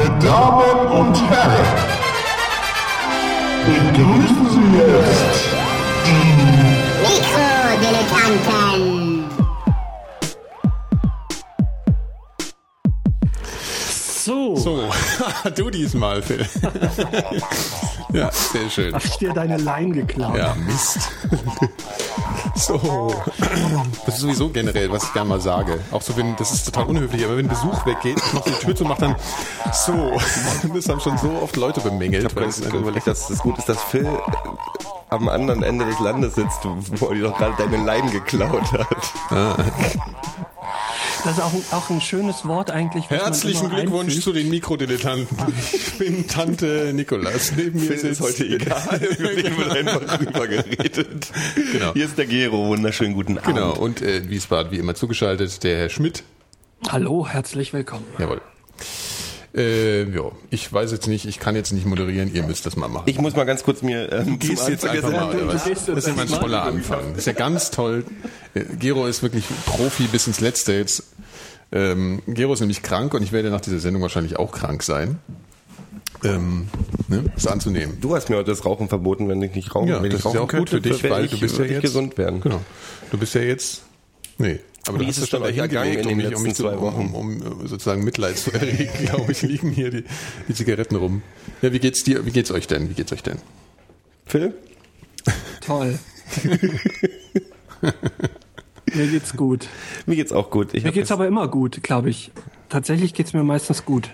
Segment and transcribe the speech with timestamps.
[0.00, 1.66] Meine Damen und Herren,
[3.66, 5.44] begrüßen Sie jetzt
[6.06, 6.24] die
[7.02, 9.28] Mikrodilettanten.
[14.24, 14.88] So, So,
[15.54, 16.46] du diesmal, Phil.
[18.14, 18.94] ja, sehr schön.
[18.94, 20.38] hast dir deine Line geklaut.
[20.38, 21.10] Ja, Mist.
[22.54, 23.14] so.
[24.06, 25.80] Das ist sowieso generell, was ich gerne mal sage.
[25.90, 28.74] Auch so, wenn, das ist total unhöflich, aber wenn Besuch weggeht, ich mach die Tür
[28.76, 29.16] zu, mach dann
[29.72, 29.92] so.
[30.74, 32.24] Das haben schon so oft Leute bemängelt.
[32.24, 34.08] Ich habe einfach- überlegt, dass es gut ist, dass Phil
[35.08, 36.60] am anderen Ende des Landes sitzt,
[37.00, 39.12] wo er dir doch gerade deine Leinen geklaut hat.
[41.24, 43.10] Das ist auch ein, auch ein schönes Wort eigentlich.
[43.10, 44.22] Herzlichen Glückwunsch einfügt.
[44.24, 45.36] zu den Mikrodilettanten.
[45.72, 47.52] Ich bin Tante Nikolas.
[47.54, 51.30] Neben mir ist heute egal, über den wird einfach rüber geredet.
[51.72, 51.92] Genau.
[51.92, 53.54] Hier ist der Gero, wunderschönen guten Abend.
[53.54, 56.22] Genau, und äh, Wiesbaden wie immer zugeschaltet, der Herr Schmidt.
[56.88, 58.06] Hallo, herzlich willkommen.
[58.18, 58.40] Jawohl.
[59.52, 62.88] Äh, ja, ich weiß jetzt nicht, ich kann jetzt nicht moderieren, ihr müsst das mal
[62.88, 63.04] machen.
[63.06, 65.64] Ich muss mal ganz kurz mir ähm, Du gehst jetzt einfach mal, oder was?
[65.64, 67.10] Das ist ja mal ein einfach toller Anfang.
[67.10, 68.04] Das ist ja ganz toll.
[68.54, 71.02] Äh, Gero ist wirklich Profi bis ins Letzte jetzt.
[71.72, 75.18] Ähm, Gero ist nämlich krank und ich werde nach dieser Sendung wahrscheinlich auch krank sein.
[76.22, 76.68] Ähm,
[77.08, 77.98] ne, ist anzunehmen.
[78.00, 80.26] Du hast mir heute das Rauchen verboten, wenn ich nicht rauchen, Ja, wenn das ich
[80.26, 82.40] ist ja auch gut könnte, für dich, weil ich, du bist ja jetzt gesund werden.
[82.40, 82.60] Genau.
[83.10, 83.82] Du bist ja jetzt.
[84.38, 86.68] Nee, aber Wie du ist hast es schon euch in um mich, um mich zu,
[86.68, 90.04] um, um, um sozusagen Mitleid zu erregen, glaube ich, liegen hier die,
[90.48, 91.22] die Zigaretten rum.
[91.62, 92.24] Ja, wie geht's dir?
[92.24, 92.88] Wie geht's euch denn?
[92.88, 93.38] Wie geht's euch denn?
[94.26, 94.54] Phil?
[95.60, 95.98] Toll.
[98.94, 99.68] mir geht's gut.
[100.06, 100.72] Mir geht's auch gut.
[100.74, 102.30] Ich Mir geht's aber immer gut, glaube ich.
[102.68, 104.10] Tatsächlich geht's mir meistens gut.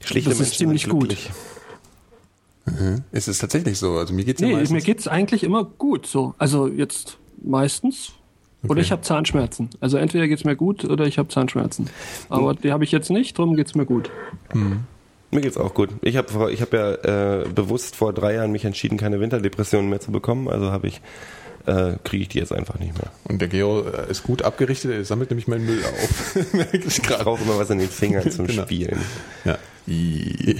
[0.00, 1.08] schlichte das ist Menschen ziemlich sind gut.
[1.08, 1.30] glücklich.
[3.12, 3.92] Es ist tatsächlich so.
[3.98, 4.70] Also mir geht's ja Nee, meistens.
[4.70, 6.34] mir geht's eigentlich immer gut so.
[6.38, 8.12] Also jetzt meistens.
[8.68, 9.70] Oder ich habe Zahnschmerzen.
[9.80, 11.88] Also entweder geht's mir gut oder ich habe Zahnschmerzen.
[12.28, 14.10] Aber die habe ich jetzt nicht, darum geht's mir gut.
[15.30, 15.90] Mir geht's auch gut.
[16.02, 20.00] Ich habe ich hab ja äh, bewusst vor drei Jahren mich entschieden, keine Winterdepressionen mehr
[20.00, 20.48] zu bekommen.
[20.48, 21.00] Also habe ich
[21.66, 23.10] äh, kriege ich die jetzt einfach nicht mehr.
[23.24, 26.36] Und der Geo äh, ist gut abgerichtet, er sammelt nämlich meinen Müll auf.
[26.72, 28.62] Ich brauche immer was in den Fingern zum Genau.
[28.62, 28.98] Spielen.
[29.44, 29.58] Ja.
[29.88, 30.58] Wie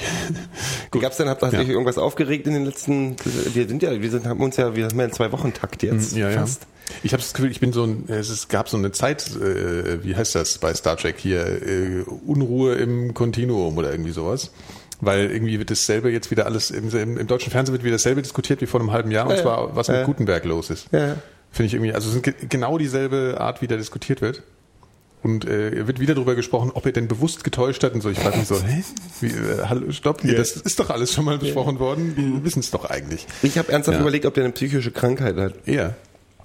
[1.00, 1.60] gab's denn, habt ihr Ja.
[1.60, 3.16] irgendwas aufgeregt in den letzten,
[3.54, 6.30] wir sind ja, wir sind, haben uns ja, wir haben ja einen Zwei-Wochen-Takt jetzt Ja,
[6.30, 6.40] ja.
[6.40, 6.66] fast.
[7.02, 10.14] Ich habe das Gefühl, ich bin so ein, es gab so eine Zeit, äh, wie
[10.14, 14.52] heißt das bei Star Trek hier, äh, Unruhe im Kontinuum oder irgendwie sowas.
[15.00, 18.60] Weil irgendwie wird dasselbe jetzt wieder alles, im, im, deutschen Fernsehen wird wieder dasselbe diskutiert
[18.62, 20.04] wie vor einem halben Jahr, und Ja, zwar was mit ja.
[20.04, 20.88] Gutenberg los ist.
[20.92, 21.16] Ja, ja.
[21.52, 24.42] Finde ich irgendwie, also es sind ge genau dieselbe Art, wie da diskutiert wird.
[25.22, 28.10] Und äh, wird wieder darüber gesprochen, ob er denn bewusst getäuscht hat und so.
[28.10, 28.84] Ich frage mich so, hä?
[29.20, 32.16] Wie, äh, hallo, stopp, hier, das ist doch alles schon mal besprochen worden.
[32.16, 33.26] Wir wissen es doch eigentlich.
[33.42, 34.02] Ich habe ernsthaft Ja.
[34.02, 35.54] überlegt, ob der eine psychische Krankheit hat.
[35.66, 35.96] Eher.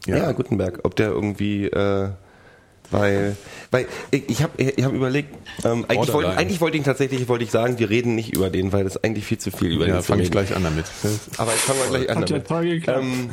[0.07, 2.09] Ja, Gutenberg, ob der irgendwie, äh,
[2.91, 3.35] weil,
[3.71, 7.51] weil ich, habe ich hab überlegt, ähm, eigentlich, wollte, eigentlich wollte ich tatsächlich, wollte ich
[7.51, 10.01] sagen, wir reden nicht über den, weil das eigentlich viel zu viel über Ja, den
[10.01, 10.85] zu fange ich gleich an damit.
[11.37, 12.87] Aber ich fange mal gleich an Hat ja damit.
[12.87, 13.29] Ähm,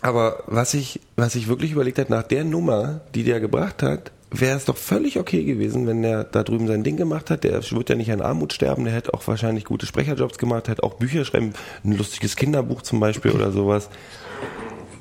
[0.00, 4.10] aber was ich, was ich wirklich überlegt hat, nach der Nummer, die der gebracht hat,
[4.32, 7.44] wäre es doch völlig okay gewesen, wenn der da drüben sein Ding gemacht hat.
[7.44, 10.82] Der wird ja nicht an Armut sterben, der hätte auch wahrscheinlich gute Sprecherjobs gemacht, hätte
[10.82, 11.52] auch Bücher schreiben,
[11.84, 13.90] ein lustiges Kinderbuch zum Beispiel oder sowas.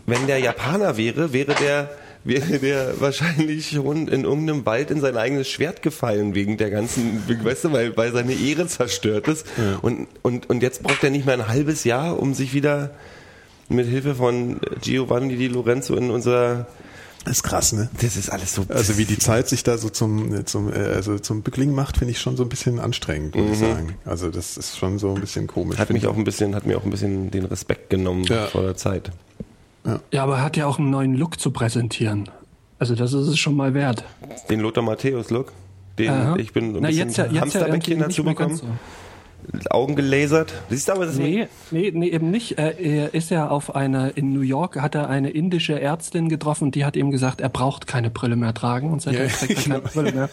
[0.06, 1.90] Wenn der Japaner wäre, wäre der
[2.24, 7.24] wäre der wahrscheinlich schon in irgendeinem Wald in sein eigenes Schwert gefallen wegen der ganzen,
[7.44, 9.46] weißt du, weil, weil seine Ehre zerstört ist.
[9.82, 12.92] Und, und, und jetzt braucht er nicht mehr ein halbes Jahr, um sich wieder
[13.70, 16.68] mit Hilfe von Giovanni Di Lorenzo in unser,
[17.24, 17.90] Das ist krass, ne?
[18.02, 21.18] das ist alles so, Also wie die Zeit sich da so zum zum äh, also
[21.20, 23.96] zum Bückling macht, finde ich schon so ein bisschen anstrengend, muss ich sagen.
[24.06, 25.78] Also das ist schon so ein bisschen komisch.
[25.78, 28.48] hat mich auch ein bisschen, hat mir auch ein bisschen den Respekt genommen Ja.
[28.48, 29.12] vor der Zeit.
[30.12, 32.30] Ja, aber er hat ja auch einen neuen Look zu präsentieren.
[32.80, 34.04] Also das ist es schon mal wert.
[34.50, 35.52] Den Lothar Matthäus Look,
[36.00, 36.36] den Aha.
[36.38, 38.66] ich bin ein Na, bisschen jetzt jetzt Hamsterbäckchen dazu bekommen, so.
[39.70, 40.54] Augen gelasert.
[40.70, 42.58] Siehst du aber, das ist Nee, nee, nee, eben nicht.
[42.58, 46.72] Er, er ist ja auf einer, in New York hat er eine indische Ärztin getroffen
[46.72, 49.56] die hat ihm gesagt, er braucht keine Brille mehr tragen und seitdem Ja, trägt er
[49.56, 49.94] keine genau.
[49.94, 50.30] Brille mehr.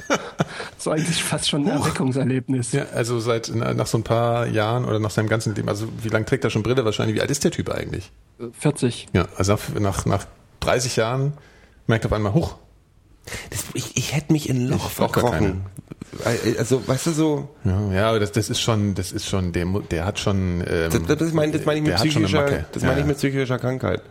[0.77, 2.73] Das war eigentlich fast schon ein Erweckungserlebnis.
[2.73, 6.09] Ja, also seit nach so ein paar Jahren oder nach seinem ganzen Leben, also wie
[6.09, 7.17] lange trägt er schon Brille wahrscheinlich?
[7.17, 8.11] Wie alt ist der Typ eigentlich?
[8.59, 9.09] 40.
[9.13, 10.27] Ja, also nach, nach, nach
[10.61, 11.33] 30 Jahren
[11.87, 12.57] merkt er auf einmal, huch,
[13.51, 15.63] Das, ich, ich hätte mich in ein Loch Ich verkrochen.
[16.59, 19.67] Also, weißt du so, ja, ja aber das, das ist schon, das ist schon, der,
[19.91, 23.01] der hat schon, ähm, das, das meine das meine ich mit psychischer, das Ja, meine
[23.01, 23.09] ich ja.
[23.09, 24.03] mit psychischer Krankheit.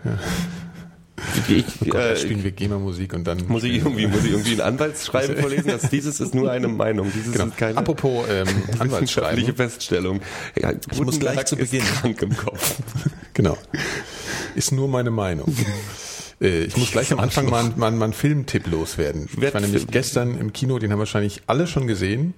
[1.49, 4.53] Ich, Oh Gott, äh, spielen wir GEMA-Musik und dann muss ich irgendwie, muss ich irgendwie
[4.53, 7.45] ein Anwaltsschreiben vorlesen, dass dieses ist nur eine Meinung, dieses Genau.
[7.45, 8.47] ist keine Apropos ähm,
[8.79, 9.55] Anwaltsschreiben.
[9.55, 10.21] Feststellung.
[10.61, 11.81] Ja, Ich muss gleich Gutenberg zu Beginn.
[11.83, 12.75] krank im Kopf.
[13.33, 13.57] Genau.
[14.55, 15.51] Ist nur meine Meinung.
[16.41, 19.27] Äh, Ich muss gleich am Anfang mal, mal, mal einen Filmtipp loswerden.
[19.31, 22.33] Ich war nämlich gestern im Kino, den haben wahrscheinlich alle schon gesehen.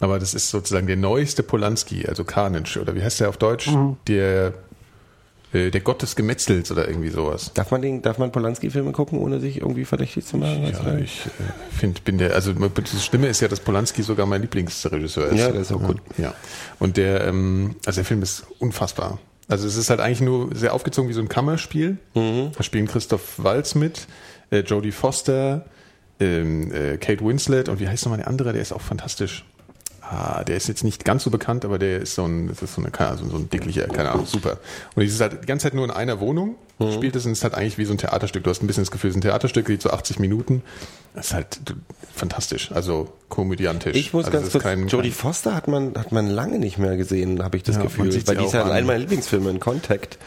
[0.00, 3.70] Aber das ist sozusagen der neueste Polanski, also Carnage, oder wie heißt der auf Deutsch?
[4.08, 4.52] Der,
[5.52, 7.52] äh, der Gott des Gemetzels oder irgendwie sowas.
[7.54, 10.64] Darf man den, darf man Polanski-Filme gucken, ohne sich irgendwie verdächtig zu machen?
[10.64, 10.98] Ja, du?
[10.98, 15.28] ich äh, finde, bin der, also das Schlimme ist ja, dass Polanski sogar mein Lieblingsregisseur
[15.28, 15.38] ist.
[15.38, 15.98] Ja, der ist auch gut.
[16.18, 16.34] Ja.
[16.80, 19.20] Und der, ähm, also der Film ist unfassbar.
[19.52, 21.98] Also es ist halt eigentlich nur sehr aufgezogen wie so ein Kammerspiel.
[22.14, 22.52] Mhm.
[22.56, 24.06] Da spielen Christoph Waltz mit,
[24.50, 25.66] äh, Jodie Foster,
[26.20, 29.44] ähm, äh, Kate Winslet und wie heißt nochmal der andere, der ist auch fantastisch.
[30.00, 32.74] Ah, der ist jetzt nicht ganz so bekannt, aber der ist so ein, das ist
[32.74, 34.58] so, eine, Ahnung, so ein dicklicher, keine Ahnung, super.
[34.94, 36.92] Und es ist halt die ganze Zeit nur in einer Wohnung, Mhm.
[36.92, 38.42] spielt es und es ist halt eigentlich wie so ein Theaterstück.
[38.44, 40.62] Du hast ein bisschen das Gefühl, es ist ein Theaterstück, geht so 80 Minuten.
[41.14, 41.60] Das ist halt
[42.14, 43.94] fantastisch, also komödiantisch.
[43.96, 46.96] Ich muss also ganz kurz, kein- Jodie Foster hat man, hat man lange nicht mehr
[46.96, 48.06] gesehen, habe ich das Ja, Gefühl.
[48.26, 50.18] Weil die ist ja auch einer meiner Lieblingsfilme in Contact,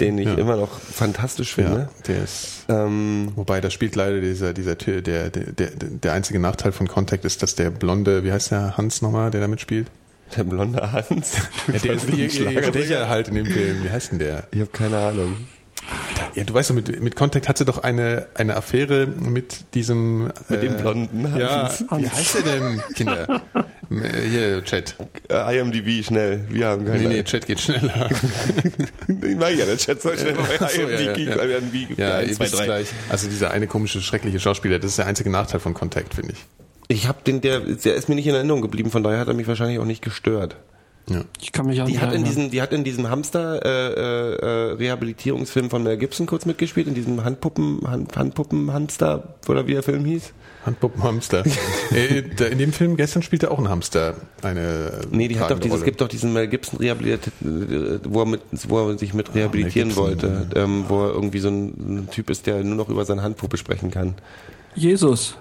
[0.00, 0.34] den ich Ja.
[0.34, 1.88] immer noch fantastisch ja, finde.
[2.06, 6.38] der ist, Ähm, wobei da spielt leider dieser, dieser, Tür- der, der, der, der einzige
[6.38, 9.88] Nachteil von Contact ist, dass der blonde, wie heißt der Hans nochmal, der da mitspielt?
[10.36, 11.34] der blonde Hans.
[11.72, 13.84] Ja, der ist ihr, ihr, ihr Stecher halt in dem Film.
[13.84, 14.48] Wie heißt denn der?
[14.50, 15.36] Ich habe keine Ahnung.
[16.34, 20.32] Ja, du weißt doch, mit, mit Contact hat sie doch eine, eine Affäre mit diesem...
[20.48, 21.84] Mit dem blonden Ja, Hans.
[21.96, 23.42] wie heißt der denn, Kinder?
[23.90, 24.96] Äh, Hier, Chat.
[25.30, 26.46] Äh, IMDb, schnell.
[26.48, 28.08] Wir haben keine Nee, nee, Chat geht schneller.
[29.08, 31.42] Ich mag ja, der Chat soll schnell bei so, ja, ja, IMDb, ja.
[31.58, 32.64] IMDb Ja, eins, ihr zwei, wisst drei.
[32.64, 32.88] gleich.
[33.10, 36.38] Also dieser eine komische, schreckliche Schauspieler, das ist der einzige Nachteil von Contact, finde ich.
[36.88, 39.34] Ich habe den, der, der ist mir nicht in Erinnerung geblieben, von daher hat er
[39.34, 40.56] mich wahrscheinlich auch nicht gestört.
[41.08, 41.22] Ja.
[41.40, 43.92] Ich kann mich auch Die nicht hat in diesem, die hat in diesem Hamster äh,
[43.92, 49.72] äh, äh, Rehabilitierungsfilm von Mel Gibson kurz mitgespielt, in diesem Handpuppen, Hand, Handpuppenhamster oder wie
[49.74, 50.32] der Film hieß.
[50.64, 51.44] Handpuppenhamster.
[51.94, 55.58] äh, da- in dem Film gestern spielte auch ein Hamster eine Nee, die hat doch
[55.58, 59.12] dieses, es gibt doch diesen Mel Gibson rehabilitiert, äh, wo er, mit, wo er sich
[59.12, 61.66] mit rehabilitieren Gibson, wollte, ähm, wo er irgendwie so ein,
[62.04, 64.14] ein Typ ist, der nur noch über seine Handpuppe sprechen kann.
[64.74, 65.36] Jesus.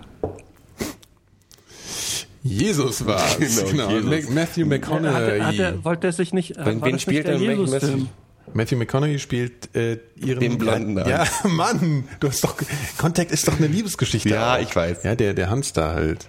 [2.44, 3.90] Jesus war Genau, genau.
[4.12, 4.30] Jesus.
[4.30, 5.40] Ma- Matthew Hat, McConaughey.
[5.40, 6.58] hat er, wollte er sich nicht.
[6.58, 8.10] äh, Wen- wen spielt er Jesus-Film?
[8.54, 12.56] Matthew McConaughey spielt äh, ihren Den blonden Ja, Mann, du hast doch
[12.98, 14.30] Contact ist doch eine Liebesgeschichte.
[14.30, 14.60] Ja, auch.
[14.60, 15.04] ich weiß.
[15.04, 16.28] Ja, der der Hans da halt.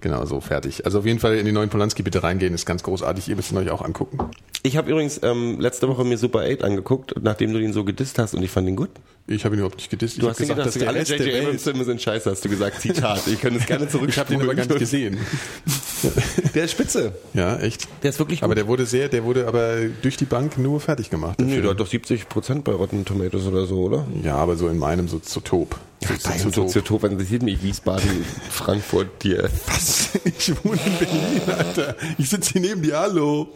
[0.00, 0.84] Genau, so fertig.
[0.86, 3.28] Also auf jeden Fall in den neuen Polanski bitte reingehen, ist ganz großartig.
[3.28, 4.18] Ihr müsst ihn euch auch angucken.
[4.62, 8.18] Ich habe übrigens ähm, letzte Woche mir Super 8 angeguckt, nachdem du ihn so gedisst
[8.18, 8.90] hast und ich fand ihn gut.
[9.26, 10.14] Ich habe ihn überhaupt nicht gedisst.
[10.14, 11.20] Ich Du hab hast gesagt, dass der alle J.J.
[11.26, 12.80] Welt- Abrams Filme sind scheiße, hast du gesagt.
[12.80, 13.26] Zitat.
[13.26, 15.18] Ich könnte es gerne Ich habe den aber gar nicht gesehen.
[16.54, 17.12] Der ist spitze.
[17.34, 17.88] Ja, echt.
[18.02, 18.44] Der ist wirklich gut.
[18.44, 21.38] Aber der wurde sehr, der wurde aber durch die Bank nur fertig gemacht.
[21.38, 21.62] der Nee, Film.
[21.62, 24.06] der hat doch 70 Prozent bei Rotten Tomatoes oder so, oder?
[24.22, 25.70] Ja, aber so in meinem Soziotop.
[25.70, 26.52] Dein Soziotop.
[26.68, 29.48] Soziotop interessiert mich Wiesbaden, Frankfurt, hier.
[29.66, 30.10] Was?
[30.24, 31.96] Ich wohne in Berlin, Alter.
[32.18, 33.52] Ich sitze hier neben dir, hallo.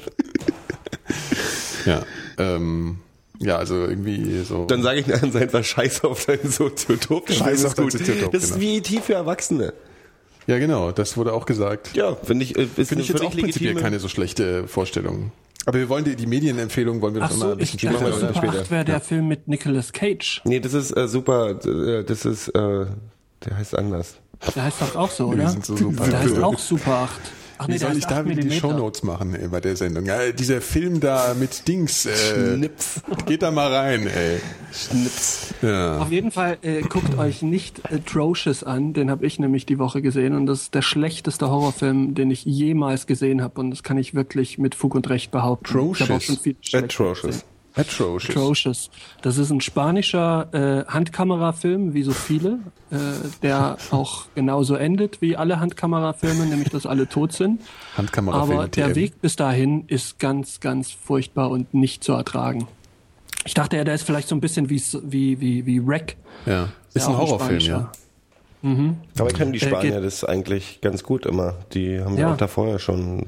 [1.87, 2.03] ja,
[2.39, 2.99] ähm,
[3.39, 4.67] ja, also irgendwie so.
[4.67, 7.31] Dann sage ich nachher einfach Scheiß auf dein Soziotop.
[7.31, 8.61] Scheiß auf dein Soziotop, Das ist genau.
[8.61, 9.73] wie IT für Erwachsene.
[10.47, 11.95] ja, genau, das wurde auch gesagt.
[11.95, 15.33] Ja, finde ich, äh, ist Finde ich jetzt auch prinzipiell keine so schlechte Vorstellung.
[15.65, 17.83] Aber wir wollen die, die Medienempfehlung wollen wir Ach doch so, immer ein bisschen ich
[17.83, 18.27] dachte, machen wir später.
[18.27, 18.63] dann Super später.
[18.65, 20.41] 8 wäre der Film mit Nicolas Cage.
[20.45, 22.87] Nee, das ist äh, super, äh, das ist, äh,
[23.45, 24.17] der heißt anders.
[24.57, 25.49] Der heißt doch auch so, Wir oder?
[25.51, 26.09] sind so super.
[26.09, 27.21] Der heißt auch Super 8.
[27.63, 28.51] Ach Wie nee, der soll ich da 8 wieder die.
[28.51, 30.05] Shownotes machen ey, bei der Sendung?
[30.05, 32.07] Ja, dieser Film da mit Dings.
[32.07, 33.03] Äh, Schnips.
[33.27, 34.41] Geht da mal rein, ey.
[34.73, 35.55] Schnips.
[35.63, 35.99] Ja.
[35.99, 40.03] Auf jeden Fall äh, guckt euch nicht Atrocious an, den habe ich nämlich die Woche
[40.03, 43.97] gesehen und das ist der schlechteste Horrorfilm, den ich jemals gesehen habe und das kann
[43.97, 45.67] ich wirklich mit Fug und Recht behaupten.
[45.67, 46.39] Atrocious.
[46.73, 47.45] Atrocious.
[47.75, 48.31] Atrocious.
[48.31, 48.91] Atrocious.
[49.23, 52.59] Das ist ein spanischer äh, Handkamerafilm, wie so viele,
[52.91, 52.97] äh,
[53.43, 57.61] der auch genauso endet wie alle Handkamerafilme, nämlich dass alle tot sind.
[57.97, 58.95] Handkamerafilm Aber der TM.
[58.97, 62.69] Weg bis dahin ist ganz, ganz furchtbar und nicht zu ertragen.
[63.45, 66.17] Ich dachte ja, der ist vielleicht so ein bisschen wie wie wie wie Wreck.
[66.47, 66.69] Ja.
[66.95, 67.91] Ist Ja, ein Horrorfilm, ja.
[69.19, 71.55] Aber können die Äh, Spanier das eigentlich ganz gut immer.
[71.73, 72.33] Die haben ja, Ja.
[72.35, 73.27] auch da vorher schon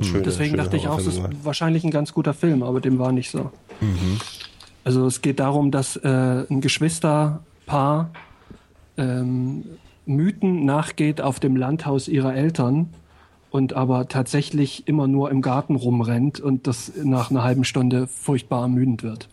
[0.00, 3.12] schöne, Deswegen dachte ich auch, es ist wahrscheinlich ein ganz guter Film, aber dem war
[3.12, 3.50] nicht so.
[4.84, 8.10] Also es geht darum, dass äh, ein Geschwisterpaar
[8.96, 9.64] ähm,
[10.06, 12.88] Mythen nachgeht auf dem Landhaus ihrer Eltern
[13.50, 18.62] und aber tatsächlich immer nur im Garten rumrennt und das nach einer halben Stunde furchtbar
[18.62, 19.28] ermüdend wird.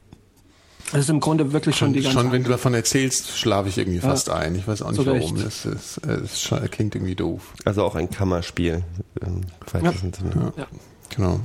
[0.91, 3.69] Das ist im Grunde wirklich schon, Schon, die ganze schon wenn du davon erzählst, schlafe
[3.69, 4.55] ich irgendwie fast ein.
[4.55, 5.35] Ich weiß auch nicht Zu warum.
[5.41, 7.53] Das, ist, es scha- klingt irgendwie doof.
[7.65, 8.83] Also auch ein Kammerspiel.
[9.21, 9.41] Im
[9.71, 10.53] weitesten Sinne.
[10.57, 10.67] Ja.
[11.15, 11.39] Genau.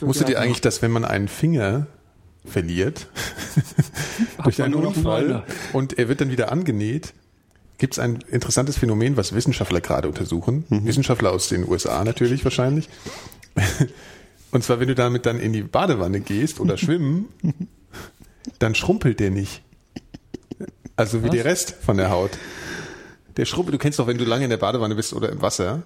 [0.00, 1.86] Wusstet ihr eigentlich, dass wenn man einen Finger
[2.44, 3.06] verliert
[4.44, 7.14] durch einen Unfall und er wird dann wieder angenäht,
[7.78, 10.64] gibt es ein interessantes Phänomen, was Wissenschaftler gerade untersuchen.
[10.68, 12.88] Wissenschaftler aus den USA natürlich wahrscheinlich.
[14.52, 17.26] Und zwar, wenn du damit dann in die Badewanne gehst oder schwimmen,
[18.62, 19.62] dann schrumpelt der nicht.
[20.96, 22.30] Also wie der Rest von der Haut.
[23.36, 25.82] Der schrumpelt, du kennst doch, wenn du lange in der Badewanne bist oder im Wasser,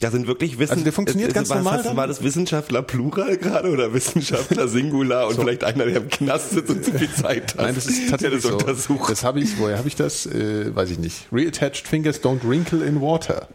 [0.00, 0.72] Da sind wirklich Wissen.
[0.72, 4.68] Also der funktioniert äh, ganz was, normal Hast, war das Wissenschaftler Plural gerade oder Wissenschaftler
[4.68, 7.62] Singular und vielleicht einer, der im Knast sitzt und zu viel Zeit hat?
[7.62, 8.50] Nein, das ist tatsächlich so.
[8.50, 9.10] das untersucht.
[9.10, 10.26] Das habe ich, woher habe ich das?
[10.26, 11.26] Äh, weiß ich nicht.
[11.32, 13.48] Reattached fingers don't wrinkle in water.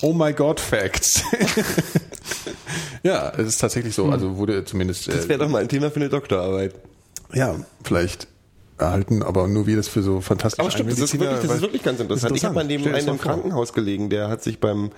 [0.00, 1.22] Oh my God, Facts.
[3.02, 4.06] ja, es ist tatsächlich so.
[4.06, 5.08] Also wurde zumindest.
[5.08, 6.74] das Äh, wäre doch mal ein Thema für eine Doktorarbeit.
[7.32, 8.28] Ja, vielleicht
[8.78, 11.62] erhalten, aber nur wie das für so fantastisch Aber stimmt, das ist wirklich, das ist
[11.62, 12.36] wirklich ganz interessant.
[12.36, 13.20] Ich habe mal neben Stell dir das einem im.
[13.20, 14.90] Krankenhaus gelegen, der hat sich beim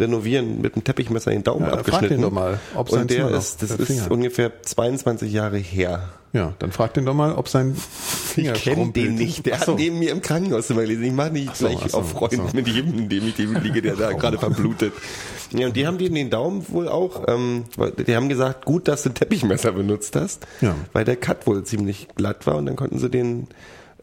[0.00, 2.16] Renovieren mit einem Teppichmesser den Daumen Ja, frag abgeschnitten.
[2.16, 5.58] den doch mal, ob sein und der Zimmer ist, das der ist ungefähr 22 Jahre
[5.58, 6.08] her.
[6.32, 9.46] Ja, dann frag den doch mal, ob sein Finger Ich kenne den nicht.
[9.46, 9.72] Der so.
[9.72, 11.04] hat neben mir im Krankenhauszimmer gelesen.
[11.04, 12.56] Ich mache nicht so, gleich so, auf Freund ach so.
[12.56, 14.92] mit jedem, dem ich dem liege, der da gerade verblutet.
[15.52, 17.64] Ja, und die haben dir den Daumen wohl auch, ähm,
[18.06, 20.74] die haben gesagt, gut, dass du Teppichmesser benutzt hast, Ja.
[20.92, 23.46] weil der Cut wohl ziemlich glatt war und dann konnten sie den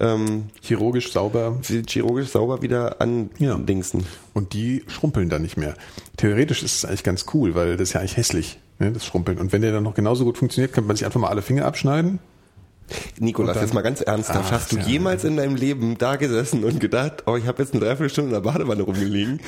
[0.04, 1.58] ähm, Chirurgisch sauber
[1.88, 2.98] chirurgisch sauber wieder
[3.40, 3.54] Ja.
[3.56, 4.06] andingsen.
[4.34, 5.76] und die schrumpeln dann nicht mehr.
[6.18, 9.38] Theoretisch ist es eigentlich ganz cool, weil das ist ja eigentlich hässlich, ne, das Schrumpeln.
[9.38, 11.66] Und wenn der dann noch genauso gut funktioniert, könnte man sich einfach mal alle Finger
[11.66, 12.20] abschneiden.
[13.18, 14.46] Nikolas, dann- jetzt mal ganz ernsthaft.
[14.48, 14.84] Ach, Hast du ja.
[14.86, 18.34] jemals in deinem Leben da gesessen und gedacht, oh, ich habe jetzt eine Dreiviertelstunde in
[18.34, 19.40] der Badewanne rumgelegen,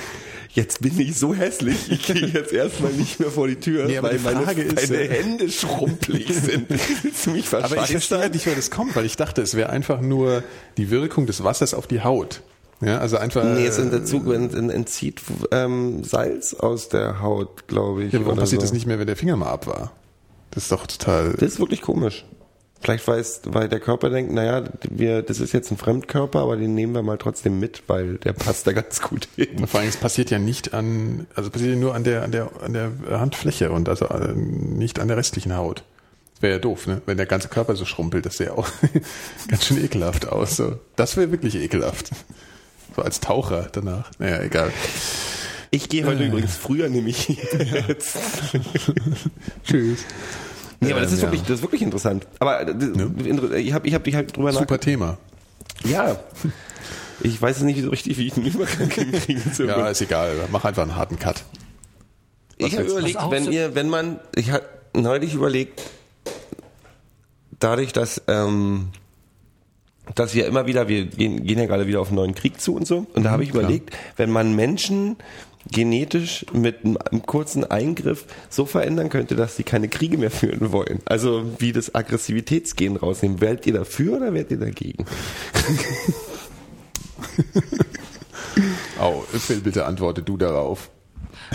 [0.56, 4.02] jetzt bin ich so hässlich, ich gehe jetzt erstmal nicht mehr vor die Tür, Nee,
[4.02, 6.68] weil die meine, Frage ist, meine äh, Hände schrumpelig sind.
[7.04, 9.70] Willst du mich Aber ich verstehe nicht, woher das kommt, weil ich dachte, es wäre
[9.70, 10.44] einfach nur
[10.78, 12.42] die Wirkung des Wassers auf die Haut.
[12.82, 13.44] Ja, also einfach.
[13.44, 15.22] Nee, es äh, Zug ent- ent- entzieht
[15.52, 18.14] ähm, Salz aus der Haut, glaube ich.
[18.14, 18.66] ja, warum passiert so.
[18.66, 19.94] das nicht mehr, wenn der Finger mal ab war?
[20.52, 21.32] Das ist doch total.
[21.40, 22.26] Das ist wirklich komisch.
[22.86, 26.76] Vielleicht weiß, weil der Körper denkt, naja, wir, das ist jetzt ein Fremdkörper, aber den
[26.76, 29.66] nehmen wir mal trotzdem mit, weil der passt da ganz gut hin.
[29.66, 32.52] Vor allem, es passiert ja nicht an, also passiert ja nur an der, an der,
[32.64, 35.84] an der Handfläche und also äh, nicht an der restlichen Haut.
[36.36, 37.02] Das wäre ja doof, ne?
[37.08, 38.68] Wenn der ganze Körper so schrumpelt, das sähe auch
[39.48, 40.56] ganz schön ekelhaft aus.
[40.58, 40.78] So.
[40.96, 42.12] Das wäre wirklich ekelhaft.
[42.96, 44.12] So als Taucher danach.
[44.20, 44.72] Naja, egal.
[45.72, 46.28] Ich gehe heute Äh.
[46.28, 47.30] übrigens früher, nämlich
[47.88, 48.18] jetzt.
[49.66, 50.06] Tschüss.
[50.86, 52.28] Nee, aber das ist Ähm, wirklich, das ist wirklich interessant.
[52.40, 55.18] Aber inter- ich habe ich hab dich halt drüber Super Thema.
[55.84, 56.18] Ja.
[57.22, 59.42] Ich weiß nicht so richtig, wie ich einen Übergang hinkriege.
[59.66, 60.34] Ja, ist egal.
[60.52, 61.44] Mach einfach einen harten Cut.
[62.58, 64.64] ich habe überlegt, Was wenn so- ihr, wenn man, ich habe
[64.94, 65.82] neulich überlegt,
[67.60, 68.90] dadurch, dass ähm,
[70.14, 72.76] dass wir immer wieder, wir gehen, gehen ja gerade wieder auf einen neuen Krieg zu
[72.76, 73.08] und so.
[73.14, 73.64] Und da habe ich klar.
[73.64, 75.16] überlegt, wenn man Menschen
[75.72, 81.00] genetisch mit einem, kurzen Eingriff so verändern könnte, dass sie keine Kriege mehr führen wollen.
[81.06, 83.42] Also wie das Aggressivitätsgen rausnehmen.
[83.42, 85.06] Wählt ihr dafür oder wählt ihr dagegen?
[89.00, 90.90] Au, Phil, bitte antworte du darauf.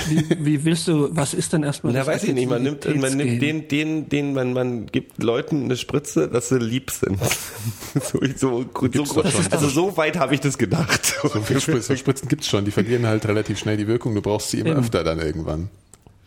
[0.09, 2.49] Wie, wie willst du, was ist denn erstmal Na, weiß ich nicht.
[2.49, 6.59] Man nimmt, man nimmt den, den, den man, man gibt Leuten eine Spritze, dass sie
[6.59, 7.19] lieb sind.
[7.95, 8.65] so, so,
[9.05, 11.15] so, also so weit habe ich das gedacht.
[11.23, 14.23] So viele Spritzen, so Spritzen gibt's schon, die verlieren halt relativ schnell die Wirkung, du
[14.23, 14.81] brauchst sie immer Eben.
[14.81, 15.71] öfter dann irgendwann.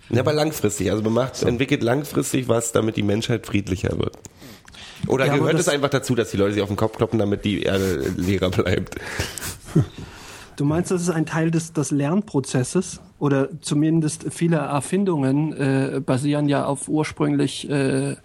[0.09, 0.91] Ja, aber langfristig.
[0.91, 4.17] Also man macht, entwickelt langfristig was, damit die Menschheit friedlicher wird.
[5.07, 7.45] Oder Ja, gehört es einfach dazu, dass die Leute sich auf den Kopf kloppen, damit
[7.45, 8.95] die Erde leerer bleibt?
[10.55, 12.99] Du meinst, das ist ein Teil des, des Lernprozesses?
[13.23, 18.17] Oder zumindest viele Erfindungen äh, basieren ja auf ursprünglich äh,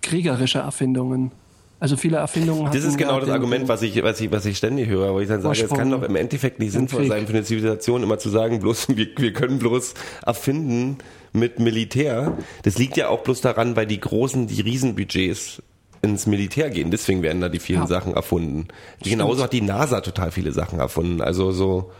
[0.00, 1.32] kriegerische Erfindungen.
[1.80, 4.46] Also viele Erfindungen Das hatten ist genau ja das Argument, was ich, was ich, was
[4.46, 7.10] ich ständig höre, wo ich dann sage, es kann doch im Endeffekt nicht sinnvoll Krieg.
[7.10, 9.92] sein für eine Zivilisation, immer zu sagen, bloß, wir, wir können bloß
[10.24, 10.96] erfinden
[11.34, 12.32] mit Militär.
[12.62, 15.62] Das liegt ja auch bloß daran, weil die großen, die Riesenbudgets
[16.00, 16.90] ins Militär gehen.
[16.90, 17.86] Deswegen werden da die vielen Ja.
[17.86, 18.68] Sachen erfunden.
[19.02, 21.20] Genauso hat die NASA total viele Sachen erfunden.
[21.20, 21.90] Also so,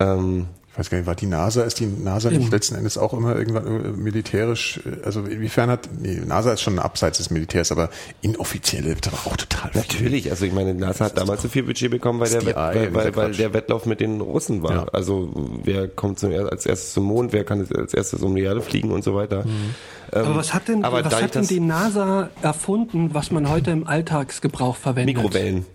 [0.00, 0.46] ähm,
[0.78, 3.34] Ich weiß gar nicht, war die NASA, ist die NASA nicht letzten Endes auch immer
[3.34, 7.90] irgendwann äh, militärisch, äh, also inwiefern hat, nee, NASA ist schon abseits des Militärs, aber
[8.22, 9.80] inoffiziell wird aber auch total viel.
[9.80, 12.74] Natürlich, also ich meine, NASA hat damals so viel Budget bekommen, weil der, Wett, Ei,
[12.92, 14.72] weil, weil, weil der Wettlauf mit den Russen war.
[14.72, 14.84] Ja.
[14.92, 15.30] Also
[15.64, 18.92] wer kommt zum, als erstes zum Mond, wer kann als erstes um die Erde fliegen
[18.92, 19.46] und so weiter.
[19.46, 19.74] Mhm.
[20.12, 23.72] Ähm, Aber was hat denn, aber was hat denn die NASA erfunden, was man heute
[23.72, 25.16] im Alltagsgebrauch verwendet?
[25.16, 25.66] Mikrowellen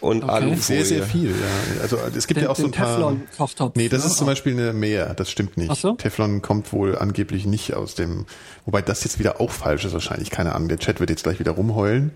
[0.00, 0.32] und Okay.
[0.32, 0.56] Alufolie.
[0.60, 1.82] Sehr, sehr viel, ja.
[1.82, 2.86] Also es gibt Den- ja auch so ein paar.
[2.96, 4.10] Teflon-Kochtopf, Nee, das ne?
[4.10, 5.70] ist zum Beispiel eine mehr, das stimmt nicht.
[5.70, 5.92] Ach so?
[5.92, 8.26] Teflon kommt wohl angeblich nicht aus dem,
[8.64, 10.68] wobei das jetzt wieder auch falsch ist wahrscheinlich, keine Ahnung.
[10.68, 12.12] Der Chat wird jetzt gleich wieder rumheulen.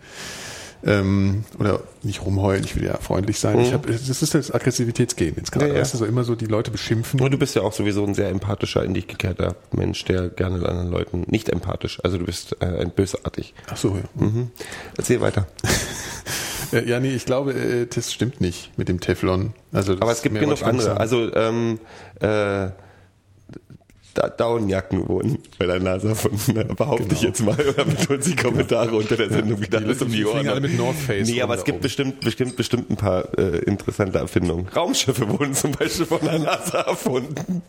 [0.83, 3.59] Ähm, oder nicht rumheulen, ich will ja freundlich sein.
[3.61, 5.67] Ich hab, das ist das Aggressivitätsgehen jetzt gerade.
[5.67, 5.71] Mhm.
[5.73, 5.83] Ja, ja.
[5.83, 7.21] Weißt du, so immer so die Leute beschimpfen.
[7.21, 10.57] Und du bist ja auch sowieso ein sehr empathischer, in dich gekehrter Mensch, der gerne
[10.57, 11.99] mit anderen Leuten nicht empathisch.
[12.03, 13.53] Also du bist äh, bösartig.
[13.71, 14.25] Ach so, ja.
[14.27, 14.53] Mhm.
[14.97, 15.47] Erzähl weiter.
[16.73, 19.53] Äh, Ja, nee, ich glaube, äh, das stimmt nicht mit dem Teflon.
[19.73, 20.99] Also das Aber es gibt genug andere.
[20.99, 21.79] Also ähm,
[22.21, 22.69] äh,
[24.15, 27.23] Daunenjacken wurden bei der NASA erfunden, behaupte ich Genau.
[27.29, 27.57] jetzt mal.
[27.59, 30.49] Oder mit uns die Kommentare unter der Sendung wieder alles um die Ohren.
[30.49, 31.83] alle mit North Face Nee, aber es gibt oben.
[31.83, 34.69] bestimmt, bestimmt, bestimmt ein paar äh, interessante Erfindungen.
[34.75, 37.63] Raumschiffe wurden zum Beispiel von der NASA erfunden.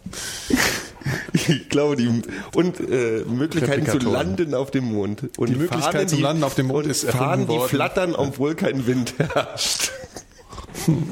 [1.33, 2.09] Ich glaube, die
[2.55, 5.23] und äh, Möglichkeiten zu landen auf dem Mond.
[5.37, 7.69] Und Die Möglichkeit Fahnen, zum die- Landen auf dem Mond ist erfunden Fahnen, die worden.
[7.69, 9.91] flattern, obwohl kein Wind herrscht.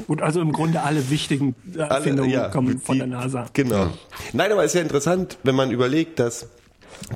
[0.08, 3.46] Und also im Grunde alle wichtigen Erfindungen ja, kommen von die- der NASA.
[3.52, 3.88] Genau.
[4.32, 6.48] Nein, aber es ist ja interessant, wenn man überlegt, dass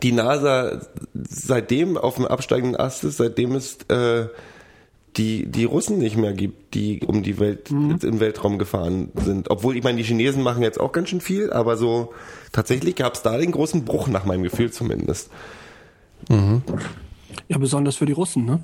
[0.03, 0.81] die NASA
[1.29, 4.29] seitdem auf dem absteigenden Ast ist, seitdem es äh,
[5.17, 9.49] die, die Russen nicht mehr gibt, die um die Welt, im Weltraum gefahren sind.
[9.51, 12.13] Obwohl, ich meine, die Chinesen machen jetzt auch ganz schön viel, aber so
[12.53, 15.31] tatsächlich gab es da den großen Bruch, nach meinem Gefühl zumindest.
[16.29, 18.61] Ja, besonders für die Russen, ne?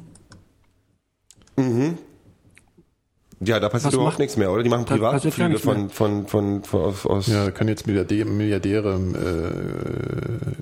[3.43, 4.63] Ja, da passiert Was überhaupt macht- nichts mehr, oder?
[4.63, 8.95] Die machen Privatflüge von, von, von, von, aus, aus Ja, da können jetzt Milliardäre, Milliardäre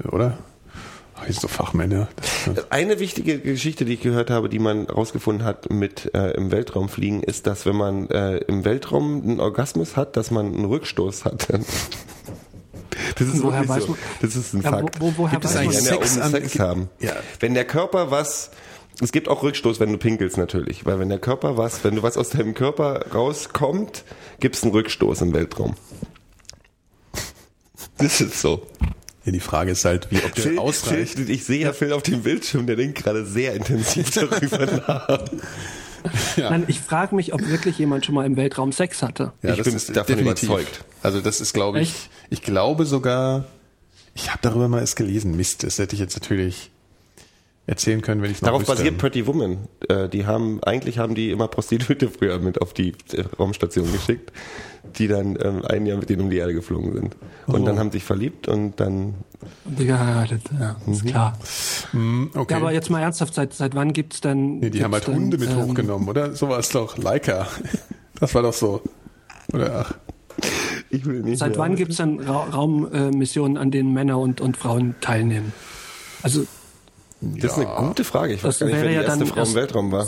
[0.05, 0.39] äh, oder?
[1.27, 2.07] Sind so Fachmänner.
[2.55, 6.53] Das, Eine wichtige Geschichte, die ich gehört habe, die man rausgefunden hat mit äh, im
[6.53, 10.65] Weltraum fliegen, ist, dass wenn man äh, im Weltraum einen Orgasmus hat, dass man einen
[10.65, 11.49] Rückstoß hat.
[13.17, 13.89] Das ist Woher so.
[13.89, 15.01] man- Das ist ein Ja, Fakt.
[15.01, 16.89] wo- wo- woher gibt es eigentlich man- Sex, Sex an- Sex haben?
[17.01, 17.13] Ja.
[17.41, 18.51] Wenn der Körper was
[19.01, 22.03] es gibt auch Rückstoß, wenn du pinkelst natürlich, weil wenn der Körper was, wenn du
[22.03, 24.05] was aus deinem Körper rauskommt,
[24.41, 25.77] gibt es einen Rückstoß im Weltraum.
[27.99, 28.67] Das ist so.
[29.25, 31.15] ja, die Frage ist halt, wie ob der Phil, ausreicht.
[31.15, 35.25] Phil, ich sehe ja Phil auf dem Bildschirm, der denkt gerade sehr intensiv darüber nach.
[36.37, 39.33] Nein, ich frage mich, ob wirklich jemand schon mal im Weltraum Sex hatte.
[39.43, 40.85] Ja, Ich bin davon überzeugt.
[41.03, 42.11] Also das ist, glaube ich, Echt?
[42.31, 43.47] ich glaube sogar,
[44.15, 45.37] ich habe darüber mal erst gelesen.
[45.37, 46.71] Mist, das hätte ich jetzt natürlich
[47.69, 48.75] erzählen können, wenn ich Darauf wüsste.
[48.77, 49.59] basiert Pretty Woman.
[49.89, 54.33] Äh, die haben, eigentlich haben die immer Prostituierte früher mit auf die äh, Raumstation geschickt,
[54.99, 57.17] die dann ähm, ein Jahr mit denen um die Erde geflogen sind.
[57.47, 57.65] Und Oh.
[57.67, 59.15] dann haben sich verliebt und dann,
[59.67, 61.39] Und die geheiratet, ja, ist klar.
[61.93, 62.55] Hm, okay.
[62.55, 64.59] Ja, aber jetzt mal ernsthaft, seit, seit wann gibt's denn...
[64.61, 66.35] nee, die haben halt denn, Hunde mit ähm, hochgenommen, oder?
[66.35, 66.97] So war es doch.
[66.99, 67.47] Leica.
[68.21, 68.83] Das war doch so.
[69.53, 69.95] Oder ach.
[70.91, 71.59] ich will nicht Seit mehr.
[71.61, 75.53] wann gibt's denn Ra Raummissionen, äh, an denen Männer und, und Frauen teilnehmen?
[76.25, 76.45] Also
[77.21, 78.35] Das ist eine gute Frage.
[78.35, 80.07] Ich weiß Das gar nicht, wer wäre die ja erste Frau im Weltraum war.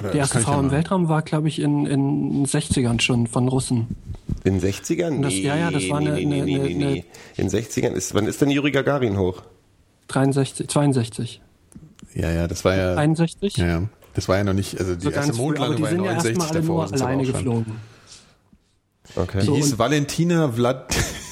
[0.00, 3.48] Oder die erste Frau ja im Weltraum war, glaube ich, in, den 60ern schon von
[3.48, 3.88] Russen.
[4.44, 5.22] In 60ern?
[5.22, 7.04] Das- ja, ja, das war nee, eine- nee, nee, eine- nee, eine- nee,
[7.36, 7.42] nee.
[7.42, 9.42] In 60ern ist, wann ist denn Yuri Gagarin hoch?
[10.08, 11.40] 63, 62,
[12.14, 12.94] Ja, ja, das war ja.
[12.94, 13.56] 61?
[13.56, 13.82] Ja, ja.
[14.14, 16.12] Das war ja noch nicht, also die so erste Mondlandung die war ja sind ja
[16.12, 17.34] 69, erstmal alle davor nur sind sie aber alleine auch schon.
[17.34, 17.76] geflogen.
[19.16, 19.40] Okay.
[19.40, 20.94] Die So, hieß Valentina Vlad,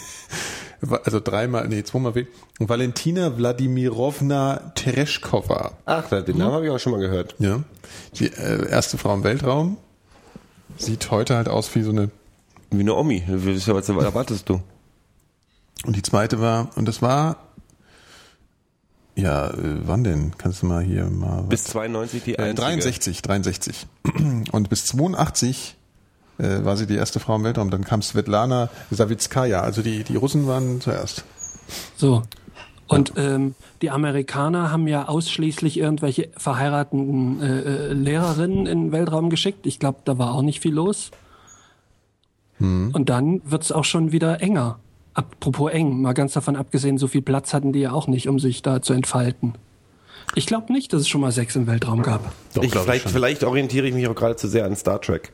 [1.05, 2.27] also dreimal, nee, zweimal, W.
[2.59, 5.73] Valentina Wladimirovna Tereshkova.
[5.87, 7.35] Ach, den Namen habe ich auch schon mal gehört.
[7.39, 7.63] Ja.
[8.15, 9.77] Die äh, erste Frau im Weltraum.
[10.79, 12.11] Sieht heute halt aus wie so eine,
[12.71, 13.23] Wie eine Omi.
[13.29, 14.61] Was erwartest du?
[15.85, 17.37] und die zweite war, und das war,
[19.15, 20.33] ja, äh, wann denn?
[20.39, 22.55] Kannst du mal hier mal, Bis 92 die Äh, einzige.
[22.63, 23.87] 63, 63.
[24.53, 25.77] Und bis 82
[26.43, 27.71] äh, war sie die erste Frau im Weltraum.
[27.71, 29.61] Dann kam Svetlana Savitskaya.
[29.61, 31.25] Also die, die Russen waren zuerst.
[31.97, 32.23] So.
[32.89, 39.31] Und ähm, die Amerikaner haben ja ausschließlich irgendwelche verheirateten äh, äh, Lehrerinnen in den Weltraum
[39.31, 39.67] geschickt.
[39.67, 41.11] Ich glaube, da war auch nicht viel los.
[42.59, 44.79] Und dann wird's auch schon wieder enger.
[45.15, 48.39] Apropos eng, mal ganz davon abgesehen, so viel Platz hatten die ja auch nicht, um
[48.39, 49.55] sich da zu entfalten.
[50.37, 52.33] Ich glaube nicht, dass es schon mal Sex im Weltraum gab.
[52.55, 53.13] Doch, Ich, vielleicht, schon.
[53.13, 55.33] vielleicht orientiere ich mich auch gerade zu sehr an Star Trek.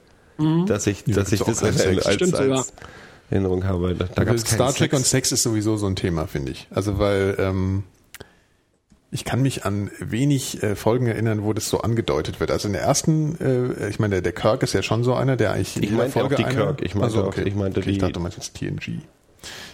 [0.66, 2.06] Dass ich, dass gibt's ich das als, Sex.
[2.06, 2.72] als, Stimmt als.
[3.30, 3.94] Erinnerung habe.
[3.94, 6.66] Da, da gab es Star Trek und Sex ist sowieso so ein Thema, finde ich.
[6.70, 7.82] Also weil ähm,
[9.10, 12.50] ich kann mich an wenig äh, Folgen erinnern, wo das so angedeutet wird.
[12.50, 15.36] Also in der ersten, äh, ich meine, der, der Kirk ist ja schon so einer,
[15.36, 16.80] der eigentlich Ich meinte Folge auch die Kirk.
[16.82, 19.00] Ich meinte Also, auch- ich meinte okay, ich die- dachte, du meinst jetzt TNG.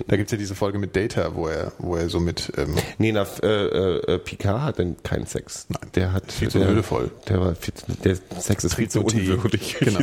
[0.06, 3.12] Da gibt's ja diese Folge mit Data, wo er, wo er so mit ähm, Nee,
[3.12, 3.46] na, äh,
[4.14, 5.66] äh, Picard hat denn keinen Sex.
[5.68, 5.90] Nein.
[5.94, 7.10] Der hat Viel zu der, würdevoll.
[7.28, 7.74] Der war viel,
[8.04, 9.76] der Sex ist viel zu unwürdig.
[9.84, 10.00] Genau.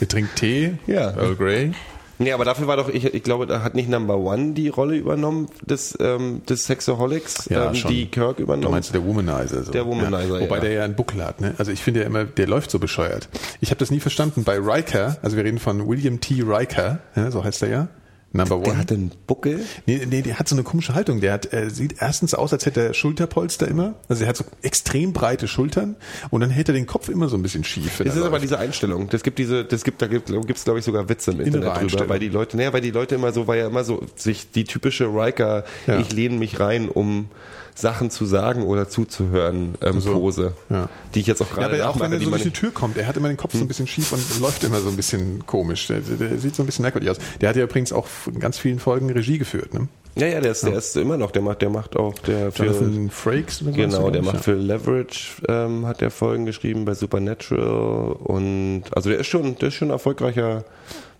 [0.00, 1.10] Er trinkt Tee, Ja.
[1.16, 1.72] Earl Grey.
[2.18, 4.96] Nee, aber dafür war doch, ich, ich glaube, da hat nicht Number One die Rolle
[4.96, 7.90] übernommen des, ähm, des Sexaholics, Ja, ähm, schon.
[7.90, 8.72] die Kirk Du übernommen.
[8.72, 9.64] meinst der Womanizer.
[9.64, 9.72] So.
[9.72, 10.40] Der Womanizer, ja.
[10.40, 10.60] Wobei ja.
[10.62, 11.42] der ja einen Buckel hat.
[11.42, 11.54] Ne?
[11.58, 13.28] Also ich finde ja immer, der läuft so bescheuert.
[13.60, 14.44] Ich habe das nie verstanden.
[14.44, 16.42] Bei Riker, also wir reden von William T.
[16.42, 17.88] Riker, ja, so heißt er ja.
[18.36, 18.78] Number der One.
[18.78, 19.60] hat einen Buckel.
[19.86, 21.20] Nee, nee, der hat so eine komische Haltung.
[21.20, 23.94] Der hat, äh, sieht erstens aus, als hätte er Schulterpolster immer.
[24.08, 25.96] Also er hat so extrem breite Schultern
[26.30, 28.02] und dann hält er den Kopf immer so ein bisschen schief.
[28.04, 29.08] Das ist aber diese Einstellung.
[29.08, 31.92] Das gibt diese, das gibt, da gibt es glaube ich sogar Witze im Innere Internet
[31.92, 34.50] drüber, weil die Leute, naja, weil die Leute immer so, weil ja immer so sich
[34.50, 35.98] die typische Riker, Ja.
[35.98, 37.28] ich lehne mich rein, um
[37.76, 40.88] Sachen zu sagen oder zuzuhören, ähm, Pose, ja.
[41.14, 42.96] die ich jetzt auch ja, gerade aber auch wenn er so durch die Tür kommt,
[42.96, 45.46] er hat immer den Kopf so ein bisschen schief und läuft immer so ein bisschen
[45.46, 45.86] komisch.
[45.88, 47.18] Der, der sieht so ein bisschen merkwürdig aus.
[47.40, 49.74] Der hat ja übrigens auch in ganz vielen Folgen Regie geführt.
[49.74, 49.88] Ne?
[50.16, 52.64] Ja, ja, der ist, der ist immer noch, der macht, der macht auch, der für,
[52.64, 53.60] Jonathan Frakes.
[53.60, 54.40] oder genau, der macht ja.
[54.40, 59.68] für Leverage, ähm, hat der Folgen geschrieben bei Supernatural und, also der ist schon, der
[59.68, 60.64] ist schon erfolgreicher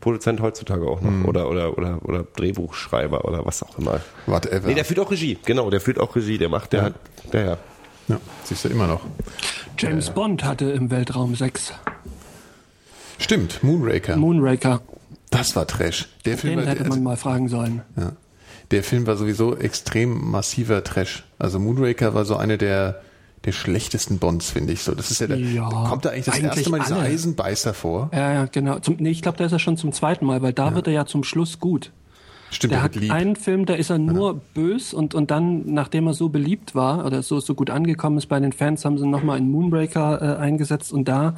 [0.00, 1.24] Produzent heutzutage auch noch, Mhm.
[1.26, 4.00] oder, oder, oder, oder Drehbuchschreiber oder was auch immer.
[4.26, 4.66] Whatever.
[4.68, 6.84] Nee, der führt auch Regie, genau, der führt auch Regie, der macht, der Ja.
[6.86, 6.94] hat,
[7.32, 7.56] der, ja.
[8.08, 9.00] ja, siehst du immer noch.
[9.78, 11.72] James Bond hatte im Weltraum 6.
[13.18, 14.16] Stimmt, Moonraker.
[14.16, 14.80] Moonraker.
[15.30, 16.08] das war Trash.
[16.24, 17.82] Der Film, Den war, hätte man mal fragen sollen.
[17.96, 18.12] ja.
[18.70, 21.24] der Film war sowieso extrem massiver Trash.
[21.38, 23.00] Also Moonraker war so eine der
[23.46, 24.94] der schlechtesten Bonds, finde ich so.
[24.94, 27.06] Das ist ja, der, Ja, kommt da eigentlich das eigentlich erste Mal dieser alle.
[27.06, 28.10] Eisenbeißer vor.
[28.12, 28.78] Ja, ja, genau.
[28.80, 30.92] Zum, nee, ich glaube, der ist ja schon zum zweiten Mal, weil da wird er
[30.92, 31.92] ja zum Schluss gut.
[32.50, 33.10] Stimmt, Der der hat lieb.
[33.12, 37.04] einen Film, da ist er nur bös und, und dann, nachdem er so beliebt war
[37.04, 40.40] oder so, so gut angekommen ist bei den Fans, haben sie nochmal einen Moonbreaker äh,
[40.40, 41.34] eingesetzt und da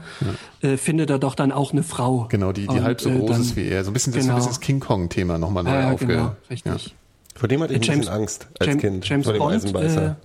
[0.60, 2.26] äh, findet er doch dann auch eine Frau.
[2.28, 3.84] Genau, die, die Und, halb so äh, groß dann- ist wie er.
[3.84, 4.36] So ein bisschen das, Genau.
[4.36, 6.06] das, das King Kong-Thema nochmal neu Ja, ja, aufge...
[6.08, 6.94] genau, richtig.
[7.34, 9.54] Vor dem hatte ich ein James- bisschen Angst als James- Kind, James vor dem Bond,
[9.54, 10.02] Eisenbeißer.
[10.02, 10.16] äh, Ja,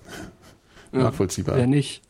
[1.02, 1.56] nachvollziehbar.
[1.56, 2.02] Wer nicht?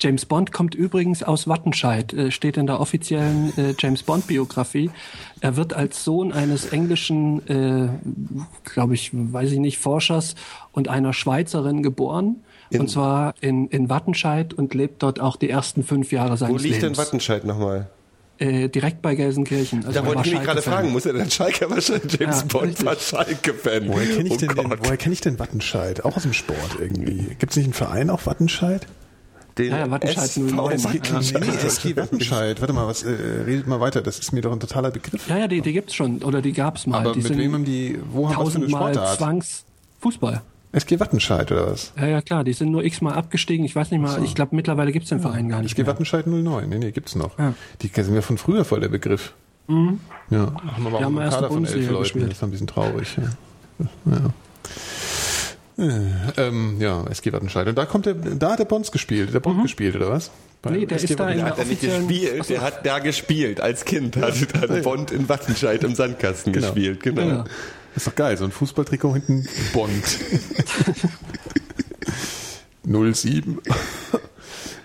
[0.00, 4.90] James Bond kommt übrigens aus Wattenscheid, äh, steht in der offiziellen äh, James Bond Biografie.
[5.40, 7.88] Er wird als Sohn eines englischen, äh,
[8.64, 10.34] glaube ich, weiß ich nicht, Forschers
[10.72, 12.36] und einer Schweizerin geboren.
[12.72, 16.58] und zwar in, in Wattenscheid und lebt dort auch die ersten fünf Jahre seines Wo
[16.58, 16.98] liegt denn Lebens.
[16.98, 17.90] Wattenscheid nochmal?
[18.42, 19.84] Äh, direkt bei Gelsenkirchen.
[19.86, 22.84] Also Da wollte ich mich gerade fragen, muss er denn Schalke wahrscheinlich James Ja, Bond
[22.84, 23.86] war Schalke-Fan?
[23.88, 24.78] Woher kenne ich, Oh denn den, Gott.
[24.82, 26.04] woher kenn ich denn Wattenscheid?
[26.04, 27.36] Auch aus dem Sport irgendwie.
[27.38, 28.86] Gibt es nicht einen Verein auch Wattenscheid?
[29.58, 30.84] Den Ja, ja, Wattenscheid SV 09.
[30.84, 31.40] Wattenscheid.
[31.40, 32.60] Nee, SG Wattenscheid.
[32.60, 33.10] Warte mal, was, äh,
[33.46, 34.02] redet mal weiter.
[34.02, 35.28] Das ist mir doch ein totaler Begriff.
[35.28, 36.22] Ja, ja, die, die gibt's schon.
[36.22, 37.00] Oder die gab's mal.
[37.00, 39.18] Aber die mit sind wem haben die, wo haben für eine Sportart?
[39.18, 40.42] Zwangsfußball.
[40.72, 41.92] SG Wattenscheid oder was?
[41.98, 43.64] Ja, ja, klar, die sind nur x-mal abgestiegen.
[43.66, 45.88] Ich weiß nicht mal, ich glaube, mittlerweile gibt's den Verein gar nicht SG mehr.
[45.88, 46.68] Wattenscheid 09.
[46.68, 47.38] Nee, nee, gibt's noch.
[47.38, 47.54] Ja.
[47.82, 49.34] Die sind mir von früher voll der Begriff.
[49.68, 49.74] Ja.
[49.76, 52.02] Haben wir aber Die auch haben einen erst Kader von elf Bundesliga Leuten.
[52.02, 52.26] gespielt.
[52.30, 53.16] Das ist ein bisschen traurig.
[53.16, 53.86] Ja.
[54.12, 54.32] Ja.
[55.78, 57.66] Äh, ähm, ja, SG Wattenscheid.
[57.66, 60.30] Und da kommt der, da hat der Bonds gespielt, der Bond gespielt, oder was?
[60.60, 62.86] Bei Nee, der SG ist da in Der der hat er nicht gespielt, der hat
[62.86, 63.60] da gespielt.
[63.60, 66.66] Als Kind hat, hat Bond in Wattenscheid im Sandkasten Genau.
[66.66, 67.02] gespielt.
[67.02, 67.22] Genau.
[67.22, 67.44] Ja.
[67.94, 70.18] Ist doch geil, so ein Fußballtrikot hinten Bond.
[72.84, 73.58] 07.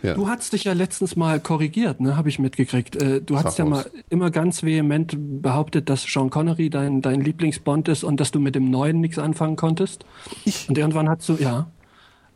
[0.03, 0.13] ja.
[0.13, 2.95] Du hast dich ja letztens mal korrigiert, ne, habe ich mitgekriegt.
[3.01, 7.87] Äh, du hast ja mal immer ganz vehement behauptet, dass Sean Connery dein, dein Lieblingsbond
[7.87, 10.05] ist und dass du mit dem Neuen nichts anfangen konntest.
[10.45, 10.69] Ich?
[10.69, 11.71] Und irgendwann hast du, ja.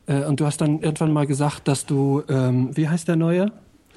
[0.07, 3.51] Äh, und du hast dann irgendwann mal gesagt, dass du, ähm, wie heißt der Neue?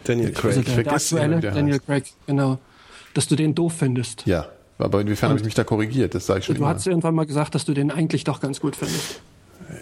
[0.05, 0.55] Daniel Also Craig.
[0.55, 1.87] der, der immer, aktuelle, der Daniel heißt.
[1.87, 2.59] Craig, genau.
[3.15, 4.27] Dass du den doof findest.
[4.27, 6.15] Ja, aber inwiefern habe ich mich da korrigiert?
[6.15, 6.75] Das sage ich schon Du immer.
[6.75, 9.21] hast irgendwann mal gesagt, dass du den eigentlich doch ganz gut findest.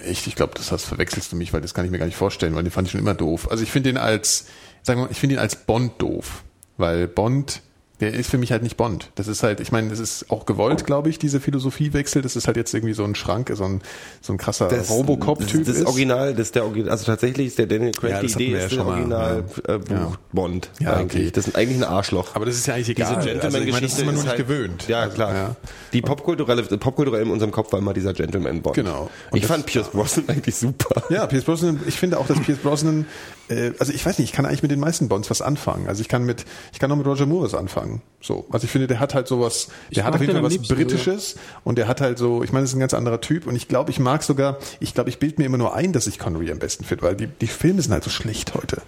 [0.05, 2.17] Echt, ich glaube, das hast, verwechselst du mich, weil das kann ich mir gar nicht
[2.17, 3.51] vorstellen, weil den fand ich schon immer doof.
[3.51, 4.47] Also ich finde ihn als,
[4.83, 6.45] sagen wir mal, ich finde ihn als Bond doof,
[6.77, 7.63] weil Bond,
[8.03, 9.11] der ist für mich halt nicht Bond.
[9.15, 12.21] Das ist halt, ich meine, das ist auch gewollt, glaube ich, diese Philosophiewechsel.
[12.21, 13.81] Das ist halt jetzt irgendwie so ein Schrank, so ein,
[14.21, 15.87] so ein krasser Robocop-Typ Das, das ist.
[15.87, 18.59] Original, das ist der Original, also tatsächlich ist der Daniel Craig, Ja, die Idee wir
[18.59, 19.75] ja ist der mal, Original ja.
[19.75, 21.23] äh, Buch Bond Ja, eigentlich.
[21.23, 21.31] okay.
[21.33, 22.35] Das ist eigentlich ein Arschloch.
[22.35, 23.21] Aber das ist ja eigentlich egal.
[23.23, 24.89] Diese also ich meine, das ist Gentleman-Geschichte man nur nicht halt, gewöhnt.
[24.89, 25.35] Ja, Also, klar.
[25.35, 25.57] ja.
[25.93, 28.75] Die popkulturelle, popkulturell in unserem Kopf war immer dieser Gentleman-Bond.
[28.75, 29.11] Genau.
[29.31, 31.03] Und ich fand Pierce Brosnan eigentlich super.
[31.09, 33.07] Ja, Pierce Brosnan, ich finde auch, dass Pierce Brosnan,
[33.49, 35.87] äh, also ich weiß nicht, ich kann eigentlich mit den meisten Bonds was anfangen.
[35.87, 37.92] Also ich kann mit, ich kann auch mit Roger Moore was anfangen.
[38.21, 40.53] So, also ich finde, der hat halt sowas, der hat auf jeden den Fall was
[40.53, 43.47] liebsten, Britisches und der hat halt so, ich meine, das ist ein ganz anderer Typ
[43.49, 46.07] und ich glaube, ich mag sogar, ich glaube, ich bild mir immer nur ein, dass
[46.07, 48.81] ich Connery am besten finde, weil die, die Filme sind halt so schlecht heute.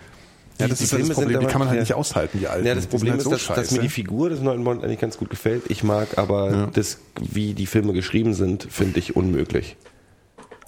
[0.58, 1.82] Ja, Die- das die ist halt Filme das Problem, die kann man halt ja.
[1.82, 2.64] nicht aushalten, die alten.
[2.64, 5.00] Ja, das Problem halt ist, so dass, dass mir die Figur des neuen Bond eigentlich
[5.00, 5.64] ganz gut gefällt.
[5.68, 9.76] Ich mag aber das, wie die Filme geschrieben sind, finde ich unmöglich.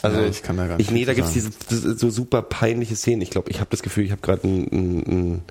[0.02, 1.32] Also Ja, ich kann da gar nicht ich, nee, da zu gibt's
[1.68, 3.22] diese so super peinliche Szenen.
[3.22, 5.42] Ich glaube, ich habe das Gefühl, ich habe gerade ein, ein, ein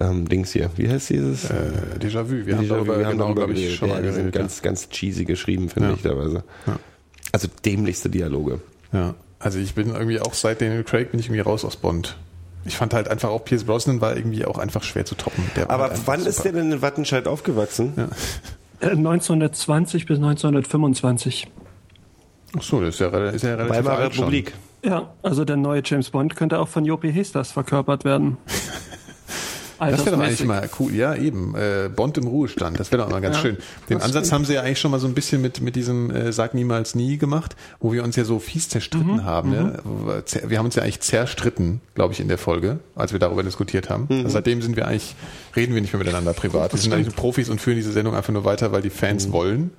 [0.00, 0.70] ähm, Dings hier.
[0.76, 1.50] Wie heißt dieses?
[1.50, 1.54] äh,
[2.00, 4.08] Déjà-vu, wir haben Déjà-vu, darüber, wir haben genau, darüber glaube ich, schon ja, mal die
[4.08, 4.34] sind geredet.
[4.34, 4.40] ja.
[4.40, 5.94] ganz, ganz cheesy geschrieben, finde Ja.
[5.94, 6.44] ich teilweise.
[6.66, 6.78] Ja.
[7.32, 8.60] Also dämlichste Dialoge.
[8.92, 12.16] Ja, also ich bin irgendwie auch seit Daniel Craig bin ich irgendwie raus aus Bond.
[12.64, 15.44] Ich fand halt einfach auch Pierce Brosnan war irgendwie auch einfach schwer zu toppen.
[15.68, 16.50] Aber halt wann ist super.
[16.52, 17.94] der denn in Wattenscheid aufgewachsen?
[18.80, 21.48] Äh, 1920 bis 1925.
[22.58, 24.24] Ach so, das ist ja, ist ja relativ Weimarer alt schon.
[24.24, 24.52] Republik.
[24.84, 28.36] Ja, also der neue James Bond könnte auch von Jopi Hestas verkörpert werden.
[29.80, 30.94] Das wäre doch eigentlich mal cool.
[30.94, 31.54] Ja, eben.
[31.56, 32.78] Äh, Bond im Ruhestand.
[32.78, 33.56] Das wäre doch mal ganz Ja, schön.
[33.88, 34.32] Den das Ansatz stimmt.
[34.34, 36.94] haben sie ja eigentlich schon mal so ein bisschen mit, mit diesem äh, Sag niemals
[36.94, 39.50] nie gemacht, wo wir uns ja so fies zerstritten Mhm, haben.
[39.50, 39.78] Ne?
[39.84, 40.06] Wo
[40.48, 43.88] wir haben uns ja eigentlich zerstritten, glaube ich, in der Folge, als wir darüber diskutiert
[43.90, 44.06] haben.
[44.08, 44.16] Mhm.
[44.18, 45.14] Also seitdem sind wir eigentlich,
[45.56, 46.72] reden wir nicht mehr miteinander privat.
[46.72, 49.32] Wir sind eigentlich Profis und führen diese Sendung einfach nur weiter, weil die Fans Mhm.
[49.32, 49.70] wollen.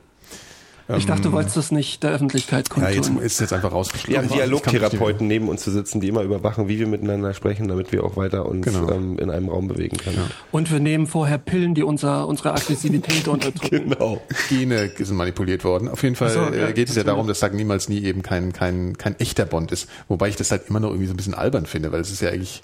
[0.97, 3.23] Ich dachte, du wolltest das nicht der Öffentlichkeit Ja, jetzt kundtun.
[3.25, 4.29] ist jetzt einfach Wir rausgeschlagen.
[4.29, 8.03] haben Dialogtherapeuten neben uns zu sitzen, die immer überwachen, wie wir miteinander sprechen, damit wir
[8.03, 8.91] auch weiter uns Genau.
[8.91, 10.29] ähm, in einem Raum bewegen können.
[10.51, 13.89] Und wir nehmen vorher Pillen, die unser, unsere Aggressivität unterdrücken.
[13.91, 14.21] Genau.
[14.49, 15.87] Gene sind manipuliert worden.
[15.87, 18.21] Auf jeden Fall so, ja, äh, geht es ja darum, dass Sagen niemals nie eben
[18.21, 19.87] kein, kein, kein echter Bond ist.
[20.09, 22.21] Wobei ich das halt immer noch irgendwie so ein bisschen albern finde, weil es ist
[22.21, 22.61] ja eigentlich,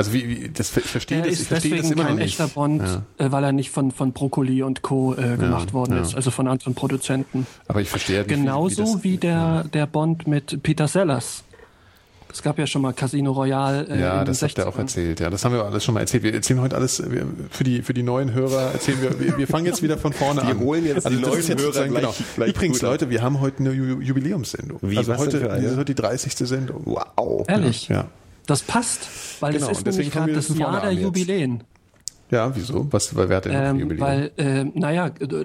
[0.00, 2.08] also wie, wie das, ich verstehe Er das, ist ich verstehe das deswegen immer noch
[2.16, 2.40] kein nicht.
[2.40, 2.82] echter Bond,
[3.18, 3.26] Ja.
[3.26, 5.14] äh, weil er nicht von, von Brokkoli und Co.
[5.14, 6.02] Äh, gemacht worden ja.
[6.02, 7.46] ist, also von anderen Produzenten.
[7.68, 11.44] Aber ich verstehe halt nicht, Genauso wie, wie, wie der, der Bond mit Peter Sellers.
[12.32, 13.88] Es gab ja schon mal Casino Royale.
[13.88, 14.80] Äh, Ja, in das den habt ihr auch 60ern.
[14.82, 15.18] erzählt.
[15.18, 16.22] Ja, das haben wir alles schon mal erzählt.
[16.22, 18.70] Wir erzählen heute alles wir, für die für die neuen Hörer.
[18.72, 19.18] Erzählen wir.
[19.18, 20.60] Wir, wir fangen jetzt wieder von vorne Wir an.
[20.60, 22.82] holen jetzt die das neuen jetzt Hörer gleich- gleich Übrigens.
[22.82, 24.78] Leute, wir haben heute eine Ju Jubiläumssendung.
[24.80, 25.62] Wie, also was denn heute für eine?
[25.62, 26.32] das ist heute die 30.
[26.48, 26.82] Sendung.
[26.84, 27.46] Wow.
[27.48, 27.88] Ehrlich?
[27.88, 28.06] Ja.
[28.50, 29.08] Das passt,
[29.40, 30.90] weil Genau, das ist nämlich gerade das Jahr der.
[30.90, 31.62] Jubiläen.
[32.32, 32.86] Ja, wieso?
[32.92, 34.00] Was wer hat denn Ähm, Jubiläum?
[34.08, 35.44] weil, äh, naja, äh,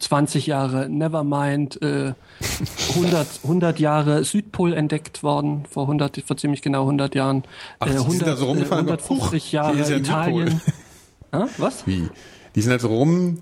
[0.00, 2.12] 20 Jahre Nevermind, äh,
[2.94, 7.44] 100, 100 Jahre Südpol entdeckt worden, vor 100, vor ziemlich genau 100 Jahren.
[7.78, 10.60] Ach, äh, die sind 100, da so rumgefahren, äh, huch, 150 hier Jahre ja Italien.
[11.32, 11.44] Hä?
[11.58, 11.86] Was?
[11.86, 12.08] Wie?
[12.56, 13.38] Die sind halt so rum.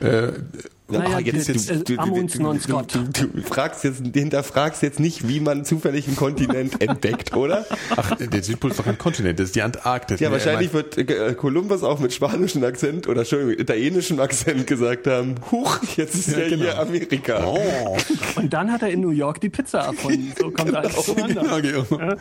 [0.00, 0.28] Äh,
[0.86, 1.48] Naja, jetzt,
[1.88, 7.64] du- äh, fragst jetzt, hinterfragst jetzt nicht, wie man zufällig einen Kontinent entdeckt, oder?
[7.96, 10.20] ach, der Südpol ist doch kein Kontinent, das ist die Antarktis.
[10.20, 15.36] Ja, wahrscheinlich wird äh, Kolumbus auch mit spanischem Akzent oder Entschuldigung, italienischem Akzent gesagt haben,
[15.50, 16.64] huch, jetzt ist ja, Ja, genau.
[16.64, 17.44] hier Amerika.
[17.46, 17.96] Oh,
[18.36, 20.34] Und dann hat er in New York die Pizza erfunden.
[20.38, 21.60] So kommt er alles zueinander.
[21.62, 22.14] genau, genau.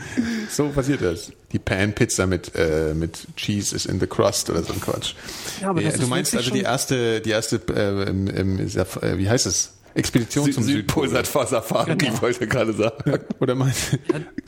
[0.49, 1.34] So passiert das.
[1.52, 5.13] Die Pan-Pizza mit, äh, mit Cheese is in the crust oder so ein Quatsch.
[5.62, 8.28] Ja, aber das du meinst also die erste, die erste, äh, im,
[8.59, 9.73] äh, wie heißt es?
[9.95, 11.07] Expedition zum Südpol.
[11.07, 12.13] Südpol Safari, Genau.
[12.13, 13.19] ich wollte gerade sagen.
[13.39, 13.97] Oder meinst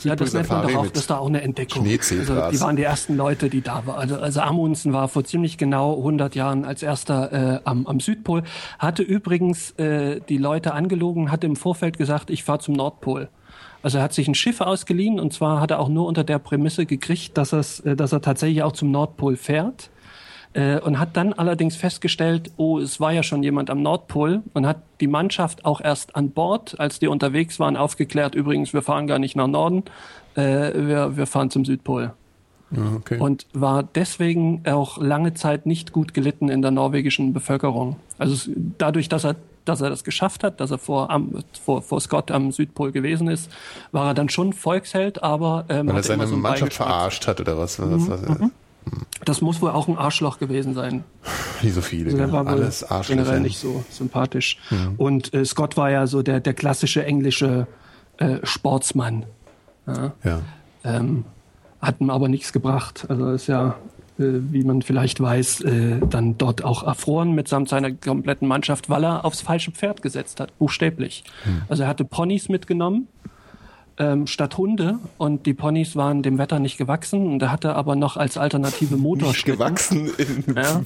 [0.04, 1.86] Ja, das nennt man doch auch, das ist doch auch eine Entdeckung.
[1.88, 4.00] Also, die waren die ersten Leute, die da waren.
[4.00, 8.44] Also, also Amundsen war vor ziemlich genau 100 Jahren als erster äh, am, am Südpol.
[8.80, 13.30] Hatte übrigens äh, die Leute angelogen, hatte im Vorfeld gesagt, ich fahre zum Nordpol.
[13.84, 16.40] Also er hat sich ein Schiff ausgeliehen und zwar hat er auch nur unter der
[16.40, 19.92] Prämisse gekriegt, dass, äh, dass er tatsächlich auch zum Nordpol fährt.
[20.56, 24.66] Äh, und hat dann allerdings festgestellt, oh, es war ja schon jemand am Nordpol und
[24.66, 29.06] hat die Mannschaft auch erst an Bord, als die unterwegs waren, aufgeklärt, übrigens, wir fahren
[29.06, 29.84] gar nicht nach Norden,
[30.36, 32.14] äh, wir, wir fahren zum Südpol.
[32.74, 33.20] Ah, okay.
[33.20, 37.98] Und war deswegen auch lange Zeit nicht gut gelitten in der norwegischen Bevölkerung.
[38.18, 41.82] Also es, dadurch, dass er dass er das geschafft hat, dass er vor, am, vor,
[41.82, 43.52] vor Scott am Südpol gewesen ist,
[43.92, 47.58] war er dann schon Volksheld, aber ähm, Weil er seine so Mannschaft verarscht hat oder
[47.58, 47.80] was?
[47.80, 48.52] was, was Mhm.
[49.24, 51.04] Das muss wohl auch ein Arschloch gewesen sein.
[51.62, 52.06] Wie so viele.
[52.06, 52.34] Also der ja.
[52.34, 53.24] war wohl Alles Arschlöcher.
[53.24, 54.58] generell nicht so sympathisch.
[54.98, 57.68] Und äh, Scott war ja so der, der klassische englische
[58.18, 59.26] äh, Sportsmann.
[59.88, 60.42] Ja.
[60.84, 61.26] Ähm,
[61.82, 63.06] hat ihm aber nichts gebracht.
[63.08, 63.76] Also ist ja,
[64.18, 69.04] äh, wie man vielleicht weiß, äh, dann dort auch erfroren mitsamt seiner kompletten Mannschaft, weil
[69.04, 71.24] er aufs falsche Pferd gesetzt hat, buchstäblich.
[71.70, 73.08] Also er hatte Ponys mitgenommen
[73.98, 77.96] ähm, statt Hunde und die Ponys waren dem Wetter nicht gewachsen und er hatte aber
[77.96, 79.58] noch als alternative Nicht Motorschlitten.
[79.58, 80.82] gewachsen in Ja.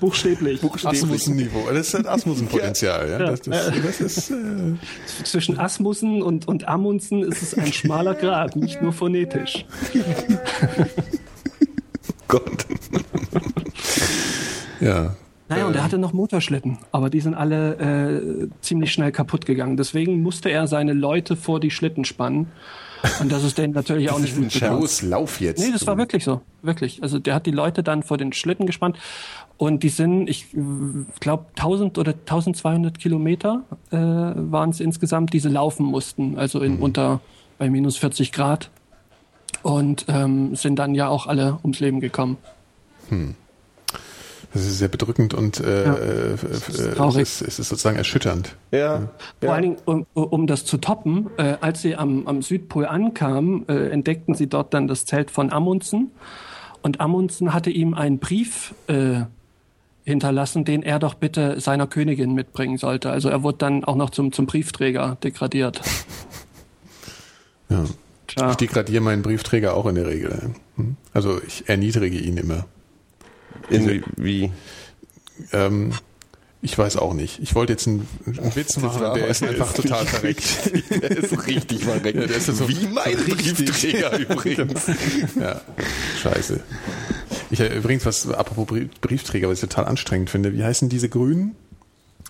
[0.00, 0.60] Buchstäblich.
[0.62, 1.68] Asmussen-Niveau.
[1.72, 3.08] Das ist halt Asmussen-Potenzial.
[3.10, 3.18] Ja.
[3.18, 4.34] Das, das, das ist, äh,
[5.24, 9.64] Zwischen Asmussen und, und Amundsen ist es ein schmaler Grat, nicht nur phonetisch.
[12.28, 12.66] Gott.
[14.80, 15.14] ja.
[15.52, 19.76] Naja, und er hatte noch Motorschlitten, aber die sind alle äh, ziemlich schnell kaputt gegangen.
[19.76, 22.48] Deswegen musste er seine Leute vor die Schlitten spannen.
[23.20, 24.60] Und das ist denen natürlich auch nicht gut.
[24.60, 25.58] Los, lauf jetzt.
[25.58, 26.40] Nee, das war wirklich so.
[26.62, 27.02] Wirklich.
[27.02, 28.96] Also der hat die Leute dann vor den Schlitten gespannt.
[29.56, 30.46] Und die sind, ich
[31.20, 36.38] glaube, 1000 oder 1200 Kilometer äh, waren es insgesamt, die sie laufen mussten.
[36.38, 37.20] Also in unter
[37.58, 38.70] bei minus 40 Grad.
[39.62, 42.36] Und ähm, sind dann ja auch alle ums Leben gekommen.
[44.52, 45.94] Das ist sehr bedrückend und äh, Ja.
[45.94, 47.22] äh, ist äh, es, traurig.
[47.22, 48.56] ist, es ist sozusagen erschütternd.
[48.70, 48.98] Ja.
[48.98, 49.52] Vor ja.
[49.54, 53.88] allen Dingen, um, um das zu toppen, äh, als sie am, am Südpol ankamen, äh,
[53.88, 56.10] entdeckten sie dort dann das Zelt von Amundsen.
[56.82, 59.22] Und Amundsen hatte ihm einen Brief äh,
[60.04, 63.10] hinterlassen, den er doch bitte seiner Königin mitbringen sollte.
[63.10, 65.80] Also er wurde dann auch noch zum, zum Briefträger degradiert.
[67.68, 67.84] Ja.
[68.26, 68.50] Tja.
[68.50, 70.50] Ich degradiere meinen Briefträger auch in der Regel.
[70.76, 70.96] Hm?
[71.14, 72.66] Also ich erniedrige ihn immer.
[73.72, 74.50] In, wie?
[75.52, 75.92] Ähm,
[76.64, 77.40] ich weiß auch nicht.
[77.42, 80.42] Ich wollte jetzt einen, einen Witz machen, und der ist einfach total verreckt.
[81.02, 82.18] Der ist richtig verreckt.
[82.18, 83.16] Ja, der ist so wie mein.
[83.16, 84.86] Briefträger übrigens.
[85.40, 85.60] Ja,
[86.22, 86.60] scheiße.
[87.50, 90.52] Ich äh, übrigens was apropos Brie- Briefträger, was ich total anstrengend finde.
[90.54, 91.56] Wie heißen diese Grünen?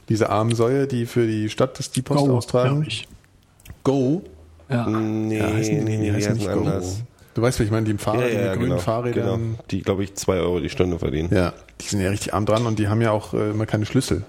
[0.08, 2.84] Diese armen Säue, die für die Stadt das die Post Go, austragen?
[2.86, 3.06] ich.
[3.84, 4.22] Go.
[4.70, 4.88] Ja.
[4.88, 6.96] Nee, Ja, heißen die, nee, die die heißen heißen nicht anders.
[6.98, 7.06] Go.
[7.34, 9.40] Du weißt, wie ich meine, die im Ja, Fahrrad, ja, die ja, grünen genau, Fahrrädern.
[9.40, 9.58] genau.
[9.70, 11.30] Die, glaube ich, zwei Euro die Stunde verdienen.
[11.34, 13.86] Ja, die sind ja richtig arm dran und die haben ja auch äh, immer keine
[13.86, 14.24] Schlüssel.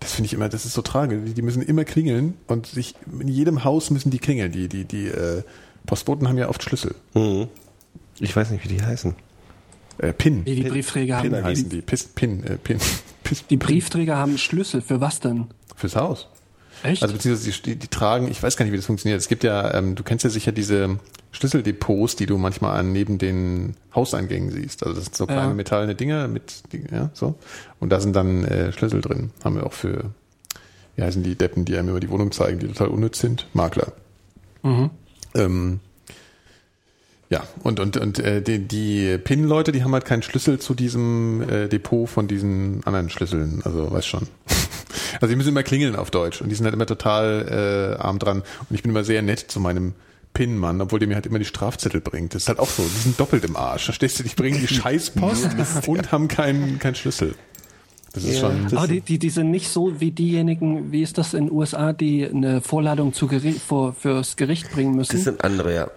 [0.00, 1.20] Das finde ich immer, das ist so tragisch.
[1.26, 4.50] Die, die müssen immer klingeln und sich in jedem Haus müssen die klingeln.
[4.50, 5.42] Die, die, die äh,
[5.86, 6.94] Postboten haben ja oft Schlüssel.
[7.14, 7.48] Mhm.
[8.18, 9.14] Ich weiß nicht, wie die heißen.
[9.98, 10.42] Äh, Pin.
[10.44, 11.82] Nee, die Briefträger Pin haben heißen die.
[11.82, 12.78] Pis, Pin, äh, Pin.
[13.22, 14.80] Pis, Die Briefträger haben Schlüssel.
[14.80, 15.46] Für was denn?
[15.76, 16.28] fürs Haus.
[16.82, 17.02] Echt?
[17.02, 19.20] Also beziehungsweise die, die, die tragen, ich weiß gar nicht, wie das funktioniert.
[19.20, 20.98] Es gibt ja, ähm, du kennst ja sicher diese
[21.32, 24.82] Schlüsseldepots, die du manchmal an neben den Hauseingängen siehst.
[24.82, 25.54] Also das sind so kleine Ja.
[25.54, 27.36] metallene Dinger mit, ja, so.
[27.78, 29.30] Und da sind dann äh, Schlüssel drin.
[29.44, 30.06] Haben wir auch für,
[30.96, 33.46] wie heißen die Deppen, die einem immer die Wohnung zeigen, die total unnütz sind?
[33.52, 33.92] Makler.
[35.34, 35.80] Ähm,
[37.28, 41.42] ja, und, und, und äh, die, die PIN-Leute, die haben halt keinen Schlüssel zu diesem
[41.48, 43.62] äh, Depot von diesen anderen Schlüsseln.
[43.64, 44.26] Also, weiß schon.
[45.14, 48.18] Also die müssen immer klingeln auf Deutsch und die sind halt immer total äh, arm
[48.18, 48.38] dran.
[48.68, 49.94] Und ich bin immer sehr nett zu meinem
[50.34, 52.34] PIN-Mann, obwohl der mir halt immer die Strafzettel bringt.
[52.34, 53.84] Das ist halt auch so, die sind doppelt im Arsch.
[53.86, 55.48] Verstehst du, die bringen die Scheißpost
[55.88, 57.34] und haben keinen keinen Schlüssel.
[58.12, 58.64] Das ist Ja, schon...
[58.64, 61.52] das- Aber die, die, die sind nicht so wie diejenigen, wie ist das in den
[61.52, 65.24] USA, die eine Vorladung zu Geri vor, fürs Gericht bringen Das müssen.
[65.24, 65.88] sind andere, ja.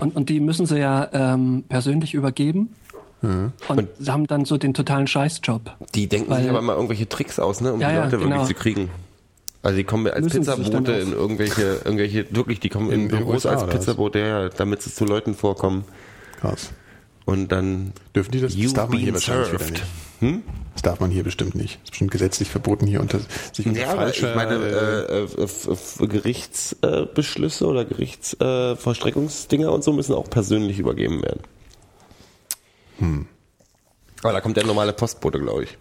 [0.00, 2.70] Und, und die müssen sie ja ähm, persönlich übergeben.
[3.68, 5.72] Und, sie haben dann so den totalen Scheißjob.
[5.94, 8.18] Die denken Weil- sich aber mal irgendwelche Tricks aus, ne, um Ja, die ja, Leute
[8.18, 8.30] genau.
[8.36, 8.90] wirklich zu kriegen.
[9.62, 13.50] Also die kommen als Pizzabote in irgendwelche, irgendwelche, wirklich, die kommen in, In- Büros USA
[13.56, 13.66] als?
[13.66, 15.84] Pizzabote her, damit sie zu Leuten vorkommen.
[16.40, 16.70] Krass.
[17.24, 18.54] Und dann Dürfen die das?
[18.54, 19.72] Das darf man hier been wahrscheinlich wieder served.
[19.72, 19.84] nicht.
[20.20, 20.42] Hm?
[20.74, 21.76] Das darf man hier bestimmt nicht.
[21.76, 23.20] Das ist bestimmt gesetzlich verboten hier unter
[23.52, 30.12] sich unter Ja, aber ich meine, äh, äh, äh, Gerichtsbeschlüsse oder Gerichtsvollstreckungsdinger und so müssen
[30.14, 31.40] auch persönlich übergeben werden.
[33.04, 33.26] Hm.
[34.22, 35.78] Aber da kommt der normale Postbote, glaube ich.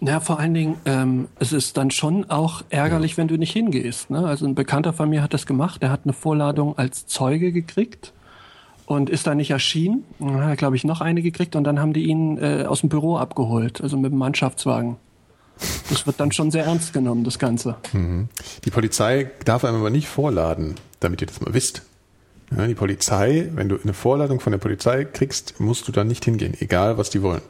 [0.00, 4.10] Ja, vor allen Dingen, ähm, es ist dann schon auch ärgerlich, wenn du nicht hingehst.
[4.10, 4.26] Ne?
[4.26, 8.12] Also ein Bekannter von mir hat das gemacht, der hat eine Vorladung als Zeuge gekriegt
[8.84, 10.04] und ist da nicht erschienen.
[10.18, 12.80] Dann hat er, glaube ich, noch eine gekriegt und dann haben die ihn äh, aus
[12.80, 14.96] dem Büro abgeholt, also mit dem Mannschaftswagen.
[15.88, 17.76] Das wird dann schon sehr ernst genommen, das Ganze.
[18.64, 21.82] Die Polizei darf einem aber nicht vorladen, damit ihr das mal wisst.
[22.56, 26.24] Ja, die Polizei, wenn du eine Vorladung von der Polizei kriegst, musst du da nicht
[26.24, 27.42] hingehen, egal was die wollen.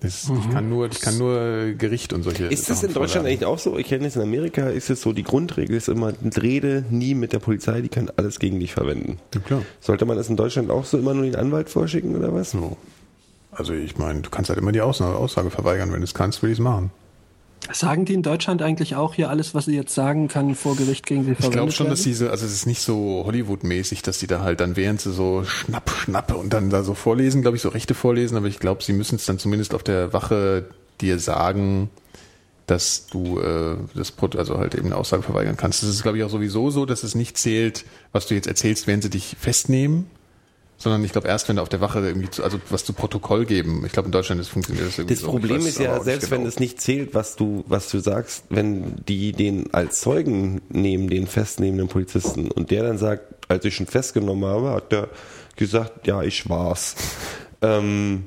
[0.00, 2.46] Das, Ich kann nur, ich kann nur Gericht und solche.
[2.46, 3.78] Ist das in Deutschland eigentlich auch so?
[3.78, 7.32] Ich kenne es in Amerika, ist es so, die Grundregel ist immer, rede nie mit
[7.32, 9.18] der Polizei, die kann alles gegen dich verwenden.
[9.32, 9.62] Ja, klar.
[9.80, 12.50] Sollte man das in Deutschland auch so immer nur den Anwalt vorschicken oder was?
[12.50, 12.76] So.
[13.52, 15.92] Also ich meine, du kannst halt immer die Aussage, Aussage verweigern.
[15.92, 16.90] Wenn du es kannst, will ich es machen.
[17.70, 21.06] Sagen die in Deutschland eigentlich auch hier alles, was sie jetzt sagen, kann vor Gericht
[21.06, 21.94] gegen sie Ich verwendet glaube schon, werden?
[21.96, 25.12] dass diese, also es ist nicht so Hollywood-mäßig, dass die da halt dann während sie
[25.12, 28.58] so schnapp, schnappe und dann da so vorlesen, glaube ich, so Rechte vorlesen, aber ich
[28.58, 30.66] glaube, sie müssen es dann zumindest auf der Wache
[31.00, 31.88] dir sagen,
[32.66, 35.82] dass du äh, das also halt eben eine Aussage verweigern kannst.
[35.82, 38.86] Das ist, glaube ich, auch sowieso so, dass es nicht zählt, was du jetzt erzählst,
[38.86, 40.06] während sie dich festnehmen,
[40.82, 43.46] sondern ich glaube erst, wenn du auf der Wache irgendwie, zu, also was zu Protokoll
[43.46, 43.84] geben.
[43.86, 45.30] Ich glaube, in Deutschland ist, funktioniert das irgendwie Das so.
[45.30, 46.48] Problem weiß ist ja, selbst wenn genau.
[46.48, 51.28] es nicht zählt, was du, was du sagst, wenn die den als Zeugen nehmen, den
[51.28, 55.08] festnehmenden Polizisten, und der dann sagt, als ich schon festgenommen habe, hat der
[55.54, 56.96] gesagt, ja, ich war's.
[57.64, 58.24] Ähm,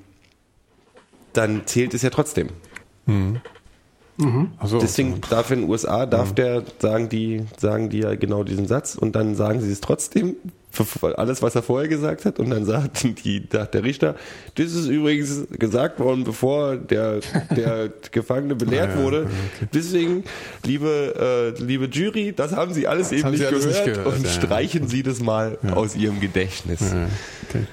[1.34, 2.48] dann zählt es ja trotzdem.
[4.58, 8.46] Ach so, Deswegen darf in den USA, darf der, sagen die, sagen die ja genau
[8.46, 10.38] diesen Satz und dann sagen sie es trotzdem,
[11.16, 14.16] alles, was er vorher gesagt hat, und dann sagt die, sagt der Richter,
[14.56, 17.20] das ist übrigens gesagt worden, bevor der,
[17.56, 19.18] der Gefangene belehrt Ah, ja, wurde.
[19.24, 19.24] ja,
[19.56, 19.68] okay.
[19.74, 20.24] Deswegen,
[20.66, 23.96] liebe, äh, liebe Jury, das haben Sie alles eben haben nicht, Sie alles gehört, nicht
[23.96, 24.34] gehört, und ja, ja.
[24.42, 26.80] streichen Sie das mal aus Ihrem Gedächtnis.
[26.82, 27.08] Ja,
[27.50, 27.66] okay.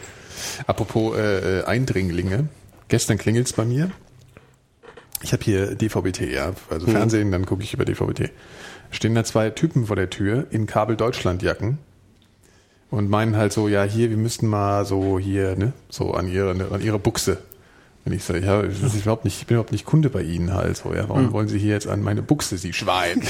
[0.66, 2.48] Apropos äh, äh, Eindringlinge.
[2.88, 3.90] Gestern klingelt's bei mir.
[5.22, 8.30] Ich habe hier DVB-T, ja, also Fernsehen, dann gucke ich über DVB-T.
[8.90, 11.78] Stehen da zwei Typen vor der Tür in Kabel Deutschland Jacken
[12.92, 16.50] und meinen halt so, ja, hier, wir müssten mal so hier, ne, so an ihre,
[16.50, 17.38] an ihre Buchse.
[18.04, 20.52] Und ich sage, ja, das ist überhaupt nicht, ich bin überhaupt nicht Kunde bei Ihnen
[20.52, 23.22] halt so, ja, warum wollen Sie hier jetzt an meine Buchse, Sie Schwein?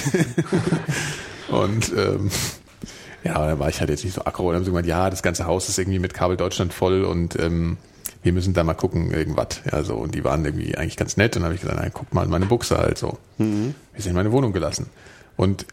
[1.49, 2.31] und ähm,
[3.23, 4.45] ja, da war ich halt jetzt nicht so aggro.
[4.45, 7.05] Und dann haben sie gemeint, ja, das ganze Haus ist irgendwie mit Kabel Deutschland voll
[7.05, 7.77] und ähm,
[8.25, 9.61] wir müssen da mal gucken, irgendwas.
[9.71, 9.95] Ja, so.
[9.95, 11.37] Und die waren irgendwie eigentlich ganz nett.
[11.37, 13.19] Und dann habe ich gesagt, nein, guck mal in meine Buchse halt so.
[13.93, 14.87] Wir sind in meine Wohnung gelassen.
[15.37, 15.67] Und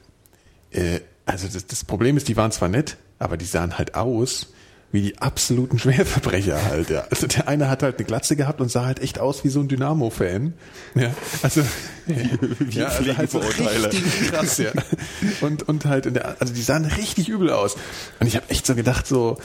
[0.71, 0.99] äh,
[1.29, 4.47] also das, das Problem ist, die waren zwar nett, aber die sahen halt aus
[4.91, 7.05] wie die absoluten Schwerverbrecher halt, ja.
[7.11, 9.59] Also der eine hat halt eine Glatze gehabt und sah halt echt aus wie so
[9.59, 10.53] ein Dynamo-Fan.
[10.95, 11.13] Ja,
[11.43, 11.61] also
[12.07, 14.71] wie, ja, also halt so richtig krass, ja.
[15.41, 17.75] Und, und halt in der, also die sahen richtig übel aus.
[18.19, 19.37] Und ich habe echt so gedacht, so,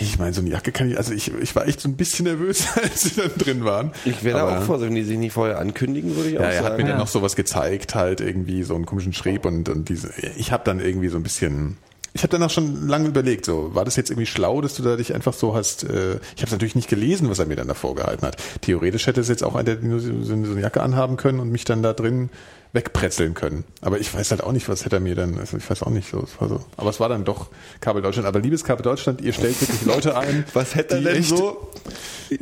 [0.00, 2.24] ich meine, so eine Jacke kann ich, also ich, ich war echt so ein bisschen
[2.24, 3.92] nervös, als sie dann drin waren.
[4.04, 6.44] Ich wäre da auch vorsichtig, wenn die sich nicht vorher ankündigen, würde ich ja, auch
[6.44, 6.64] er sagen.
[6.66, 6.98] hat mir dann Ja.
[6.98, 10.10] noch sowas gezeigt, halt irgendwie so einen komischen Schrieb und, und diese.
[10.36, 11.76] Ich habe dann irgendwie so ein bisschen
[12.14, 14.96] ich habe danach schon lange überlegt, so war das jetzt irgendwie schlau, dass du da
[14.96, 15.84] dich einfach so hast.
[15.84, 18.38] Äh, ich habe natürlich nicht gelesen, was er mir dann davor gehalten hat.
[18.62, 21.50] Theoretisch hätte es jetzt auch einer, der nur so, so eine Jacke anhaben können und
[21.52, 22.30] mich dann da drin
[22.72, 23.64] wegpretzeln können.
[23.80, 25.38] Aber ich weiß halt auch nicht, was hätte er mir dann.
[25.38, 26.20] Also ich weiß auch nicht so.
[26.22, 26.60] Es war so.
[26.76, 27.48] Aber es war dann doch
[27.80, 28.26] Kabel Deutschland.
[28.28, 30.44] Aber liebes Kabel Deutschland, ihr stellt wirklich Leute ein.
[30.52, 31.70] Was hätte er denn echt- so?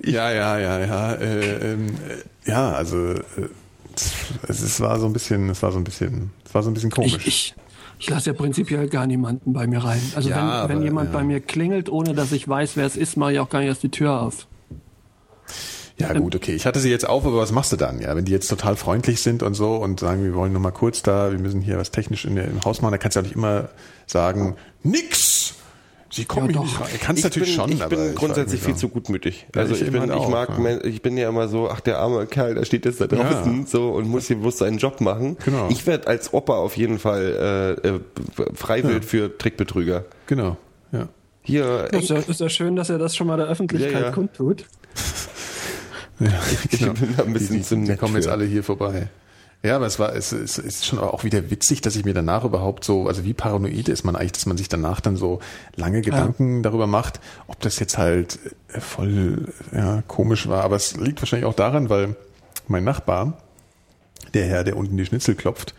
[0.05, 1.13] Ja, ja, ja, ja.
[1.15, 1.89] Äh, ähm,
[2.45, 3.23] äh, ja, also äh,
[4.49, 6.75] es, es war so ein bisschen, es war so ein bisschen, es war so ein
[6.75, 7.15] bisschen komisch.
[7.19, 7.55] Ich, ich,
[8.01, 10.03] ich lasse ja prinzipiell gar niemanden bei mir rein.
[10.17, 11.19] Also Ja, wenn, wenn aber, jemand ja.
[11.19, 13.69] bei mir klingelt, ohne dass ich weiß, wer es ist, mache ich auch gar nicht
[13.69, 14.47] erst die Tür auf.
[15.99, 16.53] Ja gut, okay.
[16.55, 18.01] Ich hatte sie jetzt auf, aber was machst du dann?
[18.01, 20.71] Ja, wenn die jetzt total freundlich sind und so und sagen, wir wollen noch mal
[20.71, 23.21] kurz da, wir müssen hier was technisch in der, im Haus machen, dann kannst du
[23.21, 23.71] auch nicht immer
[24.07, 25.55] sagen, nix.
[26.11, 26.81] Sie kommen Ja, nicht doch.
[26.83, 26.89] rein.
[27.01, 28.89] Kannst ich natürlich bin, schon, ich aber bin ich grundsätzlich viel so.
[28.89, 29.47] gutmütig.
[29.55, 30.85] Ja, Also ich ich, bin, ich auch, mag, ja.
[30.85, 33.91] ich bin ja immer so, ach der arme Kerl, der steht jetzt da draußen so
[33.91, 35.37] und muss hier bloß seinen Job machen.
[35.45, 35.69] Genau.
[35.71, 38.01] Ich werde als Opa auf jeden Fall äh, äh,
[38.55, 40.05] freiwillig für Trickbetrüger.
[40.27, 40.57] Genau.
[40.93, 41.09] Ja.
[41.43, 44.11] Hier, Ist ja, ist ja schön, dass er das schon mal der Öffentlichkeit Ja,
[46.21, 46.27] ja.
[46.27, 46.41] ja
[46.71, 46.93] ich genau.
[46.95, 48.33] bin da ein bisschen die, zu die, die nett kommen jetzt für.
[48.33, 49.09] alle hier vorbei.
[49.63, 52.45] Ja, aber es war, es, es ist schon auch wieder witzig, dass ich mir danach
[52.45, 55.41] überhaupt so, also wie paranoid ist man eigentlich, dass man sich danach dann so
[55.75, 58.39] lange Gedanken darüber macht, ob das jetzt halt
[58.73, 60.63] äh, voll ja, komisch war.
[60.63, 62.17] Aber es liegt wahrscheinlich auch daran, weil
[62.69, 63.39] mein Nachbar,
[64.35, 65.75] der Herr, der unten die Schnitzel klopft,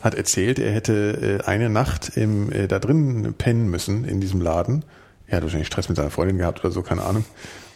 [0.00, 4.40] hat erzählt, er hätte äh, eine Nacht im, äh, da drin pennen müssen in diesem
[4.40, 4.84] Laden.
[5.26, 7.24] Er hat wahrscheinlich Stress mit seiner Freundin gehabt oder so, keine Ahnung.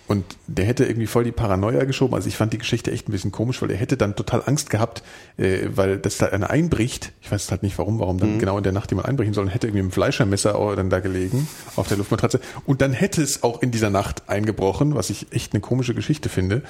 [0.09, 2.15] Und der hätte irgendwie voll die Paranoia geschoben.
[2.15, 4.71] Also ich fand die Geschichte echt ein bisschen komisch, weil er hätte dann total Angst
[4.71, 5.03] gehabt,
[5.37, 7.13] äh, weil das da einer einbricht.
[7.21, 9.45] Ich weiß halt nicht warum, warum dann genau in der Nacht jemand einbrechen soll.
[9.45, 11.47] Und hätte irgendwie dem Fleischermesser auch dann da gelegen
[11.77, 12.41] auf der Luftmatratze.
[12.65, 16.31] Und dann hätte es auch in dieser Nacht eingebrochen, was ich echt eine komische Geschichte
[16.31, 16.63] finde.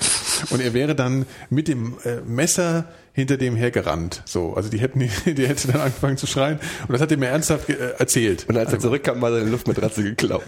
[0.50, 2.86] Und er wäre dann mit dem äh, Messer
[3.18, 4.22] hinter dem hergerannt.
[4.26, 6.60] So, also die hätten, die hätte dann angefangen zu schreien.
[6.86, 8.46] Und das hat er mir ernsthaft äh, erzählt.
[8.48, 10.44] und als er zurückkam, war seine Luftmatratze geklaut.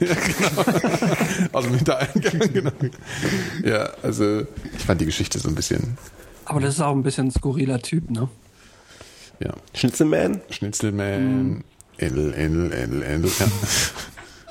[1.53, 2.71] Also mit der Eingang, genau.
[3.65, 4.41] Ja, also
[4.77, 5.99] ich fand die Geschichte so ein bisschen,
[6.45, 8.29] Aber das ist auch ein bisschen ein skurriler Typ, ne?
[9.41, 9.53] ja.
[9.75, 10.41] Schnitzelman?
[10.51, 11.65] Schnitzelman,
[11.99, 13.31] Edel, Edel, Edel, Edel.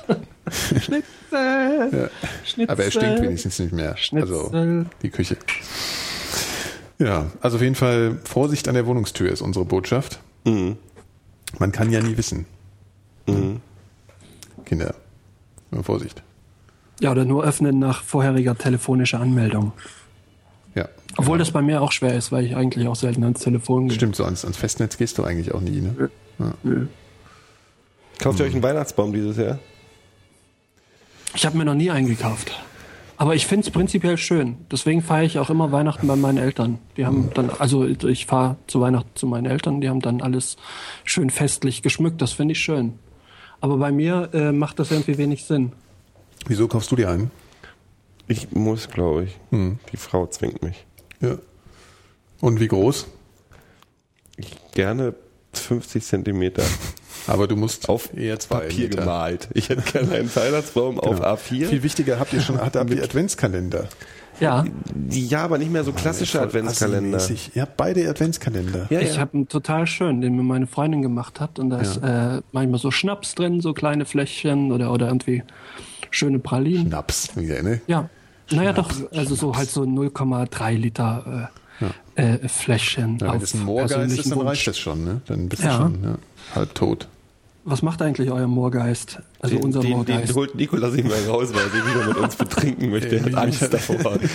[0.08, 0.16] Ja.
[0.80, 2.10] Schnitzel,
[2.44, 2.70] Schnitzel.
[2.70, 3.90] Aber er stinkt wenigstens nicht mehr.
[3.90, 4.86] Also Schnitzel.
[5.02, 5.36] die Küche.
[6.98, 10.18] Ja, also auf jeden Fall Vorsicht an der Wohnungstür ist unsere Botschaft.
[10.44, 12.46] Man kann ja nie wissen.
[14.64, 14.94] Kinder,
[15.70, 16.22] nur Vorsicht.
[17.00, 19.72] Ja, oder nur öffnen nach vorheriger telefonischer Anmeldung.
[20.74, 20.88] Ja.
[21.16, 23.96] Obwohl das bei mir auch schwer ist, weil ich eigentlich auch selten ans Telefon gehe.
[23.96, 26.10] Stimmt, so ans, ans Festnetz gehst du eigentlich auch nie, ne?
[26.62, 26.86] Nö.
[28.18, 29.58] Kauft ihr euch einen Weihnachtsbaum dieses Jahr?
[31.34, 32.52] Ich habe mir noch nie eingekauft.
[33.16, 34.56] Aber ich finde es prinzipiell schön.
[34.70, 36.78] Deswegen feiere ich auch immer Weihnachten bei meinen Eltern.
[36.96, 40.56] Die haben dann, also ich fahre zu Weihnachten zu meinen Eltern, die haben dann alles
[41.04, 42.22] schön festlich geschmückt.
[42.22, 42.94] Das finde ich schön.
[43.60, 45.72] Aber bei mir äh, macht das irgendwie wenig Sinn.
[46.46, 47.30] Wieso kaufst du dir einen?
[48.28, 49.38] Ich muss, glaube ich.
[49.50, 50.86] Die Frau zwingt mich.
[51.20, 51.36] Ja.
[52.40, 53.06] Und wie groß?
[54.36, 55.14] Ich gerne
[55.52, 56.62] 50 Zentimeter
[57.26, 59.00] Aber du musst auf eher zwei Papier Meter.
[59.00, 59.48] gemalt.
[59.54, 61.34] Ich hätte gerne einen Weihnachtsbaum auf Genau.
[61.34, 61.66] A4.
[61.66, 63.88] Viel wichtiger habt ihr schon, habt ihr die Adventskalender.
[64.40, 64.64] Ja,
[65.10, 67.18] ja, aber nicht mehr so klassische Adventskalender.
[67.18, 67.50] assi-mäßig.
[67.56, 68.86] Ihr habt beide Adventskalender.
[68.88, 69.20] Ja, ich ja.
[69.20, 71.58] habe einen total schön, den mir meine Freundin gemacht hat.
[71.58, 75.42] Und da ist äh, manchmal so Schnaps drin, so kleine Fläschchen oder, oder irgendwie
[76.10, 76.88] schöne Pralinen.
[76.88, 77.80] Schnaps, wieder, ne?
[77.86, 78.08] Ja,
[78.50, 81.50] naja, doch, also so halt so 0,3 Liter
[82.16, 83.18] äh, äh, Fläschchen.
[83.18, 85.20] Ja, wenn das ein Moorgeist ist, dann reicht das schon, ne?
[85.26, 85.76] Dann bist du Ja.
[85.76, 86.18] schon ja,
[86.54, 87.08] halb tot.
[87.70, 89.20] Was macht eigentlich euer Moorgeist?
[89.40, 90.28] Also Den, unser den, Moorgeist.
[90.28, 93.16] den holt Nikolaus nicht mehr raus, weil er sich wieder mit uns betrinken möchte.
[93.16, 94.18] Er hat Angst davor.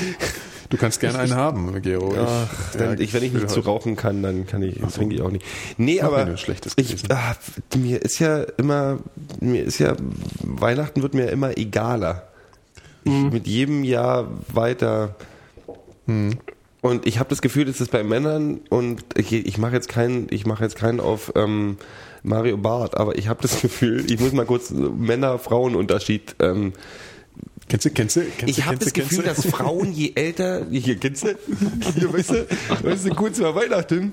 [0.67, 2.11] Du kannst gerne einen haben, Gero.
[2.13, 5.13] Ich- Ach, ja, wenn, ich, wenn ich nicht zu rauchen kann, dann kann ich, trinke
[5.13, 5.45] ich auch nicht.
[5.77, 7.35] Nee, Mach aber ich, ah,
[7.77, 8.97] mir ist ja immer,
[9.39, 9.95] mir ist ja,
[10.41, 12.23] Weihnachten wird mir immer egaler.
[13.03, 13.29] Ich, Mhm.
[13.29, 15.13] Mit jedem Jahr weiter.
[16.07, 20.25] Und ich habe das Gefühl, dass es bei Männern und ich, ich mache jetzt keinen,
[20.31, 21.77] ich mache jetzt keinen auf ähm,
[22.25, 26.73] Mario Barth, aber ich habe das Gefühl, ich muss mal kurz Männer-Frauen-Unterschied ähm,
[27.67, 28.21] Kennst du, kennst du?
[28.21, 29.43] Kennst ich du, habe das Gefühl, dass?
[29.47, 31.35] Frauen je älter, hier kennst du,
[31.95, 32.47] hier weißt du,
[32.83, 34.11] weißt du, kurz vor Weihnachten,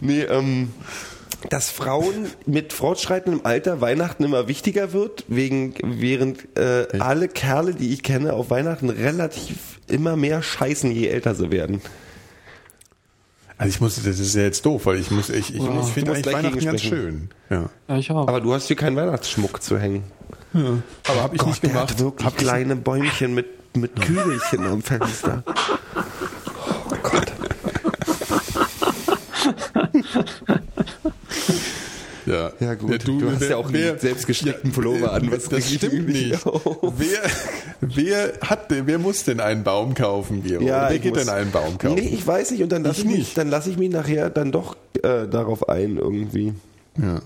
[0.00, 0.70] nee, ähm,
[1.48, 7.92] dass Frauen mit fortschreitendem Alter Weihnachten immer wichtiger wird, wegen, während äh, alle Kerle, die
[7.92, 11.82] ich kenne, auf Weihnachten relativ immer mehr scheißen, je älter sie werden.
[13.62, 15.86] Also ich muss, das ist ja jetzt doof, weil ich muss, ich, ich, Wow.
[15.86, 17.28] ich finde eigentlich Weihnachten ganz schön.
[17.50, 17.70] Ja.
[17.88, 18.26] ja, ich auch.
[18.28, 20.04] Aber du hast hier keinen Weihnachtsschmuck zu hängen.
[20.54, 21.90] Aber habe ich nicht der gemacht.
[21.90, 23.46] hat wirklich Hab ich kleine Bäumchen mit,
[23.76, 25.42] mit Kügelchen am Fenster.
[26.90, 27.32] Oh Gott.
[32.32, 33.06] Ja, Ja, gut.
[33.06, 36.46] Du hast ja auch einen selbstgestrickten Pullover an, was das stimmt nicht.
[36.46, 36.78] auf.
[36.96, 37.20] Wer,
[37.80, 40.62] wer hat, denn- wer muss denn einen Baum kaufen, Gero?
[40.64, 41.94] Ja, wer geht muss- denn einen Baum kaufen?
[41.96, 44.30] Nee, ich weiß nicht und dann lasse Ich ich, mich, dann lasse ich mich nachher
[44.30, 46.54] dann doch äh, darauf ein irgendwie.
[47.00, 47.20] ja.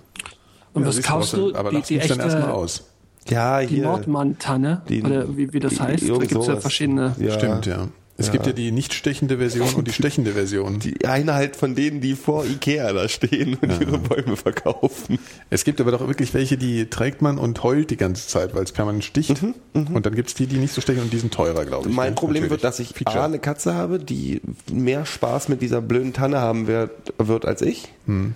[0.75, 1.55] Und Ja, was kaufst du?
[1.55, 2.83] Aber die, lass die mich dann erstmal echte, aus.
[3.29, 3.85] Ja, die hier.
[3.85, 6.07] Nordmann-Tanne, Die- oder wie, wie das heißt.
[6.09, 7.17] Da gibt es ja verschiedene.
[7.19, 7.33] Ja.
[7.33, 7.89] Stimmt, ja.
[8.19, 8.33] Es Ja.
[8.33, 10.79] gibt ja die nicht stechende Version und die stechende Version.
[10.79, 15.19] Die eine halt von denen, die vor Ikea da stehen und ihre Bäume verkaufen.
[15.51, 18.65] Es gibt aber doch wirklich welche, die trägt man und heult die ganze Zeit, weil
[18.65, 19.43] es permanent sticht.
[19.75, 21.95] Und dann gibt's die, die nicht so stechen und die sind teurer, glaube ich.
[21.95, 22.15] Mein ne?
[22.15, 22.51] Problem Natürlich.
[22.53, 23.21] wird, dass ich Feature.
[23.21, 24.41] A, eine Katze habe, die
[24.73, 27.89] mehr Spaß mit dieser blöden Tanne haben wird, wird als ich.
[28.07, 28.35] Hm.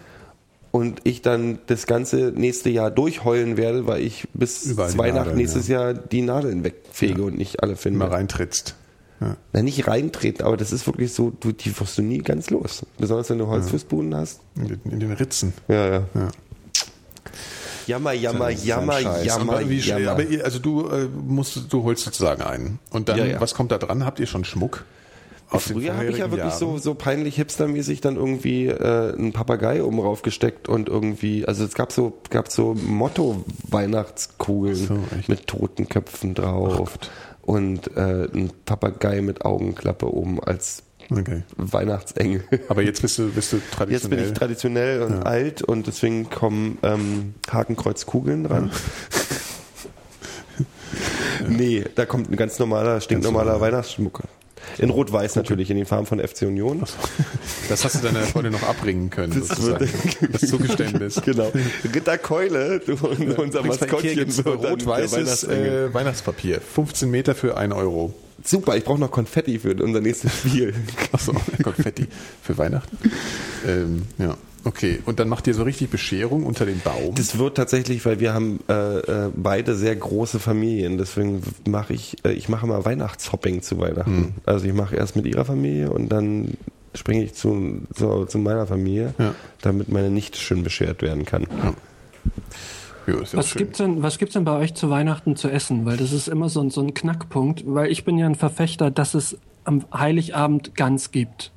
[0.72, 5.36] Und ich dann das ganze nächste Jahr durchheulen werde, weil ich bis Überall Weihnachten Nadeln,
[5.38, 7.98] nächstes Jahr die Nadeln wegfege und nicht alle finde.
[7.98, 8.76] mal reintrittst.
[9.20, 9.36] Ja.
[9.52, 12.84] Na, nicht reintreten, aber das ist wirklich so, du, die wirst du nie ganz los.
[12.98, 14.40] Besonders wenn du Holzfußboden hast.
[14.56, 15.52] In, den, in den Ritzen.
[15.68, 16.02] Ja, ja.
[16.14, 16.28] Ja.
[17.86, 20.10] Jammer, jammer, ein jammer, jammer, aber, wie, jammer.
[20.12, 22.78] aber ihr, also du äh, musst, du holst sozusagen einen.
[22.90, 23.40] Und dann, Ja, ja.
[23.40, 24.04] was kommt da dran?
[24.04, 24.84] Habt ihr schon Schmuck?
[25.50, 26.80] Aus den Früher habe ich ja wirklich so, Jahren?
[26.80, 31.90] so peinlich hipstermäßig dann irgendwie äh, einen Papagei oben raufgesteckt und irgendwie, also es gab
[31.90, 36.96] so, gab so Motto-Weihnachtskugeln So, mit Totenköpfen drauf
[37.50, 41.42] und äh, ein Papagei mit Augenklappe oben als Okay.
[41.56, 42.44] Weihnachtsengel.
[42.68, 44.18] Aber jetzt bist du, bist du Jetzt traditionell.
[44.20, 48.70] bin ich traditionell und alt und deswegen kommen ähm, Hakenkreuzkugeln dran.
[51.48, 53.72] nee, da kommt ein ganz normaler, stinknormaler normaler.
[53.72, 54.22] Weihnachtsschmuck.
[54.78, 56.82] In Rot-Weiß natürlich, in den Farben von FC Union.
[57.68, 59.80] das hast du deiner Freundin noch abbringen können, Das sozusagen.
[59.80, 61.20] wird- das Zugeständnis.
[61.24, 61.52] Genau.
[61.94, 65.88] Ritterkeule, du, unser Bringst bei Ikea Maskottchen rot-weißes Weihnachtsengel.
[65.90, 66.60] äh, Weihnachtspapier.
[66.60, 68.14] 15 Meter für 1 Euro.
[68.42, 70.74] Super, ich brauche noch Konfetti für unser nächstes Spiel.
[71.12, 72.06] Achso, Konfetti
[72.42, 72.96] für Weihnachten.
[73.66, 75.00] Ähm, ja, okay.
[75.06, 77.14] Und dann macht ihr so richtig Bescherung unter den Baum.
[77.14, 82.16] Das wird tatsächlich, weil wir haben äh, äh, beide sehr große Familien, deswegen mache ich,
[82.24, 84.16] äh, ich mache mal Weihnachtshopping zu Weihnachten.
[84.16, 84.32] Hm.
[84.46, 86.54] Also ich mache erst mit ihrer Familie und dann
[86.94, 89.34] springe ich zu, zu, zu meiner Familie, Ja.
[89.62, 91.46] damit meine Nichte schön beschert werden kann.
[93.06, 93.58] ja, ja Was schön.
[93.58, 95.84] gibt's denn, was gibt's denn bei euch zu Weihnachten zu essen?
[95.86, 98.90] Weil das ist immer so, ein- so ein Knackpunkt, weil ich bin ja ein Verfechter,
[98.90, 101.52] dass es am Heiligabend Gans gibt.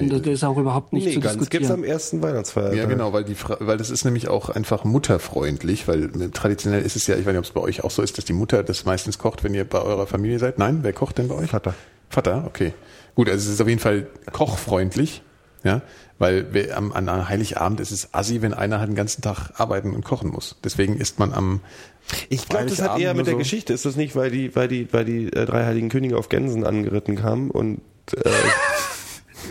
[0.00, 1.72] Und das ist auch überhaupt nicht nee, zu ganz gibt's diskutieren.
[1.80, 2.76] am ersten Weihnachtsfeiertag.
[2.76, 6.82] Ja, genau, weil die Fra weil das ist nämlich auch einfach mutterfreundlich, weil äh, traditionell
[6.82, 8.32] ist es ja, ich weiß nicht, ob es bei euch auch so ist, dass die
[8.32, 10.58] Mutter das meistens kocht, wenn ihr bei eurer Familie seid.
[10.58, 11.50] Nein, wer kocht denn bei euch?
[11.50, 11.74] Vater.
[12.08, 12.72] Vater, okay.
[13.14, 15.22] Gut, also es ist auf jeden Fall kochfreundlich,
[15.64, 15.82] ja,
[16.18, 19.94] weil wer, am, an Heiligabend ist es assi, wenn einer halt den ganzen Tag arbeiten
[19.94, 20.56] und kochen muss.
[20.62, 21.60] Deswegen isst man am
[22.28, 23.72] Ich glaube, das hat Heiligabend eher mit der so- Geschichte.
[23.72, 26.64] Ist das nicht, weil die, weil die, weil die äh, drei heiligen Könige auf Gänsen
[26.64, 27.80] angeritten kamen und
[28.14, 28.30] äh,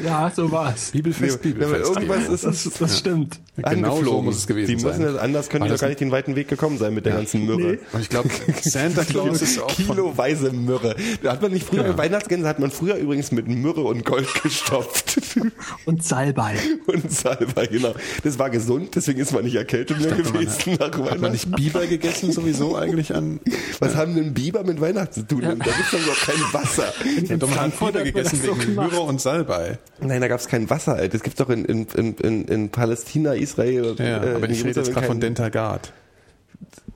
[0.03, 0.91] Ja, so war's.
[0.91, 1.89] Bibelfest, Nee, Bibelfest.
[1.95, 3.39] irgendwas ist es Das stimmt.
[3.55, 4.25] Genau so angeflogen.
[4.25, 4.99] muss es gewesen die sein.
[4.99, 7.05] Müssen, das- anders können die doch das- gar nicht den weiten Weg gekommen sein mit
[7.05, 7.79] der ganzen Myrrhe.
[7.93, 8.29] Und ich glaube,
[8.61, 10.95] Santa Claus ist auch Kiloweise Myrrhe.
[11.23, 11.97] Da hat man nicht früher Ja.
[11.97, 15.19] Weihnachtsgänse hat man früher übrigens mit Myrrhe und Gold gestopft.
[15.85, 16.55] Und Salbei.
[16.87, 17.93] und Salbei, genau.
[18.23, 21.31] Das war gesund, deswegen ist man nicht erkältet mehr dachte, man gewesen nach hat man
[21.31, 23.39] nicht Biber gegessen sowieso eigentlich an
[23.79, 25.41] Was haben denn Biber mit Weihnachten zu tun?
[25.41, 26.93] Da gibt's doch überhaupt kein Wasser.
[27.27, 28.75] Ja, doch, man hat Frankfurt Biber gegessen das wegen.
[28.75, 29.77] Myrrhe und Salbei.
[30.01, 31.09] Nein, da gab's kein Wasser, Alter.
[31.09, 33.95] Das gibt's doch in, in, in, in, in Palästina, Israel.
[33.97, 35.93] Ja, äh, aber ich rede jetzt gerade von Dentagard.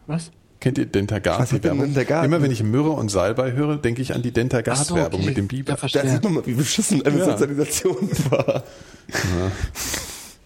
[0.08, 0.32] Was?
[0.60, 1.40] Kennt ihr Dentagard?
[1.40, 1.86] Was die Werbung?
[1.86, 2.26] Dentagard?
[2.26, 5.30] Immer wenn ich Myrrhe und Salbei höre, denke ich an die Ach so, Dentagard-Werbung okay.
[5.30, 5.78] mit dem Biber.
[5.88, 7.26] Ja, Da sieht man mal, wie beschissen eine Ja.
[7.26, 8.64] Sozialisation war.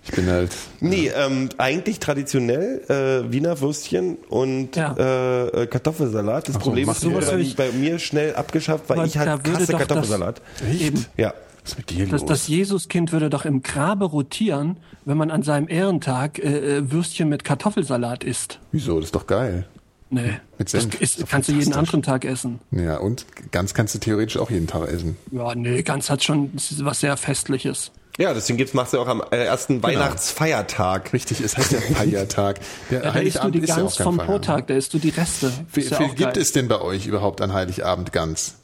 [0.05, 0.51] ich bin halt.
[0.81, 4.93] Nee, ähm, eigentlich traditionell äh, Wiener Würstchen und Ja.
[4.97, 6.47] äh, äh, Kartoffelsalat.
[6.47, 7.03] Das so, Problem ist,
[7.39, 10.41] Ich- bei mir schnell abgeschafft, weil ich halt würde hasse Kartoffelsalat.
[10.79, 11.05] Eben.
[11.17, 11.33] Ja.
[11.63, 12.29] Was ist mit dir Das, los?
[12.29, 17.29] das Jesuskind würde doch im Grabe rotieren, wenn man an seinem Ehrentag äh, äh, Würstchen
[17.29, 18.59] mit Kartoffelsalat isst.
[18.71, 18.95] Wieso?
[18.99, 19.65] Das ist doch geil.
[20.09, 20.39] Nee.
[20.59, 20.91] Mit Senf.
[20.91, 22.59] Das Ist doch kannst du jeden anderen Tag essen.
[22.71, 25.17] Ja, und ganz kannst du theoretisch auch jeden Tag essen.
[25.31, 26.51] Ja, nee, ganz hat schon
[26.81, 27.91] was sehr Festliches.
[28.19, 31.13] Ja, deswegen gibt's, machst du auch am äh, ersten Weihnachtsfeiertag.
[31.13, 32.59] Richtig, es heißt ja Feiertag.
[32.91, 34.27] Der Ja, da isst du die ja Gans kein vom Feiertag.
[34.27, 35.51] Vortag, da isst du die Reste.
[35.73, 36.41] Wie ja viel gibt geil.
[36.43, 38.55] es denn bei euch überhaupt an Heiligabend Gans?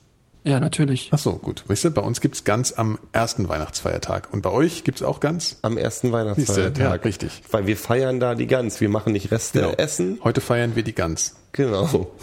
[0.50, 1.10] Ja, natürlich.
[1.14, 1.64] Ach so, gut.
[1.68, 4.30] Weißt du, bei uns gibt's Gans am ersten Weihnachtsfeiertag.
[4.34, 5.58] Und bei euch gibt's auch Gans?
[5.62, 6.78] Am ersten Weihnachtsfeiertag.
[6.84, 7.43] ja, richtig.
[7.52, 8.82] Weil wir feiern da die Gans.
[8.82, 9.74] Wir machen nicht Reste Genau.
[9.74, 10.20] essen.
[10.24, 11.36] Heute feiern wir die Gans.
[11.52, 12.12] Genau.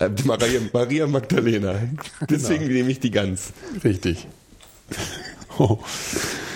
[0.00, 1.76] Äh, Maria, Maria Magdalena.
[2.28, 3.52] Deswegen nehme ich die Gans.
[3.84, 4.26] Richtig.
[5.56, 5.78] Oh.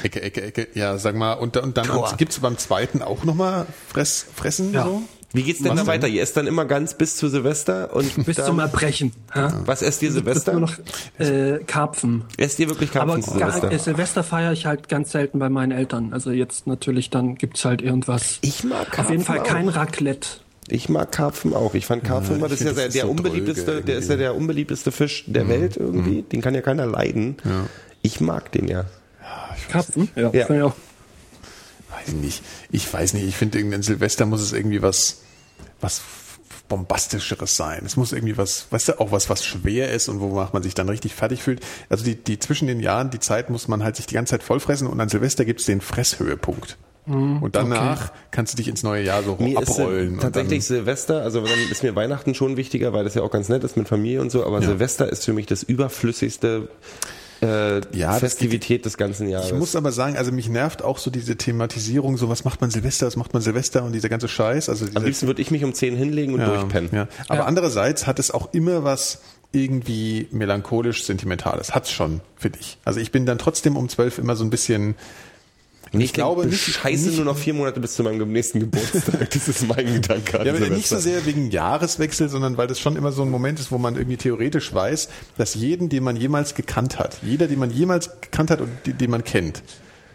[0.03, 0.67] Ecke, Ecke, Ecke.
[0.75, 2.13] Ja, sag mal, und, und dann Tor.
[2.19, 4.83] gibt's beim zweiten auch nochmal Fress, Fressen Ja.
[4.87, 5.03] so?
[5.33, 6.09] Wie geht's denn Was da weiter?
[6.09, 9.12] Ihr esst dann immer ganz bis zu Silvester und Bis dann, zum Erbrechen.
[9.35, 9.53] Ja?
[9.66, 10.53] was esst ihr Silvester?
[10.53, 10.74] nur noch
[11.18, 12.24] äh, Karpfen.
[12.39, 13.72] esst ihr wirklich Aber Karpfen zu gar, Silvester?
[13.72, 16.14] äh, Silvester feiere ich halt ganz selten bei meinen Eltern.
[16.14, 18.39] Also jetzt natürlich, dann gibt's halt irgendwas.
[18.41, 19.76] Ich mag Auf jeden Karpfen Fall kein auch.
[19.76, 20.29] Raclette.
[20.70, 21.74] Ich mag Karpfen auch.
[21.74, 23.99] Ich fand Karpfen immer, das ist ja der, das der ist so unbeliebteste, dröge der
[23.99, 26.22] ist ja der unbeliebteste Fisch der Welt irgendwie.
[26.22, 27.37] Den kann ja keiner leiden.
[28.01, 28.85] Ich mag den ja.
[29.70, 30.09] Karpfen?
[30.16, 30.49] Ja, Ja.
[30.55, 30.74] ich auch.
[32.01, 32.43] Weiß nicht.
[32.71, 33.27] Ich weiß nicht.
[33.27, 35.23] Ich finde, irgendein Silvester muss es irgendwie was,
[35.81, 36.03] was
[36.69, 37.83] bombastischeres sein.
[37.85, 40.75] Es muss irgendwie was, weißt du, auch was, was schwer ist und wonach man sich
[40.75, 41.61] dann richtig fertig fühlt.
[41.89, 44.43] Also die, die zwischen den Jahren, die Zeit muss man halt sich die ganze Zeit
[44.43, 46.77] vollfressen und an Silvester gibt's den Fresshöhepunkt.
[47.07, 50.09] Und danach kannst du dich ins neue Jahr so Mir ist abrollen.
[50.09, 53.31] äh, und tatsächlich Silvester, also dann ist mir Weihnachten schon wichtiger, weil das ja auch
[53.31, 56.69] ganz nett ist mit Familie und so, aber Silvester ist für mich das überflüssigste
[57.43, 59.49] äh, Ja, Festivität des ganzen Jahres.
[59.49, 62.70] Ich muss aber sagen, also mich nervt auch so diese Thematisierung, so was macht man
[62.70, 64.68] Silvester, was macht man Silvester und dieser ganze Scheiß.
[64.68, 66.91] Also Am liebsten würde ich mich um 10 hinlegen und durchpennen.
[66.93, 67.09] Ja.
[67.28, 67.45] Aber Ja.
[67.45, 69.20] andererseits hat es auch immer was
[69.53, 71.74] irgendwie melancholisch Sentimentales.
[71.74, 72.78] Hat's schon, finde ich.
[72.84, 74.95] Also ich bin dann trotzdem um zwölf immer so ein bisschen.
[75.93, 79.30] Ich glaube, nicht- scheiße nicht- nur noch vier Monate bis zu meinem nächsten Geburtstag.
[79.30, 80.41] Das ist mein Gedanke.
[80.41, 83.30] an Ja, aber nicht so sehr wegen Jahreswechsel, sondern weil das schon immer so ein
[83.30, 87.47] Moment ist, wo man irgendwie theoretisch weiß, dass jeden, den man jemals gekannt hat, jeder,
[87.49, 89.62] den man jemals gekannt hat und die- den man kennt,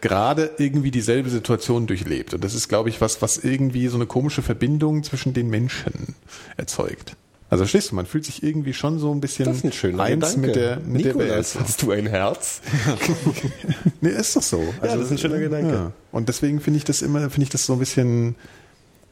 [0.02, 2.34] gerade irgendwie dieselbe Situation durchlebt.
[2.34, 6.16] Und das ist, glaube ich, was, was irgendwie so eine komische Verbindung zwischen den Menschen
[6.58, 7.16] erzeugt.
[7.54, 10.02] Also verstehst du, man fühlt sich irgendwie schon so ein bisschen Das ist ein schöner
[10.04, 10.48] eins Gedanke.
[10.48, 11.66] mit der, mit der Nikolas, Welt.
[11.66, 12.62] hast du ein Herz?
[14.02, 14.62] Nee, ist doch so.
[14.82, 15.74] Also, das ist ein schöner Gedanke.
[15.74, 15.92] Ja.
[16.12, 18.36] Und deswegen finde ich das immer, finde ich das so ein bisschen,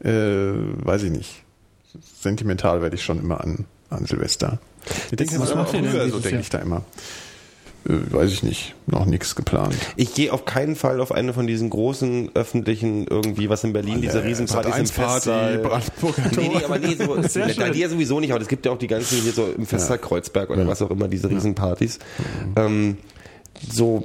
[0.04, 1.42] äh, weiß ich nicht,
[2.20, 4.58] sentimental werde ich schon immer an, an Silvester.
[5.10, 6.82] Ich denke, was macht ihr denn so denke ich da immer.
[7.88, 9.74] Äh, weiß ich nicht, noch nichts geplant.
[9.96, 14.00] Ich gehe auf keinen Fall auf eine von diesen großen öffentlichen irgendwie, was in Berlin,
[14.00, 15.58] diese Riesenpartys im Sat.1 Festsaal.
[15.58, 17.72] Brandenburger Nee, nee, aber nee, so, Sehr ne, schön.
[17.72, 20.50] dir sowieso nicht, aber es gibt ja auch die ganzen hier so im Festsaal Kreuzberg
[20.50, 21.98] oder was auch immer, diese Riesenpartys.
[22.56, 22.98] Ähm,
[23.70, 24.04] so,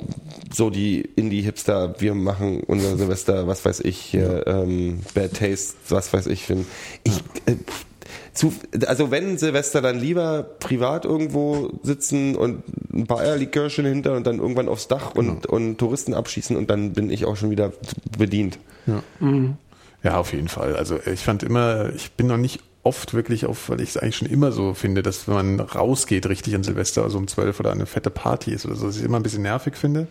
[0.54, 6.14] so die Indie-Hipster, wir machen unser Silvester, was weiß ich, hier, ähm, Bad Taste, was
[6.14, 6.68] weiß ich, finden.
[7.04, 7.56] Ich, äh,
[8.38, 8.54] zu,
[8.86, 12.64] also wenn Silvester dann lieber privat irgendwo sitzen und
[12.94, 16.94] ein paar Eierlikörchen hinter und dann irgendwann aufs Dach und, und Touristen abschießen und dann
[16.94, 17.74] bin ich auch schon wieder
[18.18, 18.60] bedient.
[20.04, 20.76] Ja, auf jeden Fall.
[20.76, 24.16] Also ich fand immer, ich bin noch nicht oft wirklich auf, weil ich es eigentlich
[24.18, 27.72] schon immer so finde, dass wenn man rausgeht richtig an Silvester, also um zwölf oder
[27.72, 30.08] eine fette Party ist oder so, dass ich immer ein bisschen nervig finde.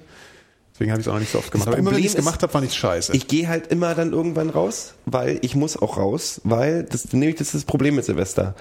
[0.77, 1.69] Deswegen habe ich es auch noch nicht so oft gemacht.
[1.69, 3.17] Aber immer wenn ich es gemacht habe, fand ich scheiße.
[3.17, 7.37] Ich gehe halt immer dann irgendwann raus, weil ich muss auch raus, weil das nämlich
[7.37, 8.55] das ist das Problem mit Silvester.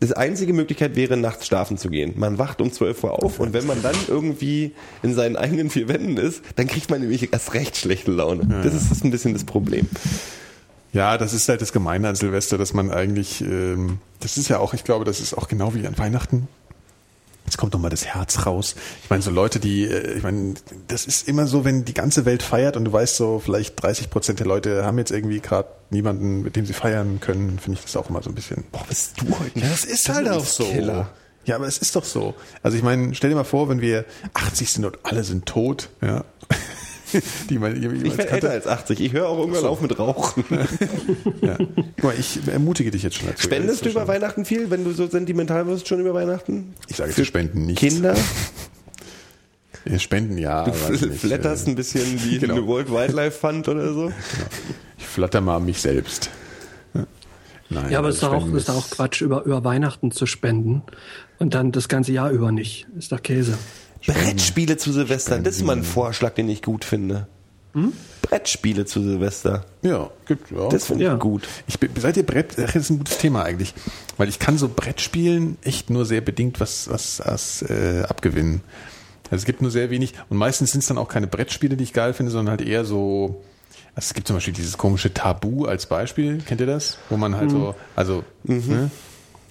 [0.00, 2.14] Das einzige Möglichkeit wäre, nachts schlafen zu gehen.
[2.16, 4.72] Man wacht um 12 Uhr auf und wenn man dann irgendwie
[5.02, 8.62] in seinen eigenen vier Wänden ist, dann kriegt man nämlich erst recht schlechte Laune.
[8.64, 9.86] Das ist das ein bisschen das Problem.
[10.94, 14.58] Ja, das ist halt das Gemeine an Silvester, dass man eigentlich, ähm, das ist ja
[14.58, 16.48] auch, ich glaube, das ist auch genau wie an Weihnachten.
[17.46, 18.74] Jetzt kommt nochmal das Herz raus.
[19.02, 20.54] Ich meine, so Leute, die, äh, ich meine,
[20.88, 24.10] das ist immer so, wenn die ganze Welt feiert und du weißt so, vielleicht 30
[24.10, 27.84] Prozent der Leute haben jetzt irgendwie gerade niemanden, mit dem sie feiern können, finde ich
[27.84, 28.64] das auch immer so ein bisschen.
[28.72, 29.58] Boah, bist du heute?
[29.58, 30.64] Ja, das ist halt auch so.
[30.64, 31.08] Killer.
[31.44, 32.34] Ja, aber es ist doch so.
[32.62, 35.88] Also ich meine, stell dir mal vor, wenn wir 80 sind und alle sind tot,
[36.02, 36.24] ja.
[37.50, 39.00] die man Ich werde älter als 80.
[39.00, 40.44] Ich höre auch irgendwann auf mit Rauchen.
[41.42, 41.56] Ja.
[41.58, 43.42] Guck mal, ich ermutige dich jetzt schon dazu.
[43.42, 44.08] Spendest du über.
[44.08, 46.74] Weihnachten viel, wenn du so sentimental wirst schon über Weihnachten?
[46.88, 47.80] Ich sage, wir spenden nichts.
[47.80, 48.14] Kinder?
[49.84, 50.64] Wir spenden ja.
[50.64, 52.54] Du flatterst ein bisschen wie Genau.
[52.54, 54.12] eine World Wildlife Fund oder so?
[54.98, 56.28] Ich flatter mal mich selbst.
[56.92, 57.06] Ja.
[57.70, 60.82] Nein, Ja, aber es ist doch auch, ist auch Quatsch, über, über Weihnachten zu spenden
[61.38, 62.88] und dann das ganze Jahr über nicht.
[62.98, 63.56] Ist doch Käse.
[64.06, 67.26] Brettspiele zu Silvester, das ist mal ein Vorschlag, den ich gut finde.
[68.22, 70.68] Brettspiele zu Silvester, Ja, gibt ja.
[70.68, 71.16] das finde ich Ja.
[71.16, 71.46] gut.
[71.68, 72.56] Ich, bin- seid ihr Brett?
[72.58, 73.74] Das ist ein gutes Thema eigentlich,
[74.16, 78.62] weil ich kann so Brettspielen echt nur sehr bedingt was was, was äh, abgewinnen.
[79.30, 81.84] Also es gibt nur sehr wenig und meistens sind es dann auch keine Brettspiele, die
[81.84, 83.42] ich geil finde, sondern halt eher so.
[83.94, 86.38] Also es gibt zum Beispiel dieses komische Tabu als Beispiel.
[86.38, 86.98] Kennt ihr das?
[87.10, 88.90] Wo man halt so, also ne?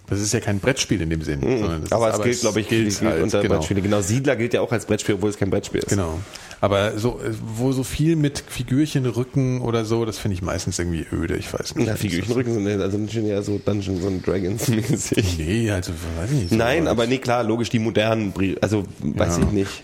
[0.07, 1.95] Das ist ja kein Brettspiel in dem Sinn, sondern das Mhm.
[1.95, 3.55] Aber ist, es gilt, glaube ich, gilt, halt, unter genau.
[3.55, 3.81] Brettspiele.
[3.81, 5.89] Genau, Siedler gilt ja auch als Brettspiel, obwohl es kein Brettspiel ist.
[5.89, 6.19] Genau.
[6.61, 7.19] Aber so,
[7.57, 11.51] wo so viel mit Figürchen, Rücken oder so, das finde ich meistens irgendwie öde, ich
[11.53, 11.87] weiß nicht.
[11.87, 15.37] Na, Figürchenrücken sind ja- also schon eher so Dungeons and Dragons mäßig.
[15.37, 16.49] Nee, also weiß ich nicht.
[16.51, 19.43] so Nein, aber nee, klar, logisch, die modernen, also weiß Ja.
[19.43, 19.83] ich nicht.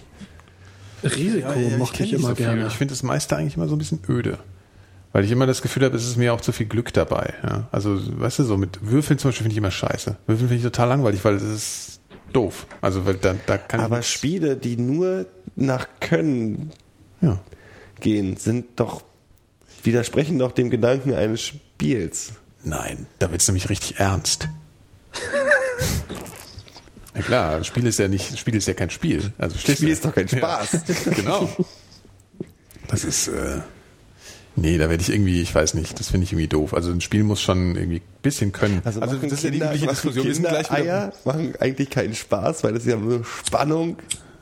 [1.04, 2.46] Risiko Ja, ja, mochte ich nicht immer so viel.
[2.46, 2.68] gerne.
[2.68, 4.38] Ich finde das meiste eigentlich immer so ein bisschen öde.
[5.14, 7.34] Weil ich immer das Gefühl habe, es ist mir auch zu viel Glück dabei.
[7.44, 7.68] Ja?
[7.72, 10.18] Also, weißt du, so mit Würfeln zum Beispiel finde ich immer scheiße.
[10.26, 12.00] Würfeln finde ich total langweilig, weil das ist
[12.32, 12.66] doof.
[12.80, 16.72] Also, weil da, da kann Aber Spiele, die nur nach Können
[17.20, 17.40] ja.
[18.00, 19.04] gehen, sind doch,
[19.84, 22.34] widersprechen doch dem Gedanken eines Spiels.
[22.64, 24.48] Nein, da wird's nämlich richtig ernst.
[27.14, 29.34] Ja klar, Spiel ist ja nicht, Spiel ist ja kein Spiel.
[29.38, 30.72] Also Spiel ist doch kein Spaß.
[30.72, 31.50] Ja, genau.
[32.88, 33.62] Das ist, äh,
[34.56, 36.74] nee, da werde ich irgendwie, ich weiß nicht, das finde ich irgendwie doof.
[36.74, 38.82] Also ein Spiel muss schon irgendwie ein bisschen können.
[38.84, 40.26] Also, machen das ist ja die Kinder, übliche machen Diskussion.
[40.26, 43.98] Wir sind Kinder gleich Eier machen eigentlich keinen Spaß, weil das ist ja nur Spannung,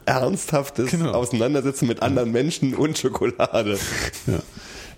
[0.05, 1.11] ernsthaftes Genau.
[1.11, 3.77] Auseinandersetzen mit anderen Menschen und Schokolade.
[4.27, 4.39] Ja.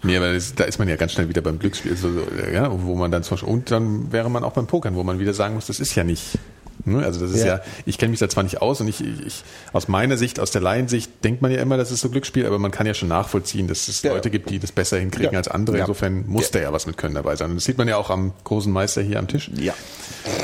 [0.03, 2.71] Nee, aber das, da ist man ja ganz schnell wieder beim Glücksspiel, so, so, ja,
[2.71, 5.33] wo man dann zum Beispiel, und dann wäre man auch beim Pokern, wo man wieder
[5.33, 6.39] sagen muss, das ist ja nicht.
[6.85, 7.61] Ne, Also das ist ja, Ja.
[7.85, 9.43] ich kenne mich da zwar nicht aus und ich, ich,
[9.73, 12.59] aus meiner Sicht, aus der Laiensicht, denkt man ja immer, das ist so Glücksspiel, aber
[12.59, 14.13] man kann ja schon nachvollziehen, dass es Ja.
[14.13, 15.37] Leute gibt, die das besser hinkriegen Ja.
[15.39, 15.77] als andere.
[15.79, 17.49] Insofern muss da ja was mit Können dabei sein.
[17.51, 19.49] Und das sieht man ja auch am großen Meister hier am Tisch.
[19.55, 19.73] Ja.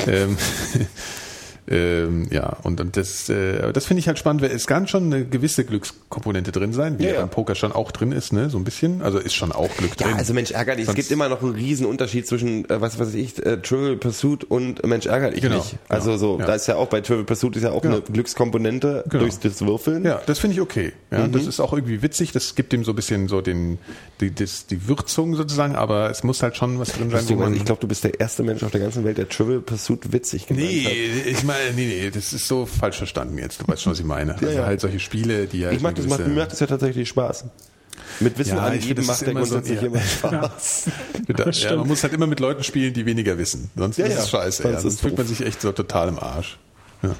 [0.06, 0.36] Ähm,
[1.70, 5.04] ähm, ja, und, und das, äh, das finde ich halt spannend, weil es kann schon
[5.12, 8.48] eine gewisse Glückskomponente drin sein, wie Ja, ja, beim Poker schon auch drin ist, ne,
[8.50, 9.02] so ein bisschen.
[9.02, 10.10] Also ist schon auch Glück drin.
[10.10, 10.82] Ja, also Mensch ärgerlich.
[10.82, 13.96] Es Sonst- gibt immer noch einen riesen Unterschied zwischen, äh, was weiß ich, äh, Trivial
[13.96, 15.70] Pursuit und Mensch ärgerlich Genau, nicht.
[15.72, 16.46] genau, Also so, ja.
[16.46, 17.96] da ist ja auch bei Trivial Pursuit ist ja auch Genau.
[17.96, 19.22] eine Glückskomponente Genau.
[19.24, 20.04] durchs das Würfeln.
[20.04, 20.92] Ja, das finde ich okay.
[21.10, 21.32] Ja, Mhm.
[21.32, 22.32] Das ist auch irgendwie witzig.
[22.32, 23.78] Das gibt ihm so ein bisschen so den,
[24.20, 27.54] die, das, die Würzung sozusagen, aber es muss halt schon was drin sein, wo man.
[27.54, 30.46] Ich glaube, du bist der erste Mensch auf der ganzen Welt, der Trivial Pursuit witzig
[30.46, 31.26] gemeint Nee, hat.
[31.26, 33.60] ich meine, nee, nee, das ist so falsch verstanden jetzt.
[33.62, 34.34] Du weißt schon, was ich meine.
[34.34, 34.66] Also ja.
[34.66, 37.44] halt solche Spiele, die halt Ich mag das, macht, mir macht das ja tatsächlich Spaß.
[38.20, 39.86] Mit Wissen Ja, angeben das macht der immer so- grundsätzlich ja.
[39.88, 40.00] immer
[40.40, 40.90] Spaß.
[41.62, 43.70] Ja, man muss halt immer mit Leuten spielen, die weniger wissen.
[43.76, 44.20] Sonst Ja, ist ja.
[44.22, 44.62] es scheiße.
[44.62, 44.80] Sonst Ja.
[44.80, 46.58] Sonst fühlt man sich echt so total im Arsch.
[47.02, 47.14] Ja.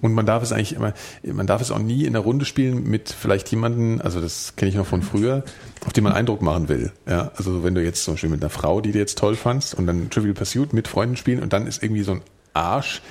[0.00, 2.84] Und man darf es eigentlich immer, man darf es auch nie in der Runde spielen
[2.84, 5.44] mit vielleicht jemanden, also das kenne ich noch von früher,
[5.86, 6.92] auf den man Eindruck machen will.
[7.08, 9.72] Ja, also wenn du jetzt zum Beispiel mit einer Frau, die du jetzt toll fandst,
[9.74, 12.22] und dann Trivial Pursuit mit Freunden spielen und dann ist irgendwie so ein
[12.54, 13.02] Arsch,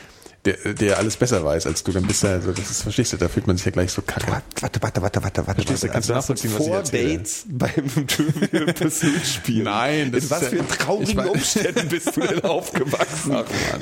[0.45, 3.13] der, der alles besser weiß als du, dann bist du ja so, das ist, verstehst
[3.13, 4.27] du, da fühlt man sich ja gleich so kacke.
[4.59, 5.61] Warte, warte, warte, warte, warte.
[5.61, 5.93] Verstehst du, warte.
[5.93, 7.17] kannst du Also nachvollziehen, was ich erzähle?
[7.17, 9.63] Dates beim Trivial Pursuit spielen.
[9.63, 13.31] Nein, das In was für traurigen Umständen bist du denn aufgewachsen?
[13.31, 13.81] Ach Mann.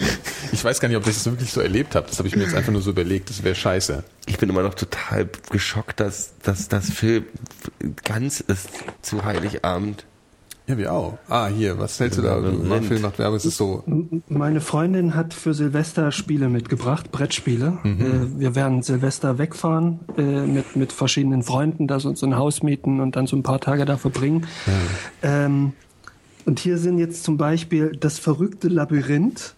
[0.52, 2.08] Ich weiß gar nicht, ob ich das wirklich so erlebt habe.
[2.08, 3.32] Das habe ich mir jetzt einfach nur so überlegt.
[3.32, 4.04] Das wäre scheiße.
[4.28, 7.26] Ich bin immer noch total geschockt, dass, dass das Film
[8.04, 8.70] ganz ist
[9.02, 10.06] zu Heiligabend.
[10.72, 11.18] Ja, wir auch.
[11.28, 12.42] Ah, hier, was hältst du da?
[12.82, 13.84] Film macht Werbung, es ist so.
[14.30, 17.78] Meine Freundin hat für Silvester Spiele mitgebracht, Brettspiele.
[17.84, 22.64] Äh, wir werden Silvester wegfahren äh, mit, mit verschiedenen Freunden, da so, so ein Haus
[22.64, 24.48] mieten und dann so ein paar Tage da verbringen.
[25.22, 25.74] Ähm,
[26.46, 29.56] und hier sind jetzt zum Beispiel das verrückte Labyrinth.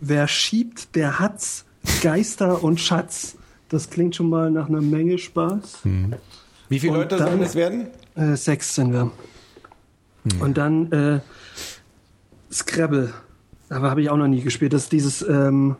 [0.00, 1.66] Wer schiebt, der hat's.
[2.02, 3.36] Geister und Schatz.
[3.68, 5.80] Das klingt schon mal nach einer Menge Spaß.
[6.70, 7.88] Wie viele Und Leute sollen es werden?
[8.14, 9.10] Äh, sechs sind wir.
[10.40, 11.20] Und dann äh,
[12.52, 13.12] Scrabble.
[13.68, 14.72] Aber habe ich auch noch nie gespielt.
[14.72, 15.76] Das ist dieses, ähm,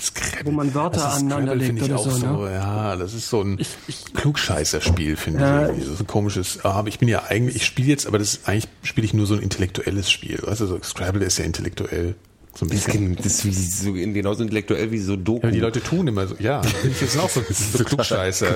[0.00, 0.46] Scrabble.
[0.46, 2.10] wo man Wörter Das ist aneinander legt finde ich oder auch so.
[2.10, 2.26] so.
[2.44, 2.52] Ne?
[2.52, 5.56] Ja, das ist so ein Ich- ich- Klugscheißer-Spiel, finde Ja.
[5.62, 5.68] ich.
[5.68, 5.84] irgendwie.
[5.84, 6.58] Das ist ein komisches.
[6.64, 9.14] Ah, aber ich bin ja eigentlich, ich spiele jetzt, aber das ist, eigentlich spiele ich
[9.14, 10.38] nur so ein intellektuelles Spiel.
[10.42, 12.14] Weißt du, so Scrabble ist ja intellektuell.
[12.54, 13.14] So ein Das bisschen.
[13.16, 15.46] ist, das ist so, genauso intellektuell wie so Doku.
[15.46, 16.60] Ja, die Leute tun immer so, ja,
[17.00, 18.46] das sind auch so, das ist so Klugscheißer.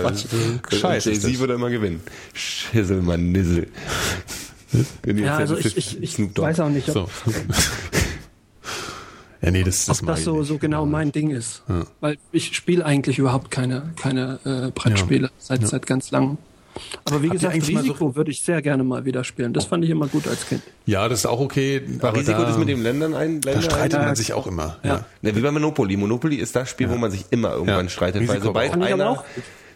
[0.70, 1.10] Scheiße.
[1.10, 1.38] ist das.
[1.38, 2.00] würde immer gewinnen.
[2.34, 3.68] Schisselmann, Nissel.
[5.06, 7.08] Ja, also ich, ich, ich weiß auch nicht, ob, So.
[9.42, 11.62] ja, nee, das, das ob das so, so genau mein Ding ist.
[12.00, 16.38] Weil ich spiele eigentlich überhaupt keine, keine äh, Brettspiele seit, seit ganz langem.
[17.06, 19.54] Aber wie Habt gesagt, mal so- Risiko würde ich sehr gerne mal wieder spielen.
[19.54, 20.60] Das fand ich immer gut als Kind.
[20.84, 21.80] Ja, das ist auch okay.
[22.00, 23.40] Aber Risiko da, das mit dem Ländern ein.
[23.40, 24.76] da Länder streitet ein- man sich auch immer.
[24.82, 24.90] Ja.
[24.96, 25.04] Ja.
[25.22, 25.96] Ja, wie bei Monopoly.
[25.96, 27.90] Monopoly ist das Spiel, wo man sich immer irgendwann Ja.
[27.90, 28.20] streitet.
[28.22, 29.24] Weil Risiko sobald ich aber einer, auch.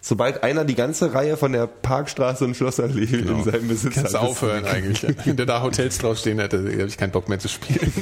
[0.03, 4.23] Sobald einer die ganze Reihe von der Parkstraße und Schlossallee in seinem Besitz Kannst hat,
[4.23, 5.15] ist- aufhören eigentlich.
[5.25, 7.93] Wenn da da Hotels draufstehen hätte, habe ich keinen Bock mehr zu spielen.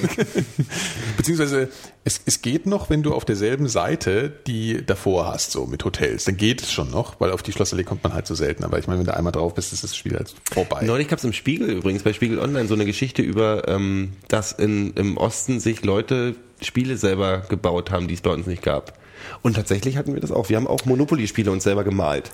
[1.16, 1.68] Beziehungsweise,
[2.04, 6.24] es, es geht noch, wenn du auf derselben Seite die davor hast, so mit Hotels.
[6.24, 8.64] Dann geht es schon noch, weil auf die Schlossallee kommt man halt so selten.
[8.64, 10.82] Aber ich meine, wenn du einmal drauf bist, ist das Spiel halt vorbei.
[10.84, 14.52] Neulich gab es im Spiegel übrigens, bei Spiegel Online, so eine Geschichte über, ähm, dass
[14.52, 18.98] in, im Osten sich Leute Spiele selber gebaut haben, die es bei uns nicht gab.
[19.42, 20.48] Und tatsächlich hatten wir das auch.
[20.48, 22.30] Wir haben auch Monopoly-Spiele uns selber gemalt.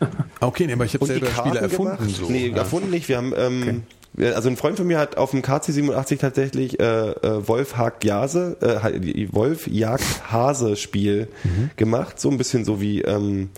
[0.40, 1.96] Okay, nee, aber ich habe selber Spiele erfunden.
[1.96, 2.10] gemacht?
[2.16, 2.26] So.
[2.28, 2.56] Nee, Ja.
[2.58, 3.08] erfunden nicht.
[3.08, 3.82] Wir haben, ähm,
[4.12, 8.04] wir- also ein Freund von mir hat auf dem KC87 tatsächlich äh, äh, Wolf Hagt
[8.04, 11.28] Jase, äh, Wolf Jagd Hase Spiel
[11.76, 13.50] gemacht, so ein bisschen so wie ähm,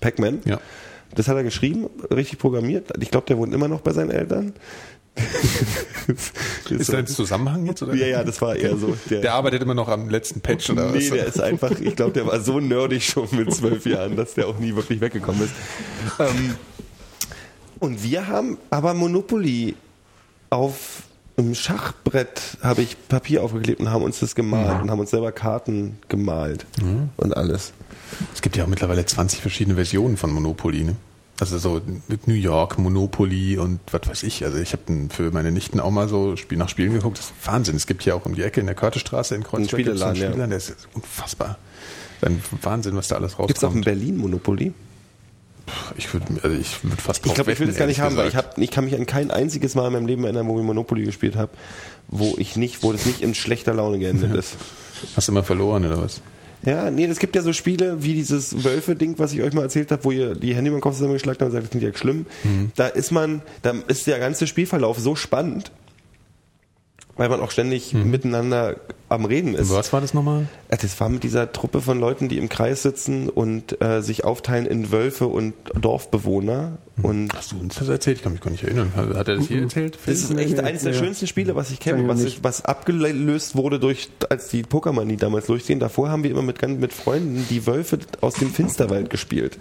[0.00, 0.40] Pac-Man.
[0.44, 0.60] Ja.
[1.14, 2.90] Das hat er geschrieben, richtig programmiert.
[3.00, 4.54] Ich glaube, der wohnt immer noch bei seinen Eltern.
[6.70, 7.82] Ist da ein Zusammenhang jetzt?
[7.82, 7.94] Oder?
[7.94, 8.96] Ja, ja, das war eher so.
[9.10, 11.16] Der arbeitet immer noch am letzten Patch oder Nee, was?
[11.16, 14.48] der ist einfach, ich glaube, der war so nerdig schon mit zwölf Jahren, dass der
[14.48, 15.52] auch nie wirklich weggekommen ist.
[16.18, 16.54] Ähm,
[17.78, 19.74] und wir haben aber Monopoly
[20.50, 21.02] auf
[21.36, 25.32] einem Schachbrett habe ich Papier aufgeklebt und haben uns das gemalt und haben uns selber
[25.32, 26.66] Karten gemalt
[27.16, 27.72] und alles.
[28.34, 30.84] Es gibt ja auch mittlerweile 20 verschiedene Versionen von Monopoly.
[30.84, 30.96] Ne?
[31.42, 34.44] Also so mit New York, Monopoly und was weiß ich.
[34.44, 37.18] Also ich habe für meine Nichten auch mal so Spiel nach Spielen geguckt.
[37.18, 37.74] Das ist Wahnsinn.
[37.74, 40.04] Es gibt hier auch um die Ecke in der Körtestraße in Kreuzberg Ein gibt's so
[40.04, 40.28] einen Spieleladen, ja.
[40.28, 41.58] Spieleladen, der ist unfassbar.
[42.20, 43.84] Ein Wahnsinn, was da alles Gibt es auch in rauskommt.
[43.86, 44.72] Berlin Monopoly?
[45.96, 48.28] Ich würde also ich würd fast Ich glaube, ich will das gar nicht haben, weil
[48.28, 50.64] ich, hab, ich kann mich an kein einziges Mal in meinem Leben erinnern, wo ich
[50.64, 51.50] Monopoly gespielt habe,
[52.06, 54.54] wo ich nicht, wo das nicht in schlechter Laune geendet ist.
[55.16, 56.20] Hast du immer verloren oder was?
[56.64, 59.90] Ja, nee, es gibt ja so Spiele wie dieses Wölfe-Ding, was ich euch mal erzählt
[59.90, 61.98] habe, wo ihr die Hände über den Kopf zusammengeschlagen habt und sagt, das klingt ja
[61.98, 62.26] schlimm.
[62.76, 65.72] Da ist man, da ist der ganze Spielverlauf so spannend,
[67.16, 68.76] weil man auch ständig miteinander
[69.08, 69.70] am Reden ist.
[69.70, 70.46] Was war das nochmal?
[70.68, 74.66] Das war mit dieser Truppe von Leuten, die im Kreis sitzen und äh, sich aufteilen
[74.66, 76.78] in Wölfe und Dorfbewohner.
[77.02, 78.18] Und Hast du uns das erzählt?
[78.18, 78.92] Ich kann mich gar nicht erinnern.
[78.96, 79.98] Hat er das hier erzählt?
[80.06, 83.78] das ist echt eines der schönsten Spiele, was ich kenne, was, ich, was abgelöst wurde
[83.78, 85.80] durch, als die Pokémon damals durchgehen.
[85.80, 89.58] Davor haben wir immer mit, mit Freunden die Wölfe aus dem Finsterwald gespielt.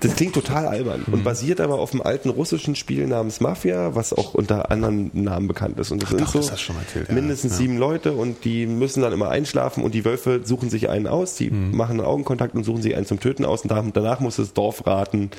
[0.00, 1.14] Das klingt total albern Mhm.
[1.14, 5.48] und basiert aber auf einem alten russischen Spiel namens Mafia, was auch unter anderen Namen
[5.48, 5.90] bekannt ist.
[5.90, 7.58] Und das sind doch, so das schon mal erzählt, mindestens Ja.
[7.58, 11.34] sieben Leute und die müssen dann immer einschlafen und die Wölfe suchen sich einen aus,
[11.36, 11.76] die Mhm.
[11.76, 14.52] machen einen Augenkontakt und suchen sich einen zum Töten aus und da- danach muss das
[14.52, 15.30] Dorf raten,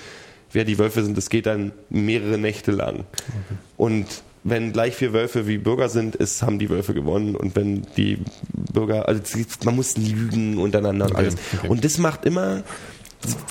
[0.51, 1.17] wer die Wölfe sind.
[1.17, 3.03] Das geht dann mehrere Nächte lang.
[3.75, 4.05] Und
[4.43, 7.35] wenn gleich vier Wölfe wie Bürger sind, ist, haben die Wölfe gewonnen.
[7.35, 8.19] Und wenn die
[8.73, 9.21] Bürger, also
[9.65, 11.35] man muss lügen untereinander und Okay, alles.
[11.57, 11.67] okay.
[11.67, 12.63] Und das macht immer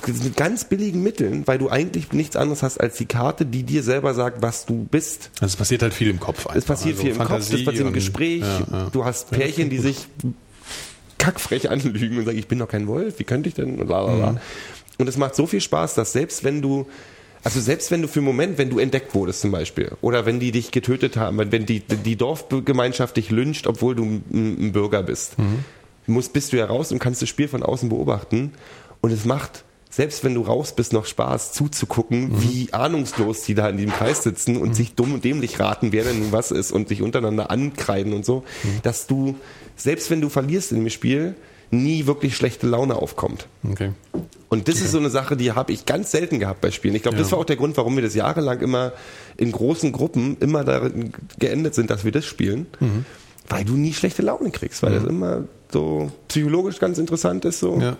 [0.06, 3.82] mit ganz billigen Mitteln, weil du eigentlich nichts anderes hast als die Karte, die dir
[3.82, 5.30] selber sagt, was du bist.
[5.40, 6.46] Also es passiert halt viel im Kopf.
[6.54, 8.40] Es passiert Also viel im Kopf, Fantasie das passiert im Gespräch.
[8.42, 8.90] Ja, ja.
[8.92, 10.06] Du hast Pärchen, die sich
[11.18, 13.80] kackfrech anlügen und sagen, ich bin doch kein Wolf, wie könnte ich denn?
[13.80, 13.88] Und.
[13.88, 14.38] Mhm.
[14.98, 16.86] und es macht so viel Spaß, dass selbst wenn du
[17.44, 20.40] also selbst wenn du für einen Moment, wenn du entdeckt wurdest zum Beispiel, oder wenn
[20.40, 24.72] die dich getötet haben, wenn wenn die, die Dorfgemeinschaft dich lyncht, obwohl du ein, ein
[24.72, 25.64] Bürger bist, Mhm.
[26.06, 28.52] musst, bist du ja raus und kannst das Spiel von außen beobachten.
[29.00, 29.62] Und es macht,
[29.96, 32.42] selbst wenn du raus bist, noch Spaß zuzugucken, Mhm.
[32.42, 36.04] wie ahnungslos die da in diesem Kreis sitzen und sich dumm und dämlich raten, wer
[36.04, 38.68] denn nun was ist und sich untereinander ankreiden und so, Mhm.
[38.82, 39.36] dass du,
[39.74, 41.34] selbst wenn du verlierst in dem Spiel,
[41.70, 43.48] nie wirklich schlechte Laune aufkommt.
[43.68, 43.92] Okay.
[44.50, 46.94] Und das ist so eine Sache, die habe ich ganz selten gehabt bei Spielen.
[46.94, 47.32] Ich glaube, das Ja.
[47.32, 48.92] war auch der Grund, warum wir das jahrelang immer
[49.38, 52.66] in großen Gruppen immer darin geendet sind, dass wir das spielen.
[52.80, 53.06] Mhm.
[53.48, 57.78] Weil du nie schlechte Laune kriegst, weil das immer so psychologisch ganz interessant ist, so.
[57.80, 57.96] Ja.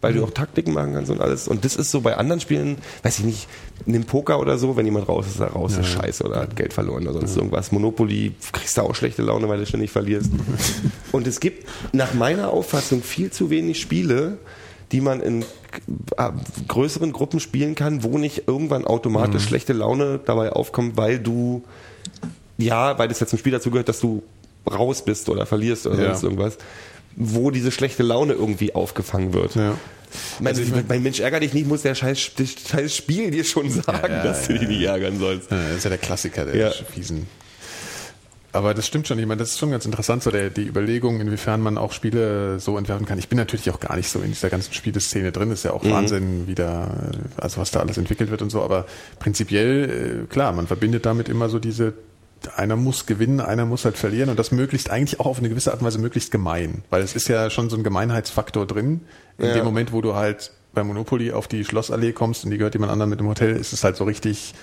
[0.00, 1.48] Weil du auch Taktiken machen kannst und alles.
[1.48, 3.48] Und das ist so bei anderen Spielen, weiß ich nicht,
[3.84, 6.54] in dem Poker oder so, wenn jemand raus ist, er raus, ist scheiße oder hat
[6.54, 7.72] Geld verloren oder sonst irgendwas.
[7.72, 10.30] Monopoly kriegst du auch schlechte Laune, weil du ständig verlierst.
[11.12, 14.38] und es gibt nach meiner Auffassung viel zu wenig Spiele,
[14.92, 15.42] die man in
[16.16, 16.30] äh,
[16.68, 21.64] größeren Gruppen spielen kann, wo nicht irgendwann automatisch schlechte Laune dabei aufkommt, weil du,
[22.56, 24.22] ja, weil das jetzt zum Spiel dazu gehört, dass du
[24.70, 26.08] raus bist oder verlierst oder Ja.
[26.10, 26.58] sonst irgendwas,
[27.20, 29.54] wo diese schlechte Laune irgendwie aufgefangen wird.
[29.56, 29.74] Ja.
[30.40, 33.30] Mein, Also ich mein- mein Mensch ärger dich nicht, muss der scheiß, das scheiß Spiel
[33.30, 35.50] dir schon sagen, ja, dass ja, du dich nicht ärgern sollst.
[35.50, 37.26] Ja, das ist ja der Klassiker der fiesen.
[38.50, 39.18] Aber das stimmt schon.
[39.18, 42.58] Ich meine, das ist schon ganz interessant, so der, die Überlegung, inwiefern man auch Spiele
[42.58, 43.18] so entwerfen kann.
[43.18, 45.50] Ich bin natürlich auch gar nicht so in dieser ganzen Spieleszene drin.
[45.50, 48.62] Ist ja auch Wahnsinn, wie da, also was da alles entwickelt wird und so.
[48.62, 48.86] Aber
[49.18, 51.92] prinzipiell, äh, klar, man verbindet damit immer so diese,
[52.56, 55.72] einer muss gewinnen, einer muss halt verlieren und das möglichst eigentlich auch auf eine gewisse
[55.72, 56.82] Art und Weise möglichst gemein.
[56.90, 59.00] Weil es ist ja schon so ein Gemeinheitsfaktor drin.
[59.38, 59.54] In Ja.
[59.54, 62.92] dem Moment, wo du halt bei Monopoly auf die Schlossallee kommst und die gehört jemand
[62.92, 64.54] anderem mit dem Hotel, ist es halt so richtig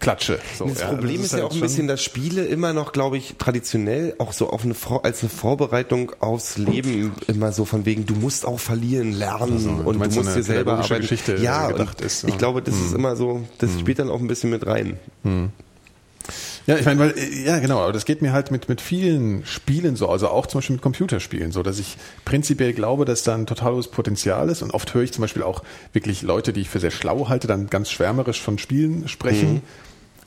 [0.00, 0.38] Klatsche.
[0.58, 3.18] So, Das ja, Problem ist, ja halt auch ein bisschen, dass Spiele immer noch, glaube
[3.18, 7.84] ich, traditionell auch so auf eine Vor als eine Vorbereitung aufs Leben immer so von
[7.84, 10.44] wegen, du musst auch verlieren lernen Also, du und du meinst, so musst eine dir
[10.44, 11.02] selber arbeiten.
[11.02, 12.36] Geschichte, ja, gedacht ist, ich ja.
[12.36, 14.98] glaube, das ist immer so, das spielt dann auch ein bisschen mit rein.
[16.70, 19.44] Ja, ich meine, weil, äh, ja genau, aber das geht mir halt mit, mit vielen
[19.44, 23.34] Spielen so, also auch zum Beispiel mit Computerspielen so, dass ich prinzipiell glaube, dass da
[23.34, 25.62] ein total hohes Potenzial ist und oft höre ich zum Beispiel auch
[25.92, 29.62] wirklich Leute, die ich für sehr schlau halte, dann ganz schwärmerisch von Spielen sprechen.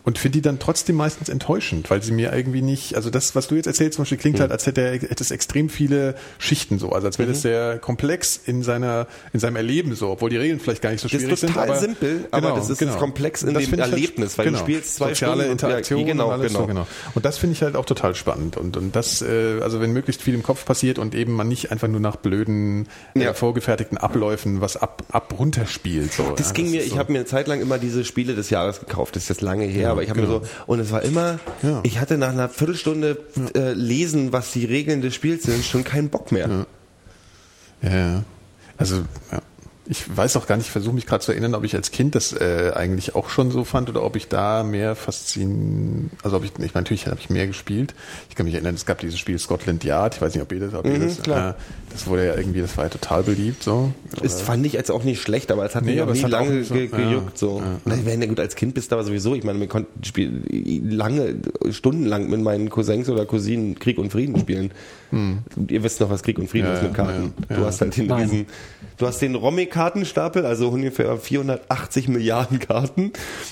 [0.06, 3.48] Und finde die dann trotzdem meistens enttäuschend, weil sie mir irgendwie nicht, also das, was
[3.48, 6.78] du jetzt erzählst, zum Beispiel klingt halt, als hätte, er, hätte es extrem viele Schichten
[6.78, 10.36] so, also als wäre das sehr komplex in seiner, in seinem Erleben so, obwohl die
[10.36, 11.72] Regeln vielleicht gar nicht so Das schwierig ist total sind.
[11.72, 15.10] aber, simpel, aber das ist komplex in Das dem halt- Erlebnis, weil du spielst zwei
[15.10, 16.60] Soziale Stunden und- ja, Interaktion genau, und alles genau.
[16.60, 16.88] so, genau.
[17.16, 18.58] Und das finde ich halt auch total spannend.
[18.58, 21.72] Und, und das, äh, also wenn möglichst viel im Kopf passiert und eben man nicht
[21.72, 23.30] einfach nur nach blöden, Ja.
[23.30, 26.12] äh, vorgefertigten Abläufen was ab, ab runterspielt.
[26.12, 26.98] So, Das ja, ging mir, ist ich so.
[27.00, 29.16] habe mir eine Zeit lang immer diese Spiele des Jahres gekauft.
[29.16, 30.40] Das ist jetzt lange her, aber ich habe genau.
[30.40, 31.80] mir so, und es war immer, Ja.
[31.84, 33.18] ich hatte nach einer Viertelstunde
[33.56, 36.66] äh, lesen, was die Regeln des Spiels sind, schon keinen Bock mehr.
[37.82, 38.24] Ja, ja.
[38.78, 38.98] Also,
[39.32, 39.40] ja.
[39.86, 42.16] ich weiß auch gar nicht, ich versuche mich gerade zu erinnern, ob ich als Kind
[42.16, 46.44] das äh, eigentlich auch schon so fand oder ob ich da mehr faszin, also ob
[46.44, 47.94] ich, ich meine, natürlich habe ich mehr gespielt.
[48.30, 50.60] Ich kann mich erinnern, es gab dieses Spiel Scotland Yard, ich weiß nicht, ob ihr
[50.62, 51.52] das, ob ihr Mhm, das, klar.
[51.52, 53.94] Äh, das wurde ja irgendwie, das war ja total beliebt, so.
[54.22, 56.24] Es fand ich jetzt auch nicht schlecht, aber es hat Nee, mich auch aber es
[56.24, 57.38] nie lange so- ge ja, gejuckt.
[57.38, 57.60] So.
[57.60, 60.04] ja, Na, wenn ja gut, als Kind bist du aber sowieso, ich meine, wir konnten
[60.04, 60.42] spiel,
[60.90, 61.36] lange,
[61.72, 64.72] stundenlang mit meinen Cousins oder Cousinen Krieg und Frieden spielen.
[65.12, 67.34] Und Ihr wisst noch, was Krieg und Frieden Ja, ist mit ja, Karten.
[67.50, 67.68] ja, Du ja.
[67.68, 68.22] hast halt den Nein.
[68.24, 68.46] riesen,
[68.98, 73.12] du hast den Romy-Kartenstapel, also ungefähr 480 Milliarden Karten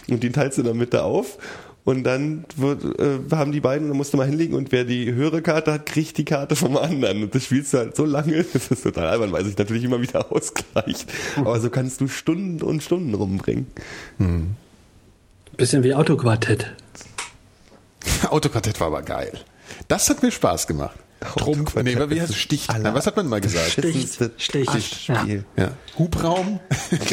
[0.10, 1.38] und die teilst du in der Mitte auf.
[1.84, 5.12] Und dann wird, äh, haben die beiden, da musst du mal hinlegen und wer die
[5.14, 7.24] höhere Karte hat, kriegt die Karte vom anderen.
[7.24, 10.02] Und das spielst du halt so lange, das ist total albern, weil sich natürlich immer
[10.02, 11.12] wieder ausgleicht.
[11.38, 13.68] Aber so kannst du Stunden und Stunden rumbringen.
[15.58, 16.72] Bisschen wie Autoquartett.
[18.30, 19.32] Autoquartett war aber geil.
[19.88, 20.98] Das hat mir Spaß gemacht.
[21.22, 22.36] Trumpf, nee, wie heißt es?
[22.38, 22.70] Sticht.
[22.70, 23.70] aller- Nein, was hat man mal gesagt?
[23.72, 25.20] Sticht, Beschissenste Sticht, ja.
[25.22, 25.46] Spiel.
[25.56, 25.72] Ja.
[25.98, 26.60] Hubraum,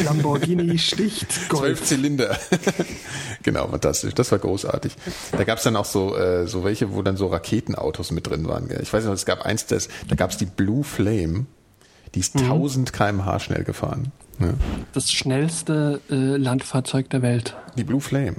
[0.03, 1.83] Lamborghini sticht zwölf Golf.
[1.83, 2.35] Zylinder.
[3.43, 4.13] genau, fantastisch.
[4.15, 4.93] Das war großartig.
[5.31, 8.47] Da gab es dann auch so, äh, so welche, wo dann so Raketenautos mit drin
[8.47, 8.67] waren.
[8.67, 8.79] Gell?
[8.81, 11.45] Ich weiß noch, es gab eins, das, da gab es die Blue Flame.
[12.15, 14.11] Die ist 1000 kmh schnell gefahren.
[14.39, 14.53] Ja.
[14.93, 18.37] Das schnellste äh, Landfahrzeug der Welt Die Blue Flame.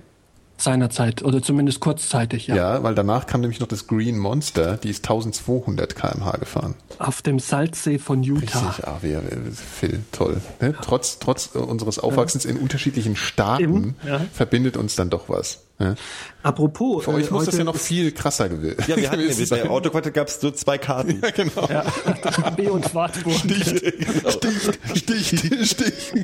[0.60, 2.56] Seinerzeit oder zumindest kurzzeitig, ja.
[2.56, 2.82] Ja.
[2.82, 6.74] weil danach kam nämlich noch das Green Monster, die ist 1200 kmh gefahren.
[6.98, 8.60] Auf dem Salzsee von Utah.
[8.60, 10.40] Richtig, ah, wir, Phil, toll.
[10.60, 10.74] Ne?
[10.82, 14.20] Trotz, trotz unseres Aufwachsens in unterschiedlichen Staaten ja.
[14.32, 15.62] verbindet uns dann doch was.
[15.80, 15.94] Ne?
[16.42, 19.70] Apropos, Für euch muss das ja noch viel krasser gewesen Ja, wir hatten ja, bei.
[19.70, 21.20] Autoquartett gab es so zwei Karten.
[21.22, 21.62] Ja, genau.
[21.62, 23.34] AB und Wartburg.
[24.94, 26.14] Sticht, sticht, sticht.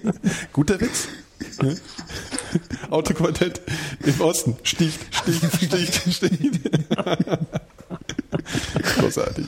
[0.52, 1.09] Guter Witz.
[2.90, 3.62] Autoquartett
[4.04, 4.57] im Osten.
[4.62, 6.61] Sticht, sticht, sticht, sticht.
[8.98, 9.46] Großartig.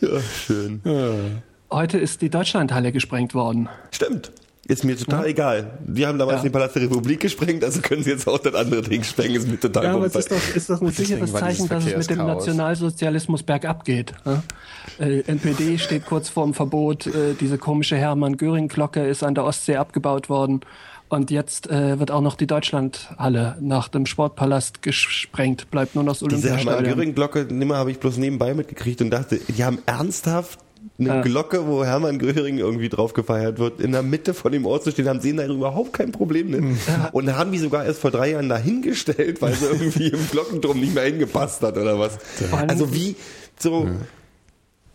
[0.00, 1.42] Ja, schön.
[1.68, 3.68] Heute ist die Deutschlandhalle gesprengt worden.
[3.90, 4.30] Stimmt.
[4.68, 5.78] Ist mir total egal.
[5.84, 6.42] Wir haben damals Ja.
[6.44, 9.34] den Palast der Republik gesprengt, also können sie jetzt auch das andere Ding sprengen.
[9.34, 11.96] Ist mir total Ja, aber es ist doch, ist doch ein sicheres Zeichen, dass es
[11.96, 12.18] mit dem.
[12.18, 14.12] Nationalsozialismus bergab geht.
[14.24, 14.42] ja?
[15.00, 17.06] Äh, NPD steht kurz vorm Verbot.
[17.08, 20.60] Äh, diese komische Hermann-Göring-Glocke ist an der Ostsee abgebaut worden.
[21.08, 25.70] Und jetzt äh, wird auch noch die Deutschlandhalle nach dem Sportpalast gesprengt.
[25.70, 26.74] Bleibt nur noch das Diese Olympiastadion.
[26.84, 30.58] Hermann-Göring-Glocke, nimmer habe ich bloß nebenbei mitgekriegt und dachte, die haben ernsthaft
[30.98, 31.20] eine Ja.
[31.22, 34.90] Glocke, wo Hermann Göring irgendwie drauf gefeiert wird, in der Mitte von dem Ort zu
[34.90, 36.64] stehen, haben sehen da überhaupt kein Problem mit.
[37.12, 40.78] Und da haben die sogar erst vor drei Jahren dahingestellt, weil sie irgendwie im Glockenturm
[40.80, 42.18] nicht mehr hingepasst hat oder was.
[42.68, 43.16] Also wie
[43.58, 43.88] so,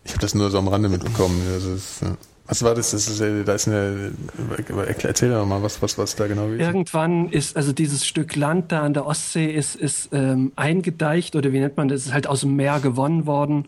[0.04, 1.40] Ich habe das nur so am Rande mitbekommen.
[1.54, 2.16] Das ist, ja.
[2.50, 2.92] Was war das?
[2.92, 4.10] das ist, da ist eine.
[4.56, 6.60] Erklär- Erzähl doch mal, was, was, was da genau ist.
[6.60, 11.52] Irgendwann ist also dieses Stück Land da an der Ostsee ist, ist ähm, eingedeicht oder
[11.52, 12.06] wie nennt man das?
[12.06, 13.66] Ist halt aus dem Meer gewonnen worden.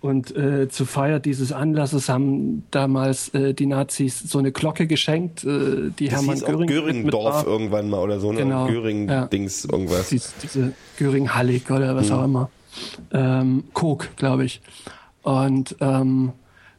[0.00, 5.42] Und äh, zur Feier dieses Anlasses haben damals äh, die Nazis so eine Glocke geschenkt,
[5.42, 8.38] äh, die das Hermann hieß auch Göring mit Göringdorf irgendwann mal oder so, ne?
[8.38, 10.10] Genau, Göring-Dings irgendwas.
[10.10, 12.48] Dies, diese Göring-Hallig oder was auch immer.
[13.10, 14.60] Ähm, Kok, glaube ich.
[15.22, 16.32] Und ähm,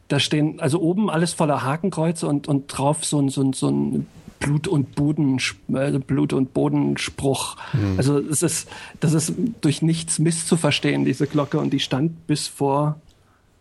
[0.07, 3.69] da stehen, also oben alles voller Hakenkreuze und, und drauf so ein, so ein, so
[3.69, 4.07] ein
[4.39, 5.41] Blut- und Boden,
[5.73, 7.57] äh, Blut- und Bodenspruch.
[7.97, 8.69] Also es ist,
[9.01, 11.59] das ist durch nichts misszuverstehen, diese Glocke.
[11.59, 13.01] Und die stand bis vor,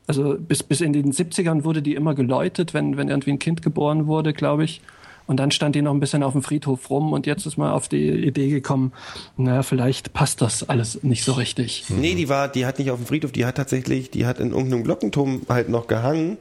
[0.09, 3.63] also bis, bis in den 70ern wurde die immer geläutet, wenn, wenn irgendwie ein Kind
[3.63, 4.81] geboren wurde, glaube ich.
[5.27, 7.71] Und dann stand die noch ein bisschen auf dem Friedhof rum und jetzt ist man
[7.71, 8.93] auf die Idee gekommen,
[9.37, 11.85] naja, vielleicht passt das alles nicht so richtig.
[11.91, 14.53] Nee, die war, die hat nicht auf dem Friedhof, die hat tatsächlich, die hat in
[14.53, 16.39] irgendeinem Glockenturm halt noch gehangen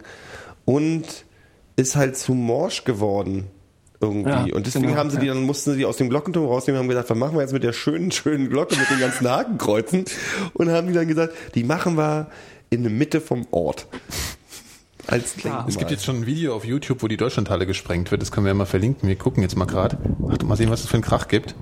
[0.63, 1.03] und
[1.76, 3.47] ist halt zu morsch geworden.
[3.99, 4.30] Irgendwie.
[4.30, 6.80] Ja, und deswegen genau, haben sie die, dann mussten sie die aus dem Glockenturm rausnehmen
[6.80, 9.28] und haben gesagt, was machen wir jetzt mit der schönen, schönen Glocke mit den ganzen
[9.28, 10.05] Hakenkreuzen?
[10.53, 12.28] Und haben die dann gesagt, die machen wir
[12.70, 13.88] in der Mitte vom Ort.
[15.07, 15.65] Als Denkmal.
[15.68, 18.22] Es gibt jetzt schon ein Video auf YouTube, wo die Deutschlandhalle gesprengt wird.
[18.22, 19.07] Das können wir ja mal verlinken.
[19.07, 19.97] Wir gucken jetzt mal gerade.
[20.43, 21.55] Mal sehen, was es für einen Krach gibt.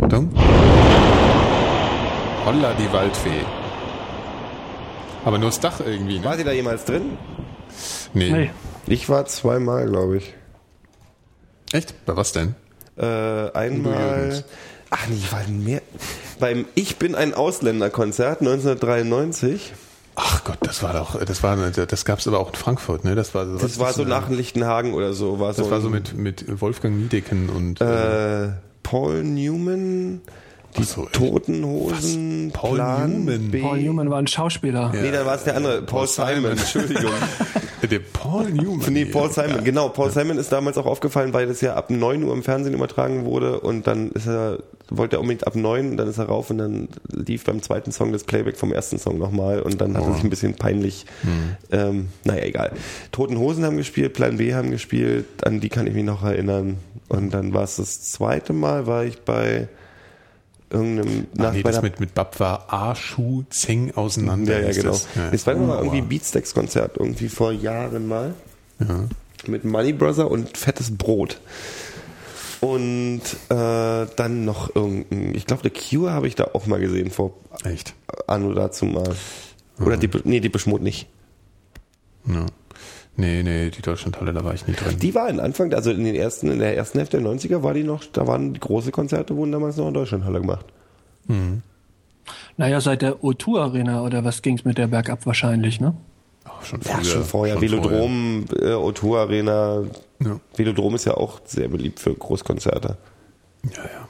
[0.00, 0.30] Achtung.
[2.44, 3.44] Holla, die Waldfee.
[5.24, 6.24] Aber nur das Dach irgendwie, ne?
[6.24, 7.16] War sie da jemals drin?
[8.12, 8.30] Nee.
[8.30, 8.50] Nee.
[8.86, 10.34] Ich war zweimal, glaube ich.
[11.72, 12.04] Echt?
[12.04, 12.54] Bei was denn?
[12.96, 13.04] Äh,
[13.52, 14.44] einmal.
[14.90, 15.80] Ach nee, ich war mehr.
[16.38, 19.72] Beim Ich bin ein Ausländer-Konzert 1993.
[20.16, 23.14] Ach Gott, das war doch, das war, das gab's aber auch in Frankfurt, ne?
[23.14, 25.40] Das war so, Das war so nach Lichtenhagen oder so.
[25.40, 28.50] War das so war so mit, mit Wolfgang Niedecken und, äh, äh,
[28.84, 30.20] Paul Newman,
[30.76, 31.06] Die so?
[31.12, 32.60] Toten Hosen, Was?
[32.60, 33.50] Paul Plan Newman?
[33.50, 33.60] B.
[33.60, 34.92] Paul Newman war ein Schauspieler.
[34.92, 36.52] Nee, dann war es der andere, Paul, Simon.
[36.52, 37.12] Entschuldigung.
[37.90, 38.92] Der Paul Newman.
[38.94, 39.30] Nee, Paul.
[39.30, 39.90] Simon, genau.
[39.90, 43.26] Paul Simon ist damals auch aufgefallen, weil das ja ab 9 Uhr im Fernsehen übertragen
[43.26, 46.48] wurde und dann ist er, wollte er unbedingt ab 9 und dann ist er rauf
[46.48, 50.04] und dann lief beim zweiten Song das Playback vom ersten Song nochmal und dann hat
[50.06, 51.04] er sich ein bisschen peinlich,
[51.70, 52.72] ähm, naja, egal.
[53.12, 56.78] Toten Hosen haben gespielt, Plan B haben gespielt, an die kann ich mich noch erinnern
[57.08, 59.68] und dann war es das zweite Mal, war ich bei
[60.70, 62.94] irgendeinem, Ach, nee, bei das mit, mit Bab war A,
[63.50, 64.60] Zeng auseinander.
[64.60, 64.90] ja, ja, genau.
[64.90, 65.30] Das, ja.
[65.30, 68.34] Das war mal irgendwie Beatsteaks-Konzert, irgendwie vor Jahren mal.
[69.46, 71.40] Mit Money Brother und fettes Brot.
[72.60, 77.10] Und äh, dann noch irgendein, ich glaube, The Cure habe ich da auch mal gesehen
[77.10, 77.94] vor Echt?
[78.26, 79.14] Anno dazu mal.
[79.78, 81.06] Oder die, nee, die Beschmut nicht.
[82.26, 82.46] Ja.
[83.16, 84.98] Nee, nee, die Deutschlandhalle, da war ich nie drin.
[84.98, 87.72] Die war in Anfang, also in den ersten, in der ersten Hälfte der 90er war
[87.74, 90.66] die noch, da waren die große Konzerte, wurden damals noch in Deutschlandhalle gemacht.
[92.56, 95.94] Naja, seit der O2 Arena oder was ging's mit der bergab wahrscheinlich, ne?
[96.44, 97.04] Ach, schon Ja, früher.
[97.04, 97.54] schon vorher.
[97.54, 99.82] schon Velodrom, äh, O2 Arena.
[100.20, 100.40] Ja.
[100.56, 102.96] Velodrom ist ja auch sehr beliebt für Großkonzerte.
[103.64, 104.08] Ja, ja.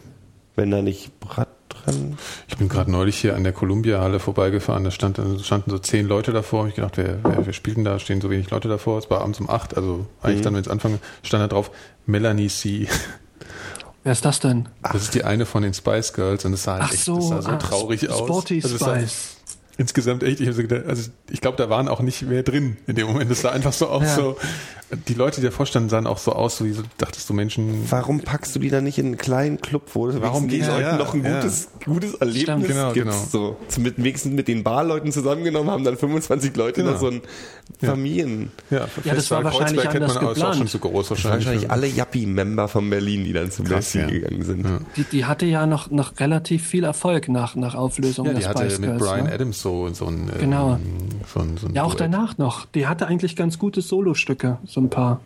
[0.56, 1.48] Wenn da nicht Brad
[1.84, 2.18] dran.
[2.48, 4.84] Ich bin gerade neulich hier an der Columbia-Halle vorbeigefahren.
[4.84, 6.62] Da stand, standen so zehn Leute davor.
[6.62, 7.98] Hab ich gedacht, wer, wer, wer spielt denn da?
[7.98, 8.98] Stehen so wenig Leute davor.
[8.98, 11.70] Es war abends um acht, also eigentlich dann, wenn es anfangen, stand da drauf
[12.06, 12.88] Melanie C.
[14.04, 14.68] Wer ist das denn?
[14.82, 17.16] Das ist die eine von den Spice Girls und es sah, halt Ach echt, so,
[17.16, 18.18] das sah so ah, traurig aus.
[18.18, 19.33] Sporty Also Spice.
[19.76, 22.94] Insgesamt echt, ich, so gedacht, also ich glaube, da waren auch nicht mehr drin in
[22.94, 23.30] dem Moment.
[23.30, 24.14] Es sah einfach so aus, Ja.
[24.14, 24.36] so,
[25.08, 27.90] die Leute, die davor standen, sahen auch so aus, so wie so, dachtest du Menschen,
[27.90, 30.96] Warum packst du die dann nicht in einen kleinen Club, wo es Warum Leuten ja,
[30.96, 31.40] noch ein ja.
[31.40, 33.06] gutes, gutes Erlebnis Stimmt, genau, gibt?
[33.06, 33.26] genau.
[33.28, 33.56] So.
[33.78, 36.92] Mit, wenigstens mit den Barleuten zusammengenommen, haben dann 25 Leute Genau.
[36.92, 37.22] noch so ein
[37.82, 38.52] Familien.
[38.70, 40.56] ja, Ja, das war wahrscheinlich Kreuzberg kennt anders man, ist auch geplant.
[40.56, 41.46] schon zu groß wahrscheinlich.
[41.46, 44.06] Wahrscheinlich alle Yuppie-Member von Berlin, die dann zum Messi ja.
[44.06, 44.66] gegangen sind.
[44.96, 48.64] Die, die hatte ja noch, noch relativ viel Erfolg nach, nach Auflösung Ja, die hatte
[48.70, 49.02] Spice mit Girls.
[49.02, 49.32] Brian ne?
[49.32, 50.78] Adams so, so ein, ähm, Genau.
[51.32, 52.12] so ein, so ein Ja, auch Duett.
[52.12, 52.66] danach noch.
[52.66, 55.20] Die hatte eigentlich ganz gute Solostücke, so ein paar.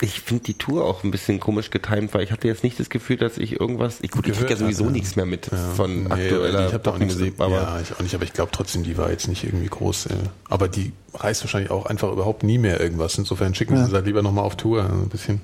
[0.00, 2.88] Ich finde die Tour auch ein bisschen komisch getimt, weil ich hatte jetzt nicht das
[2.88, 3.98] Gefühl, dass ich irgendwas.
[4.02, 4.92] Ich, gut, ich krieg ja sowieso hatte.
[4.92, 7.92] nichts mehr mit von Nee, aktueller ich habe doch nichts Musik, aber aber ja, ich
[7.94, 10.06] auch nicht, aber ich glaube trotzdem, die war jetzt nicht irgendwie groß.
[10.06, 10.14] Äh,
[10.48, 13.18] aber die reißt wahrscheinlich auch einfach überhaupt nie mehr irgendwas.
[13.18, 13.82] Insofern schicken Ja.
[13.82, 14.82] sie es halt lieber nochmal auf Tour.
[14.84, 15.40] Also ein bisschen,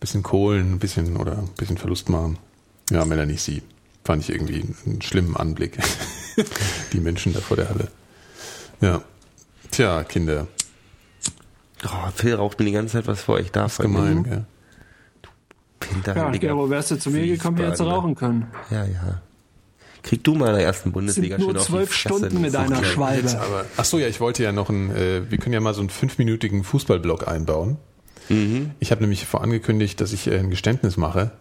[0.00, 2.38] bisschen Kohlen, ein bisschen oder ein bisschen Verlust machen.
[2.90, 3.62] Ja, Melanie Sie.
[4.04, 5.78] Fand ich irgendwie einen schlimmen Anblick.
[6.92, 7.88] die Menschen da vor der Halle.
[8.80, 9.02] Ja.
[9.70, 10.48] Tja, Kinder.
[11.84, 13.38] oh, Phil raucht mir die ganze Zeit was vor.
[13.38, 14.44] Ich darf Gemein, gell?
[15.82, 18.46] Ja, Hinterhältiger Gero, wärst du zu mir gekommen, hättest du rauchen können.
[18.70, 19.20] Ja, ja.
[20.02, 22.82] Krieg du mal in der ersten Sind Bundesliga nur schön zwölf Stunden du mit einer.
[22.84, 23.40] Schwalbe.
[23.40, 25.80] Aber, ach so, ja, ich wollte ja noch einen, äh, wir können ja mal so
[25.80, 27.76] einen fünfminütigen Fußballblock einbauen.
[28.80, 31.32] Ich habe nämlich vorangekündigt, dass ich äh, ein Geständnis mache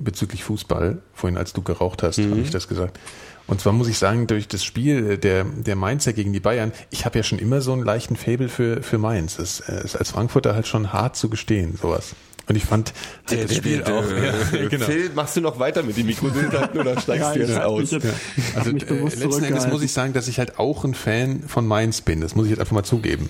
[0.00, 0.98] bezüglich Fußball.
[1.14, 2.98] Vorhin, als du geraucht hast, habe ich das gesagt.
[3.46, 7.04] Und zwar muss ich sagen, durch das Spiel der, der Mainzer gegen die Bayern, ich
[7.06, 9.36] habe ja schon immer so einen leichten Fable für, für Mainz.
[9.36, 12.14] Das ist als Frankfurter halt schon hart zu gestehen, sowas.
[12.46, 12.92] Und ich fand
[13.30, 14.04] halt das Spiel auch.
[14.52, 14.84] Ja, genau.
[14.86, 17.90] Phil, machst du noch weiter mit dem Mikro oder steigst du jetzt aus?
[17.90, 18.06] jetzt-
[18.54, 22.00] Also äh, letzten Endes muss ich sagen, dass ich halt auch ein Fan von Mainz
[22.02, 22.20] bin.
[22.22, 23.28] Das muss ich jetzt einfach mal zugeben.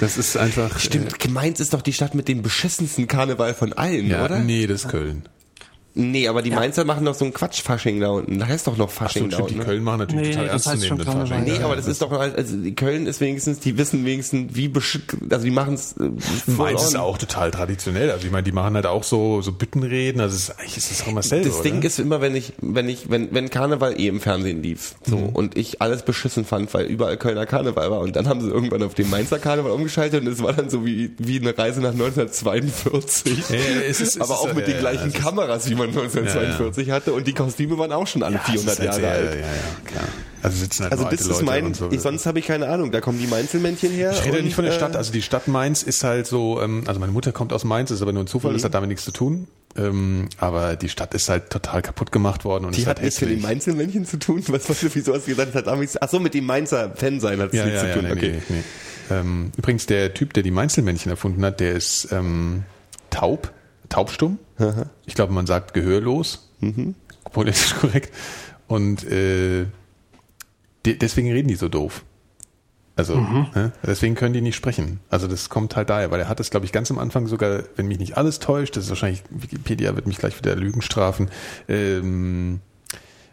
[0.00, 0.78] Das ist einfach.
[0.78, 4.40] Stimmt, Mainz ist doch die Stadt mit dem beschissensten Karneval von allen, Äh, ja, oder?
[4.40, 5.28] nee, das ist Köln.
[5.98, 8.38] Nee, aber die Mainzer machen doch so ein Quatsch-Fasching da unten.
[8.38, 9.58] Da heißt doch noch Ach so, Fasching da stimmt, die unten.
[9.60, 9.64] ne?
[9.64, 11.26] Köln machen natürlich Nee, total das ernstzunehmenden.
[11.28, 11.44] Fasching.
[11.44, 14.98] Nee, aber das ist doch also die Köln ist wenigstens, die wissen wenigstens, wie besch
[15.30, 16.10] also die machen es äh,
[16.50, 17.00] Mainz ist on.
[17.00, 18.10] auch total traditionell.
[18.10, 20.20] Also ich meine, die machen halt auch so, so Büttenreden.
[20.20, 21.86] Also es ist, eigentlich ist es auch immer selber, Das Ding oder?
[21.86, 25.28] ist immer, wenn ich, wenn ich, wenn, wenn Karneval eh im Fernsehen lief, so, Mhm.
[25.30, 28.82] und ich alles beschissen fand, weil überall Kölner Karneval war, und dann haben sie irgendwann
[28.82, 31.92] auf den Mainzer Karneval umgeschaltet, und es war dann so wie, wie eine Reise nach
[31.92, 33.48] 1942.
[33.48, 35.74] Ja, ja, es ist- es aber ist- auch mit ja, den gleichen ist- Kameras, wie
[35.74, 38.88] man 1942 hatte, und die Kostüme waren auch schon alle Ja, es 400 ist halt
[38.88, 39.34] Jahre sehr- alt.
[39.40, 39.46] Ja,
[40.00, 40.08] ja.
[40.42, 41.90] Also sitzen halt Also das ist Leute mein, so.
[41.90, 44.12] ich, sonst habe ich keine Ahnung, da kommen die Mainzelmännchen her.
[44.12, 44.94] Ich rede und, nicht von der äh, Stadt.
[44.94, 48.00] Also die Stadt Mainz ist halt so, ähm, also meine Mutter kommt aus Mainz, ist
[48.02, 48.56] aber nur ein Zufall, Mhm.
[48.56, 49.48] das hat damit nichts zu tun.
[49.76, 53.06] Ähm, aber die Stadt ist halt total kaputt gemacht worden und Die ist hat halt
[53.06, 53.42] nichts mit den.
[53.42, 54.42] Mainzelmännchen zu tun.
[54.48, 57.18] Was, was, wieso hast du gesagt, das hat damit, ach so, mit dem Mainzer Fan
[57.20, 58.04] sein hat es Ja, nichts ja, zu ja, tun.
[58.04, 58.32] nee, okay.
[58.48, 58.56] nee,
[59.10, 59.14] nee.
[59.18, 62.62] Ähm, übrigens, der Typ, der die Mainzelmännchen erfunden hat, der ist ähm,
[63.10, 63.52] taub,
[63.88, 64.38] taubstumm.
[65.06, 66.50] Ich glaube, man sagt gehörlos.
[66.60, 66.94] Mhm.
[67.32, 68.12] Politisch korrekt.
[68.68, 69.66] Und äh,
[70.84, 72.04] de deswegen reden die so doof.
[72.98, 73.46] Also, Mhm.
[73.54, 73.72] ne?
[73.86, 75.00] deswegen können die nicht sprechen.
[75.10, 77.64] Also das kommt halt daher, weil er hat es, glaube ich, ganz am Anfang sogar,
[77.76, 81.28] wenn mich nicht alles täuscht, das ist wahrscheinlich, Wikipedia wird mich gleich wieder Lügen strafen,
[81.68, 82.60] ähm,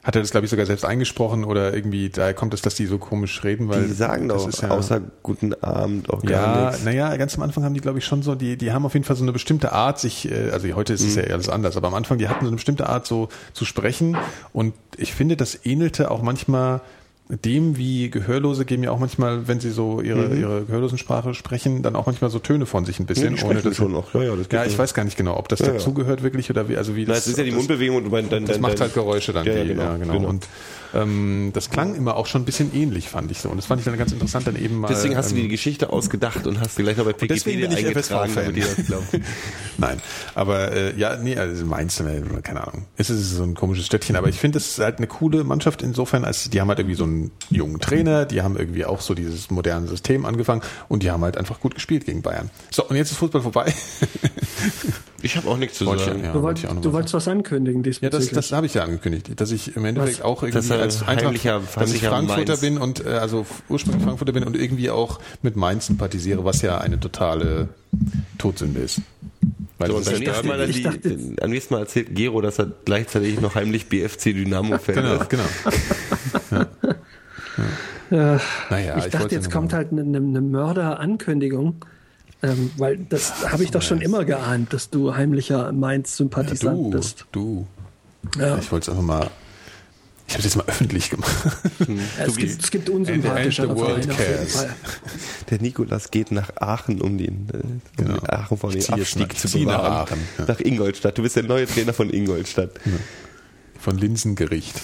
[0.04, 2.86] hat er das, glaube ich, sogar selbst eingesprochen oder irgendwie, daher kommt es, dass die
[2.88, 3.88] so komisch reden, weil.
[3.88, 6.84] Die sagen das doch ist ja, außer guten Abend auch gar ja, nichts.
[6.84, 9.06] naja, ganz am Anfang haben die, glaube ich, schon so, die, die haben auf jeden
[9.06, 11.88] Fall so eine bestimmte Art, sich, äh, also heute ist es ja alles anders, aber
[11.88, 14.18] am Anfang, die hatten so eine bestimmte Art, so zu sprechen.
[14.52, 16.82] Und ich finde, das ähnelte auch manchmal
[17.30, 21.96] dem, wie Gehörlose geben ja auch manchmal, wenn sie so ihre, ihre Gehörlosensprache sprechen, dann
[21.96, 23.34] auch manchmal so Töne von sich ein bisschen.
[23.36, 24.14] die sprechen schon auch.
[24.14, 24.80] Ja, ja, das ja, ich schon.
[24.80, 25.74] weiß gar nicht genau, ob das Ja, ja.
[25.74, 27.20] dazugehört wirklich oder wie, also wie Na, das.
[27.20, 29.46] es ist ja die das- Mundbewegung und mein, dein, das macht halt Geräusche dann.
[29.46, 30.14] Ja, die, ja, genau, ja, genau.
[30.14, 30.30] genau.
[30.30, 30.48] Und
[30.94, 33.50] ähm, das klang immer auch schon ein bisschen ähnlich, fand ich so.
[33.50, 34.88] Und das fand ich dann ganz interessant, dann eben mal.
[34.88, 37.34] Deswegen hast du dir ähm, die Geschichte ausgedacht und hast du gleich noch bei deswegen
[37.34, 39.08] Wikipedia bin ich eingetragen, damit ihr das glaubt.
[39.78, 40.02] Nein,
[40.36, 42.86] aber äh, ja, nee, also Mainz, äh, keine Ahnung.
[42.98, 45.82] Es ist so ein komisches Städtchen, aber ich finde, es ist halt eine coole Mannschaft
[45.82, 49.14] insofern, als die haben halt irgendwie so einen jungen Trainer, die haben irgendwie auch so
[49.14, 52.50] dieses moderne System angefangen und die haben halt einfach gut gespielt gegen Bayern.
[52.72, 53.74] So, und jetzt ist Fußball vorbei.
[55.24, 56.22] Ich habe auch nichts zu sagen.
[56.22, 58.32] ja, Du, wollt, noch du wolltest was ankündigen Ja, das, diesbezüglich.
[58.36, 60.26] das habe ich ja angekündigt, dass ich im Endeffekt Was?
[60.26, 62.62] auch irgendwie als Eintracht, heimlicher- dass ich Frankfurter Mainz.
[62.62, 66.78] bin und äh, also ursprünglich Frankfurter bin und irgendwie auch mit Mainz sympathisiere, was ja
[66.80, 67.70] eine totale
[68.38, 69.02] Todsünde ist.
[69.80, 70.82] Weil So, am ja nächsten, Mal, Derby.
[70.84, 74.26] dann Ich dachte die, am nächsten Mal erzählt Gero, dass er gleichzeitig noch heimlich BFC
[74.34, 75.30] Dynamo-Fan Genau, ist.
[75.30, 75.44] genau.
[78.12, 78.38] Äh,
[78.70, 81.84] Naja, ich dachte, wollte jetzt kommt halt eine, eine Mörderankündigung.
[82.44, 87.26] Ähm, weil das habe ich doch schon immer geahnt, dass du heimlicher Mainz-Sympathisant Du, bist.
[87.32, 87.68] du.
[88.38, 88.58] Ja.
[88.58, 89.30] Ich wollte es einfach mal.
[90.28, 91.32] Ich habe es jetzt mal öffentlich gemacht.
[92.18, 92.90] Es gibt, es gibt.
[92.90, 94.76] Fall.
[95.50, 98.18] Der Nikolas geht nach Aachen, um den, äh, um Genau.
[98.20, 99.94] den Aachen von dem Abstieg nach- zu zieh nach bewahren.
[100.08, 100.46] Aachen, ja.
[100.48, 101.18] Nach Ingolstadt.
[101.18, 102.72] Du bist der neue Trainer von Ingolstadt.
[103.80, 104.82] Von Linsengericht.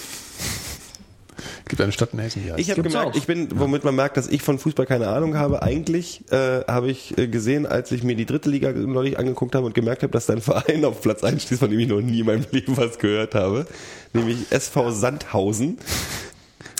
[1.80, 2.60] Gibt eine Stadt in Hessen, die heißt.
[2.60, 3.14] Ich habe gemerkt, auch.
[3.14, 5.62] ich bin, womit man merkt, dass ich von Fußball keine Ahnung habe.
[5.62, 9.66] Eigentlich äh, habe ich äh, gesehen, als ich mir die dritte Liga neulich angeguckt habe
[9.66, 12.00] und gemerkt habe, dass da ein Verein auf Platz 1 steht, von dem ich noch
[12.00, 13.66] nie in meinem Leben was gehört habe,
[14.12, 15.78] nämlich SV Sandhausen,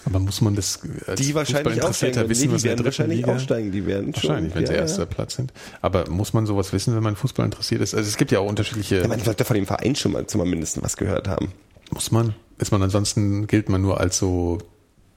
[0.05, 1.75] Aber muss man das als die wahrscheinlich.
[1.83, 3.33] Fußballinteressierter Nee, wissen, die was in der werden dritten wahrscheinlich Liga?
[3.35, 3.73] aufsteigen.
[3.73, 4.31] Die werden schon.
[4.31, 5.07] Wahrscheinlich, wenn sie ja, erster ja.
[5.07, 5.53] Platz sind.
[5.83, 7.95] Aber muss man sowas wissen, wenn man Fußball interessiert ist?
[7.95, 9.01] Also es gibt ja auch unterschiedliche.
[9.03, 11.53] Ja, man sollte von dem Verein schon mal zumindest was gehört haben.
[11.91, 12.35] muss man?
[12.59, 14.59] Ist man ansonsten gilt man nur als so.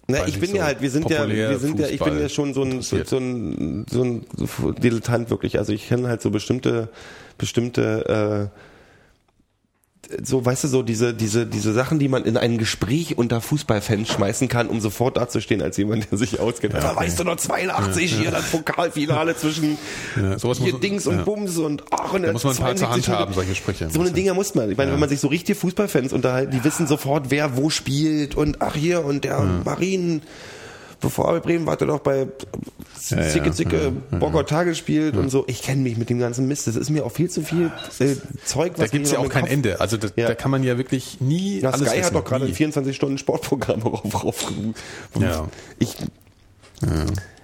[0.08, 2.22] Na, ich bin so ja halt, wir sind ja, wir sind ja, ich bin Fußball
[2.22, 4.26] ja schon so ein, so, ein, so ein
[4.82, 5.58] Dilettant wirklich.
[5.58, 6.90] Also ich kenne halt so bestimmte,
[7.38, 8.60] bestimmte, äh,
[10.24, 14.10] so, weißt du, so diese, diese, diese Sachen, die man in ein Gespräch unter Fußballfans
[14.10, 16.74] schmeißen kann, um sofort dazustehen als jemand, der sich auskennt.
[16.74, 19.78] Da weißt du noch 82 hier das Pokalfinale zwischen
[20.16, 21.24] Ja, sowas hier muss- Dings und ja.
[21.24, 23.90] Bums und ach, und Da muss man ein paar zur Hand 72 haben, solche Sprüche.
[23.90, 24.70] So eine Dinger muss man.
[24.72, 28.36] Ich meine, wenn man sich so richtige Fußballfans unterhalten, die wissen sofort, wer wo spielt
[28.36, 30.22] und ach hier und der Marien,
[31.02, 32.28] bevor er bei Bremen war, er doch bei
[33.10, 34.18] Ja, ja, Zicke Zicke ja, ja.
[34.18, 35.44] Bogota gespielt und so.
[35.48, 36.68] Ich kenne mich mit dem ganzen Mist.
[36.68, 38.16] Das ist mir auch viel zu viel äh,
[38.46, 39.82] Zeug, Da was gibt's mir ja noch auch kein Kopf- Ende.
[39.82, 40.28] Also da, Ja.
[40.28, 42.06] da kann man ja wirklich nie Ja, alles Sky wissen.
[42.08, 42.56] hat doch gerade ein Nie.
[42.56, 44.54] 24-Stunden-Sportprogramm rauf, rauf,
[45.20, 45.48] Ja.
[45.80, 45.96] Ich,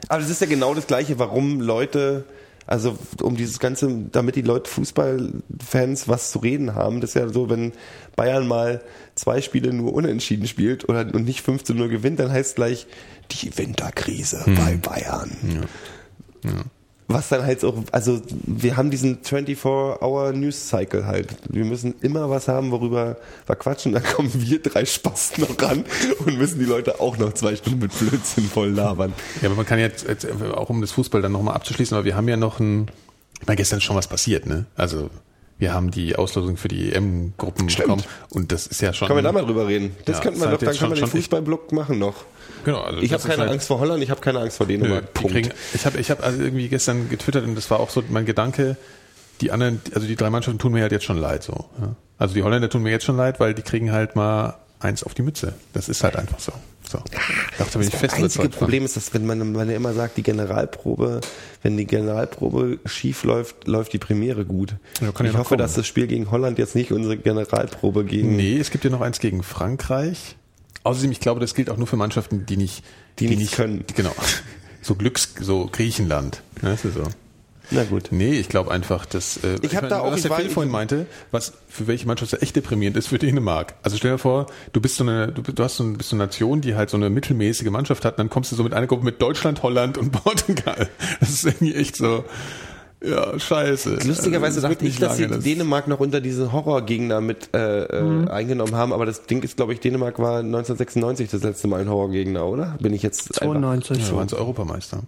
[0.07, 2.23] Aber es ist ja genau das Gleiche, warum Leute,
[2.69, 7.27] also um dieses Ganze, damit die Leute Fußballfans was zu reden haben, das ist ja
[7.27, 7.73] so, wenn
[8.15, 8.81] Bayern mal
[9.15, 12.85] zwei Spiele nur unentschieden spielt oder und nicht 15 0 gewinnt, dann heißt gleich
[13.31, 15.31] die Winterkrise bei Bayern.
[17.11, 21.35] Was dann halt auch, also wir haben diesen 24-Hour-News-Cycle halt.
[21.49, 23.17] Wir müssen immer was haben, worüber
[23.47, 23.93] wir quatschen.
[23.93, 25.85] Dann kommen wir drei Spasten noch ran
[26.23, 29.13] und müssen die Leute auch noch zwei Stunden mit Blödsinn voll labern.
[29.41, 32.15] Ja, aber man kann jetzt, jetzt auch um das Fußball dann nochmal abzuschließen, aber wir
[32.15, 32.91] haben ja noch ein,
[33.41, 34.67] ich meine, gestern ist schon was passiert, ne?
[34.75, 35.09] Also
[35.57, 39.07] wir haben die Auslosung für die EM-Gruppen bekommen und das ist ja schon.
[39.07, 39.95] Können wir da mal drüber reden?
[40.05, 42.23] Das Ja, könnten wir ist doch, dann kann man den Fußballblock machen noch.
[42.65, 44.65] Genau, also Ich das habe keine halt- Angst vor Holland, ich habe keine Angst vor
[44.67, 45.13] Nö, Dänemark.
[45.13, 45.31] die Punkt.
[45.33, 48.25] kriegen, ich habe ich hab also irgendwie gestern getwittert und das war auch so mein
[48.25, 48.77] Gedanke,
[49.41, 51.65] die anderen, also die drei Mannschaften tun mir halt jetzt schon leid so.
[51.79, 51.95] Ja.
[52.17, 55.13] Also die Holländer tun mir jetzt schon leid, weil die kriegen halt mal eins auf
[55.13, 55.53] die Mütze.
[55.73, 56.51] Das ist halt einfach so.
[56.89, 56.97] so.
[56.99, 57.03] Doch,
[57.57, 58.49] da bin ich Das fest einzige.
[58.49, 61.21] Problem ist, dass wenn man, man ja immer sagt, die Generalprobe,
[61.63, 64.75] wenn die Generalprobe schief läuft, läuft die Premiere gut.
[65.01, 65.59] Ja, ja ich noch hoffe, kommen.
[65.59, 69.01] dass das Spiel gegen Holland jetzt nicht unsere Generalprobe gegen Nee, es gibt ja noch
[69.01, 70.35] eins gegen Frankreich.
[70.83, 72.83] Außerdem, ich glaube, das gilt auch nur für Mannschaften, die nicht,
[73.19, 73.83] Die nichts können.
[73.95, 74.13] Genau.
[74.81, 76.41] So Glücks, so Griechenland.
[76.61, 77.03] Ja, das ist so.
[77.71, 78.07] Na gut.
[78.11, 80.71] Nee, ich glaube einfach, dass äh, Ich hab da auch- was ich der Phil vorhin
[80.71, 83.75] meinte, was für welche Mannschaft echt deprimierend ist für Dänemark.
[83.83, 86.15] Also stell dir vor, du bist so eine, du, du hast so, ein- bist so
[86.15, 88.73] eine Nation, die halt so eine mittelmäßige Mannschaft hat, und dann kommst du so mit
[88.73, 90.89] einer Gruppe mit Deutschland, Holland und Portugal.
[91.19, 92.25] Das ist irgendwie echt so,
[93.03, 93.99] ja, scheiße.
[94.05, 97.83] Lustigerweise Also, dachte ich, nicht dass sie das- Dänemark noch unter diese Horrorgegner mit äh,
[97.85, 98.27] äh, Mhm.
[98.27, 101.89] eingenommen haben, aber das Ding ist, glaube ich, Dänemark war 1996 das letzte Mal ein
[101.89, 102.77] Horrorgegner, oder?
[102.81, 104.07] Bin ich jetzt einfach 92.
[104.09, 105.03] Ja, waren sie Europameister.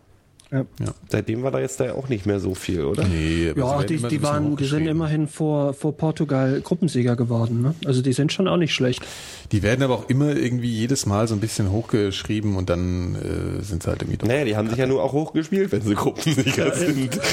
[0.51, 0.65] Ja.
[1.07, 3.07] Seitdem war da jetzt da auch nicht mehr so viel, oder?
[3.07, 7.61] Nee, Ja, die, die, waren, die sind immerhin vor, vor Portugal Gruppensieger geworden.
[7.61, 7.73] Ne?
[7.85, 9.01] Also die sind schon auch nicht schlecht.
[9.53, 13.63] Die werden aber auch immer irgendwie jedes Mal so ein bisschen hochgeschrieben und dann äh,
[13.63, 14.25] sind sie halt irgendwie.
[14.27, 17.19] Naja, die haben sich ja nur auch hochgespielt, wenn sie Gruppensieger sind.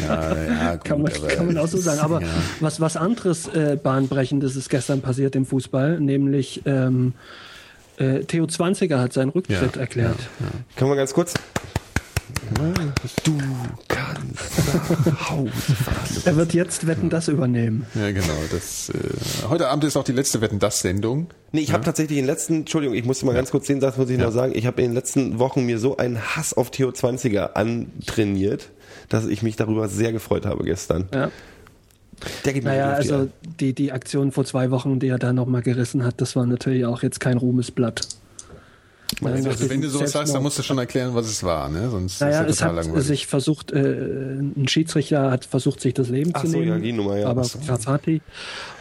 [0.00, 2.00] Ja, ja, gut, Kann man, aber, kann man auch so sagen.
[2.00, 2.28] Aber ja.
[2.60, 7.14] was, was anderes äh, Bahnbrechendes ist gestern passiert im Fußball, nämlich ähm,
[7.96, 10.18] äh, Theo Zwanziger hat seinen Rücktritt Ja, erklärt.
[10.76, 11.34] Können wir ganz kurz?
[13.24, 13.38] Du
[13.88, 16.22] kannst nach Hause fahren.
[16.24, 17.86] Er wird jetzt Wetten das übernehmen.
[17.94, 18.26] Ja, genau.
[18.50, 21.28] Das, äh, heute Abend ist auch die letzte Wetten das Sendung.
[21.52, 23.96] Nee, ich habe tatsächlich in den letzten, Entschuldigung, ich musste mal ganz kurz den Satz
[23.96, 26.70] muss ich noch sagen, ich habe in den letzten Wochen mir so einen Hass auf
[26.70, 28.70] Theo 20er antrainiert,
[29.08, 31.08] dass ich mich darüber sehr gefreut habe gestern.
[31.12, 31.30] Ja.
[32.44, 33.28] Der geht mir Naja, also
[33.60, 36.84] die, die Aktion vor zwei Wochen, die er da nochmal gerissen hat, das war natürlich
[36.84, 38.06] auch jetzt kein Ruhmesblatt.
[39.22, 41.90] Also, also wenn du sowas sagst, dann musst du schon erklären, was es war, ne?
[41.90, 43.06] Sonst Naja, ist es ja total hat langweilig.
[43.06, 46.68] sich versucht, äh, ein Schiedsrichter hat versucht, sich das Leben Ach zu so, nehmen.
[46.72, 47.28] ja, die Nummer, ja.
[47.28, 47.58] Aber Ach so.
[47.68, 48.22] Rafati.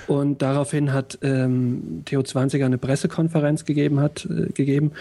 [0.08, 4.92] Und daraufhin hat ähm, Theo Zwanziger eine Pressekonferenz gegeben hat, äh, gegeben,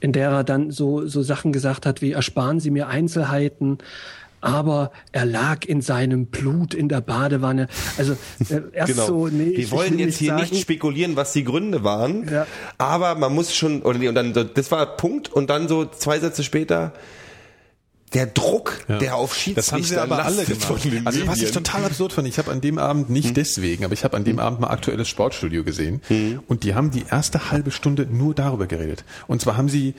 [0.00, 3.78] in der er dann so, so Sachen gesagt hat wie, ersparen Sie mir Einzelheiten,
[4.44, 7.68] aber er lag in seinem Blut in der Badewanne.
[7.96, 8.12] Also
[8.50, 9.06] äh, erst Genau.
[9.06, 12.46] so, nee, Wir ich wollen jetzt hier sagen, nicht spekulieren, was die Gründe waren, Ja.
[12.78, 15.84] aber man muss schon, oder nee, und dann, so, das war Punkt, und dann so
[15.86, 16.92] zwei Sätze später,
[18.12, 18.98] der Druck, Ja.
[18.98, 20.70] der auf Das Schiedsrichter haben sie aber alle gemacht.
[21.04, 21.46] Also was ich.
[21.48, 21.52] Hm.
[21.52, 24.38] total absurd fand, ich habe an dem Abend nicht deswegen, aber ich habe an dem
[24.38, 26.00] Abend mal aktuelles Sportstudio gesehen
[26.46, 29.04] und die haben die erste halbe Stunde nur darüber geredet.
[29.26, 29.94] Und zwar haben sie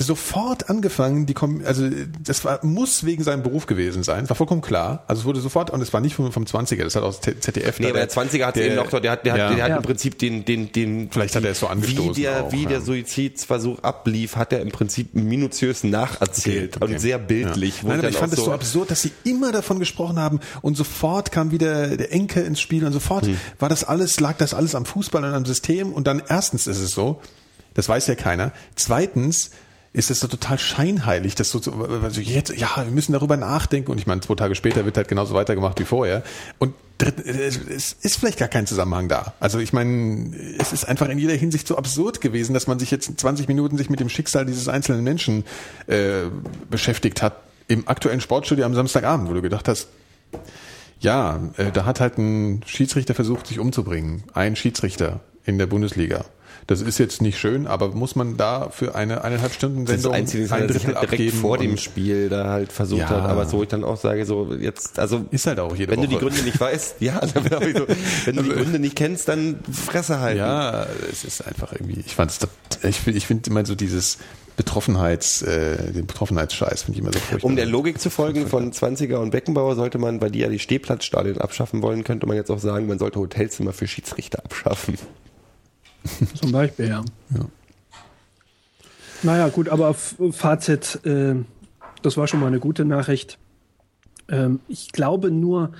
[0.00, 1.88] sofort angefangen, die Kom also
[2.22, 5.02] das war muss wegen seinem Beruf gewesen sein, war vollkommen klar.
[5.08, 7.80] Also es wurde sofort und es war nicht vom, vom 20er, das hat aus ZDF.
[7.80, 9.54] Nee, da aber der 20er hat eben noch, der hat, der hat, ja.
[9.54, 9.76] der hat Ja.
[9.78, 12.62] im Prinzip den, den, den, Vielleicht hat er es so angestoßen Wie der, auch, wie
[12.62, 12.68] ja.
[12.68, 16.94] der Suizidversuch ablief, hat er im Prinzip minutiös nacherzählt Okay, okay.
[16.94, 17.82] und sehr bildlich.
[17.82, 21.32] Nein, aber ich fand es so absurd, dass sie immer davon gesprochen haben und sofort
[21.32, 23.36] kam wieder der Enke ins Spiel und sofort Hm.
[23.58, 26.78] war das alles, lag das alles am Fußball und am System und dann erstens ist
[26.78, 27.20] es so,
[27.74, 28.52] das weiß ja keiner.
[28.76, 29.50] Zweitens
[29.92, 33.90] ist es so total scheinheilig, dass so, so also jetzt, ja, wir müssen darüber nachdenken
[33.90, 36.22] und ich meine, zwei Tage später wird halt genauso weitergemacht wie vorher
[36.58, 39.34] und es ist vielleicht gar kein Zusammenhang da.
[39.38, 42.90] Also ich meine, es ist einfach in jeder Hinsicht so absurd gewesen, dass man sich
[42.90, 45.44] jetzt 20 Minuten sich mit dem Schicksal dieses einzelnen Menschen
[45.86, 46.24] äh,
[46.68, 47.36] beschäftigt hat
[47.68, 49.88] im aktuellen Sportstudio am Samstagabend, wo du gedacht hast,
[51.00, 54.24] ja, äh, da hat halt ein Schiedsrichter versucht, sich umzubringen.
[54.32, 56.24] Ein Schiedsrichter in der Bundesliga.
[56.68, 60.12] Das ist jetzt nicht schön, aber muss man da für eine eineinhalb Stunden das Sendung
[60.12, 63.08] Einzige ist, ein Drittel halt direkt abgeben vor dem Spiel da halt versucht Ja.
[63.08, 66.02] hat, aber so ich dann auch sage, so jetzt, also Ist halt auch jede wenn
[66.02, 66.26] du die Woche.
[66.26, 67.86] Gründe nicht weißt, ja, dann hab ich so,
[68.26, 70.40] wenn du die Gründe nicht kennst, dann Fresse halten.
[70.40, 72.38] Ja, es ist einfach irgendwie, ich fand's,
[72.82, 74.18] ich finde ich finde immer so dieses
[74.58, 77.48] Betroffenheits, äh, den Betroffenheitsscheiß finde ich immer so furchtbar.
[77.48, 80.58] Um der Logik zu folgen von 20er und Beckenbauer sollte man, weil die ja die
[80.58, 84.98] Stehplatzstadien abschaffen wollen, könnte man jetzt auch sagen, man sollte Hotelzimmer für Schiedsrichter abschaffen.
[86.34, 87.04] Zum Beispiel, ja.
[87.34, 87.46] Ja.
[89.22, 91.34] Naja, gut, aber Fazit, äh,
[92.02, 93.38] das war schon mal eine gute Nachricht.
[94.28, 95.72] Ähm, ich glaube nur,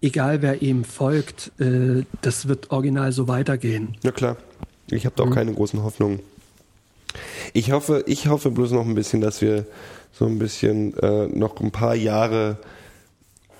[0.00, 3.96] egal wer ihm folgt, äh, das wird original so weitergehen.
[4.02, 4.36] Ja klar.
[4.90, 6.20] Ich habe da auch keine großen Hoffnungen.
[7.52, 9.66] Ich hoffe, ich hoffe bloß noch ein bisschen, dass wir
[10.12, 12.58] so ein bisschen äh, noch ein paar Jahre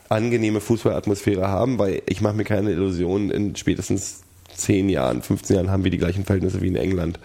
[0.08, 4.21] angenehme Fußballatmosphäre haben, weil ich mache mir keine Illusionen, in spätestens
[4.54, 7.18] 10 Jahren, 15 Jahren haben wir die gleichen Verhältnisse wie in England.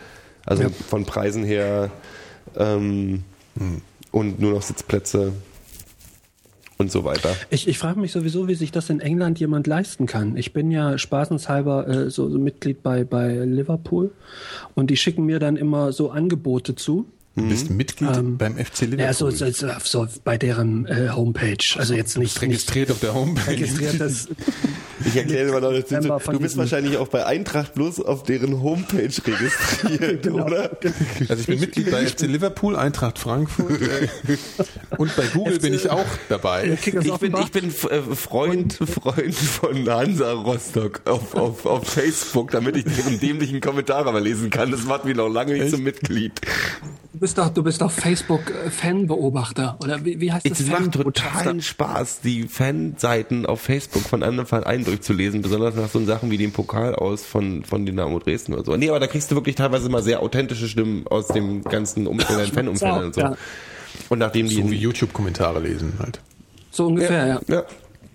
[0.45, 0.69] Also Ja.
[0.69, 1.91] von Preisen her
[2.55, 3.23] ähm,
[4.11, 5.33] und nur noch Sitzplätze
[6.77, 7.35] und so weiter.
[7.49, 10.37] Ich, ich frage mich sowieso, wie sich das in England jemand leisten kann.
[10.37, 14.11] Ich bin ja spaßenshalber äh, so, so Mitglied bei, bei Liverpool
[14.75, 17.05] und die schicken mir dann immer so Angebote zu.
[17.37, 18.99] Du bist Mitglied beim FC Liverpool.
[18.99, 21.57] Ja, so, so, so, bei deren äh, Homepage.
[21.77, 23.51] Also jetzt nicht, nicht registriert auf der Homepage.
[23.51, 24.01] registriert.
[24.01, 24.27] Das,
[25.05, 29.03] Ich erkläre mal noch, das du bist wahrscheinlich auch bei Eintracht bloß auf deren Homepage
[29.25, 30.45] registriert, Genau.
[30.47, 30.71] oder?
[31.29, 34.07] Also ich bin Mitglied bei FC Liverpool, Eintracht Frankfurt äh,
[34.97, 36.77] und bei Google bin ich auch dabei.
[36.83, 42.77] Ich bin, ich bin äh, Freund, Freund von Hansa Rostock auf, auf, auf Facebook, damit
[42.77, 44.71] ich deren dämlichen Kommentare mal lesen kann.
[44.71, 46.33] Das macht mich noch lange nicht zum Mitglied.
[47.27, 50.61] Du bist doch, du bist doch Facebook-Fanbeobachter oder wie, wie heißt das?
[50.61, 56.01] Es macht totalen Spaß, die Fanseiten auf Facebook von anderen Vereinen durchzulesen, besonders nach so
[56.05, 58.77] Sachen wie dem Pokal aus von, von Dynamo Dresden oder so.
[58.77, 62.51] Nee, aber da kriegst du wirklich teilweise mal sehr authentische Stimmen aus dem ganzen Umfeld,
[62.51, 63.19] Fanumfeld und so.
[63.19, 63.35] Ja.
[64.07, 66.21] Und nachdem die So wie YouTube-Kommentare lesen halt.
[66.71, 67.41] So ungefähr, ja.
[67.49, 67.65] Ja.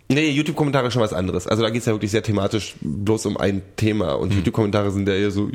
[0.08, 1.46] Nee, YouTube-Kommentare ist schon was anderes.
[1.46, 4.14] Also da geht's ja wirklich sehr thematisch bloß um ein Thema.
[4.14, 5.50] Und YouTube-Kommentare sind ja eher so,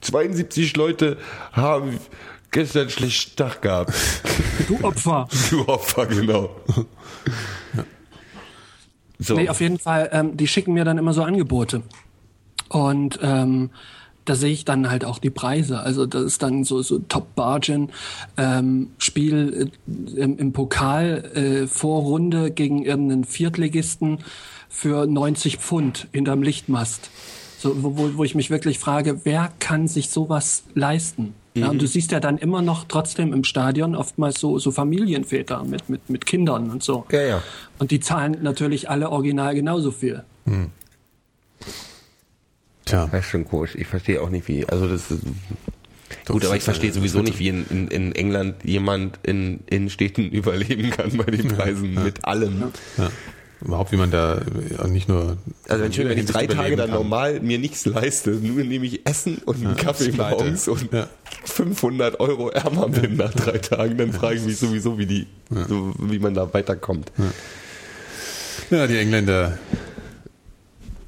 [0.00, 1.16] 72 Leute
[1.52, 1.98] haben
[2.54, 3.92] gestern schlecht Tag gehabt.
[4.68, 5.28] Du Opfer.
[5.50, 6.50] Du Opfer, genau.
[9.18, 9.34] So.
[9.36, 11.82] Nee, auf jeden Fall, ähm, die schicken mir dann immer so Angebote.
[12.68, 13.70] Und ähm,
[14.24, 15.80] da sehe ich dann halt auch die Preise.
[15.80, 17.90] Also das ist dann so, so Top-Bargain,
[18.36, 24.18] ähm, Spiel äh, im, im Pokal, äh, Vorrunde gegen irgendeinen Viertligisten
[24.68, 27.10] für 90 Pfund hinterm Lichtmast.
[27.58, 31.34] So, wo- wo ich mich wirklich frage, wer kann sich sowas leisten?
[31.56, 35.62] Ja, und du siehst ja dann immer noch trotzdem im Stadion oftmals so, so Familienväter
[35.62, 37.06] mit, mit, mit Kindern und so.
[37.12, 37.42] Ja, ja.
[37.78, 40.24] Und die zahlen natürlich alle original genauso viel.
[42.84, 43.74] Tja, Das ist schon komisch.
[43.76, 44.66] Ich verstehe auch nicht, wie.
[44.66, 45.22] Also das ist.
[46.26, 49.60] Doch, Gut, aber ich verstehe ja- sowieso nicht, wie in, in, in England jemand in
[49.66, 52.72] Innenstädten überleben kann bei den Preisen mit allem.
[52.98, 53.10] ja.
[53.64, 54.40] Überhaupt wie man da
[54.82, 55.36] äh, nicht nur.
[55.68, 56.98] Also wenn ich, wenn ich drei Tage dann kann.
[56.98, 60.36] normal mir nichts leiste, nur indem ich Essen und einen Kaffee ist pleite.
[60.44, 61.08] morgens und Ja.
[61.44, 65.26] 500 Euro ärmer bin nach drei Tagen, dann frage ich mich sowieso, wie die,
[65.68, 67.10] so, wie man da weiterkommt.
[68.70, 69.58] Ja, die Engländer.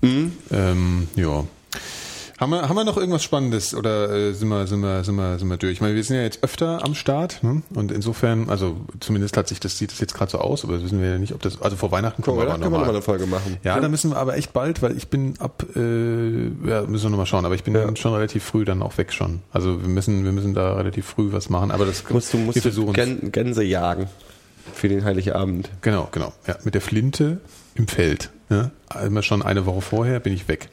[0.03, 0.33] Mhm.
[0.51, 1.45] Ähm, ja.
[2.39, 5.39] Haben wir, haben wir noch irgendwas Spannendes oder äh, sind, wir, sind, wir, sind, wir,
[5.39, 5.73] sind wir durch?
[5.73, 7.63] Ich meine, wir sind ja jetzt öfter am Start ne?
[7.75, 10.83] und insofern, also zumindest hat sich das, sieht das jetzt gerade so aus, aber das
[10.83, 12.79] wissen wir ja nicht, ob das, also vor Weihnachten können wir da aber können wir
[12.81, 12.95] nochmal.
[12.95, 13.57] eine Folge machen.
[13.65, 15.79] Ja, da müssen wir aber echt bald, weil ich bin ab, äh,
[16.69, 17.97] ja, müssen wir nochmal schauen, aber ich bin Ja.
[17.97, 19.41] schon relativ früh dann auch weg schon.
[19.51, 22.57] Also wir müssen, wir müssen da relativ früh was machen, aber das Musst du, musst
[22.57, 22.93] wir du versuchen.
[22.93, 24.09] Gän Gänse jagen
[24.75, 25.71] für den Heiligabend.
[25.81, 26.35] Genau, genau.
[26.47, 27.41] Ja, mit der Flinte
[27.77, 28.31] im Feld.
[28.51, 28.71] Ja,
[29.05, 30.69] immer schon eine Woche vorher bin ich weg.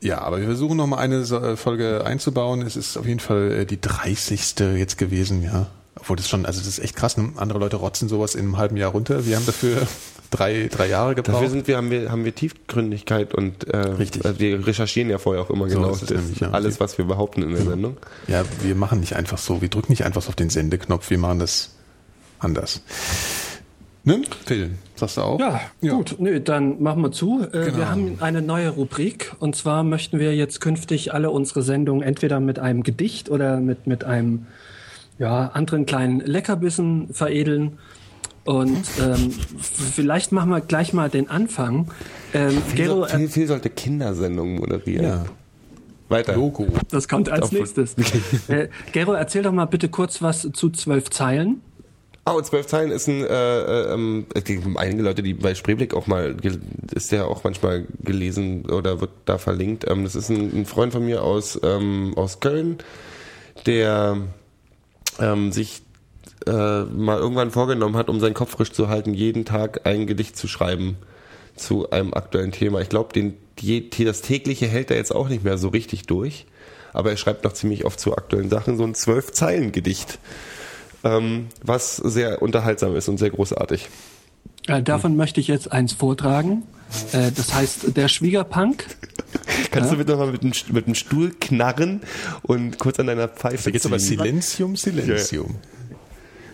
[0.00, 2.62] Ja, aber wir versuchen noch mal eine äh, Folge einzubauen.
[2.62, 4.54] Es ist auf jeden Fall äh, die 30.
[4.76, 5.68] jetzt gewesen, ja.
[5.98, 7.16] Obwohl das schon, also das ist echt krass.
[7.16, 7.32] Ne?
[7.36, 9.26] Andere Leute rotzen sowas in einem halben Jahr runter.
[9.26, 9.86] Wir haben dafür
[10.30, 11.36] drei, drei Jahre gebraucht.
[11.36, 14.24] Dafür sind wir, haben wir, haben wir Tiefgründigkeit und äh, Richtig.
[14.24, 16.50] also wir recherchieren ja vorher auch immer So genau das, nämlich, ja.
[16.50, 17.96] alles, was wir behaupten in der Sendung.
[18.28, 19.62] Ja, wir machen nicht einfach so.
[19.62, 21.08] Wir drücken nicht einfach auf den Sendeknopf.
[21.08, 21.70] Wir machen das
[22.38, 22.82] anders.
[24.04, 24.22] Ne?
[24.44, 25.40] Phil, sagst du auch?
[25.40, 26.16] Ja, gut.
[26.18, 27.42] Nö, dann machen wir zu.
[27.42, 27.78] Äh, Genau.
[27.78, 32.40] Wir haben eine neue Rubrik und zwar möchten wir jetzt künftig alle unsere Sendungen entweder
[32.40, 34.46] mit einem Gedicht oder mit, mit einem
[35.18, 37.78] ja, anderen kleinen Leckerbissen veredeln.
[38.44, 41.90] Und ähm, vielleicht machen wir gleich mal den Anfang.
[42.32, 45.04] Ähm, Gero, Phil, Phil sollte Kindersendungen moderieren.
[45.04, 45.24] Ja.
[46.08, 46.36] Weiter.
[46.36, 46.68] Logo.
[46.90, 47.96] das kommt als nächstes.
[48.48, 51.60] äh, Gero, erzähl doch mal bitte kurz was zu zwölf Zeilen.
[52.28, 55.54] Ah, und zwölf Zeilen ist ein, äh, äh, ähm, es gibt einige Leute, die bei
[55.54, 56.34] Spreeblick auch mal,
[56.92, 59.88] ist ja auch manchmal gelesen oder wird da verlinkt.
[59.88, 62.78] Ähm, das ist ein, ein Freund von mir aus, ähm, aus Köln,
[63.66, 64.16] der
[65.20, 65.82] ähm, sich
[66.48, 70.36] äh, mal irgendwann vorgenommen hat, um seinen Kopf frisch zu halten, jeden Tag ein Gedicht
[70.36, 70.96] zu schreiben
[71.54, 72.80] zu einem aktuellen Thema.
[72.80, 76.46] Ich glaube, den die, das tägliche hält er jetzt auch nicht mehr so richtig durch,
[76.92, 80.18] aber er schreibt noch ziemlich oft zu aktuellen Sachen so ein zwölf Zeilen Gedicht,
[81.06, 83.88] ähm, was sehr unterhaltsam ist und sehr großartig.
[84.66, 86.64] Äh, davon möchte ich jetzt eins vortragen.
[87.12, 88.86] Äh, das heißt, der Schwiegerpunk.
[89.70, 92.00] Kannst du bitte noch mal mit dem, mit dem Stuhl knarren
[92.42, 93.98] und kurz an deiner Pfeife Da geht's aber?
[93.98, 95.56] Silenzium, Silenzium.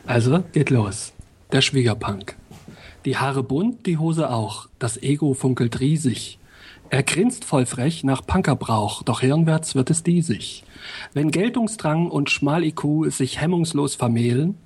[0.07, 1.13] Also geht los.
[1.53, 2.37] Der Schwiegerpunk.
[3.05, 4.69] Die Haare bunt, die Hose auch.
[4.79, 6.39] Das Ego funkelt riesig.
[6.93, 10.63] Er grinst voll frech nach Punkerbrauch, doch hirnwärts wird es diesig.
[11.15, 14.57] Wenn Geltungsdrang und Schmal-IQ sich hemmungslos vermählen,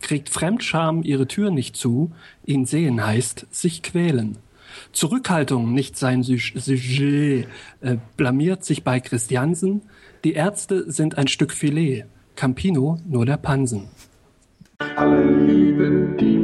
[0.00, 2.10] kriegt Fremdscham ihre Tür nicht zu,
[2.44, 4.38] ihn sehen heißt sich quälen.
[4.90, 7.46] Zurückhaltung nicht sein Su- Sujet,
[7.80, 9.82] äh, blamiert sich bei Christiansen,
[10.24, 13.84] die Ärzte sind ein Stück Filet, Campino nur der Pansen.
[14.96, 16.38] Alle lieben die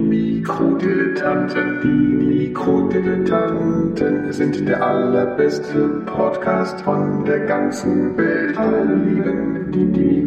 [0.45, 1.81] Mikrodilettanten.
[1.83, 8.59] Die Mikrodilettanten sind der allerbeste Podcast von der ganzen Welt.
[8.59, 10.27] Alle lieben die, die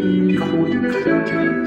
[0.00, 1.64] Mikrodilettanten.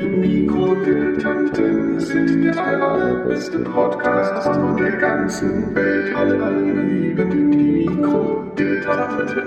[0.00, 6.14] Die Mikrodilettanten sind der allerbeste Podcast von der ganzen Welt.
[6.14, 9.42] Alle lieben die Mikrodilettanten.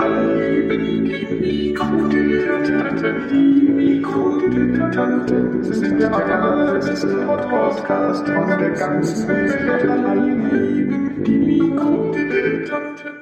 [0.00, 1.26] Alle lieben die
[1.70, 3.28] Mikrodilettanten.
[3.30, 9.90] Die Mikrodilettanten sind der allerbeste Podcast von der ganzen Welt.
[9.90, 13.15] Alle lieben die Mikrodilettanten.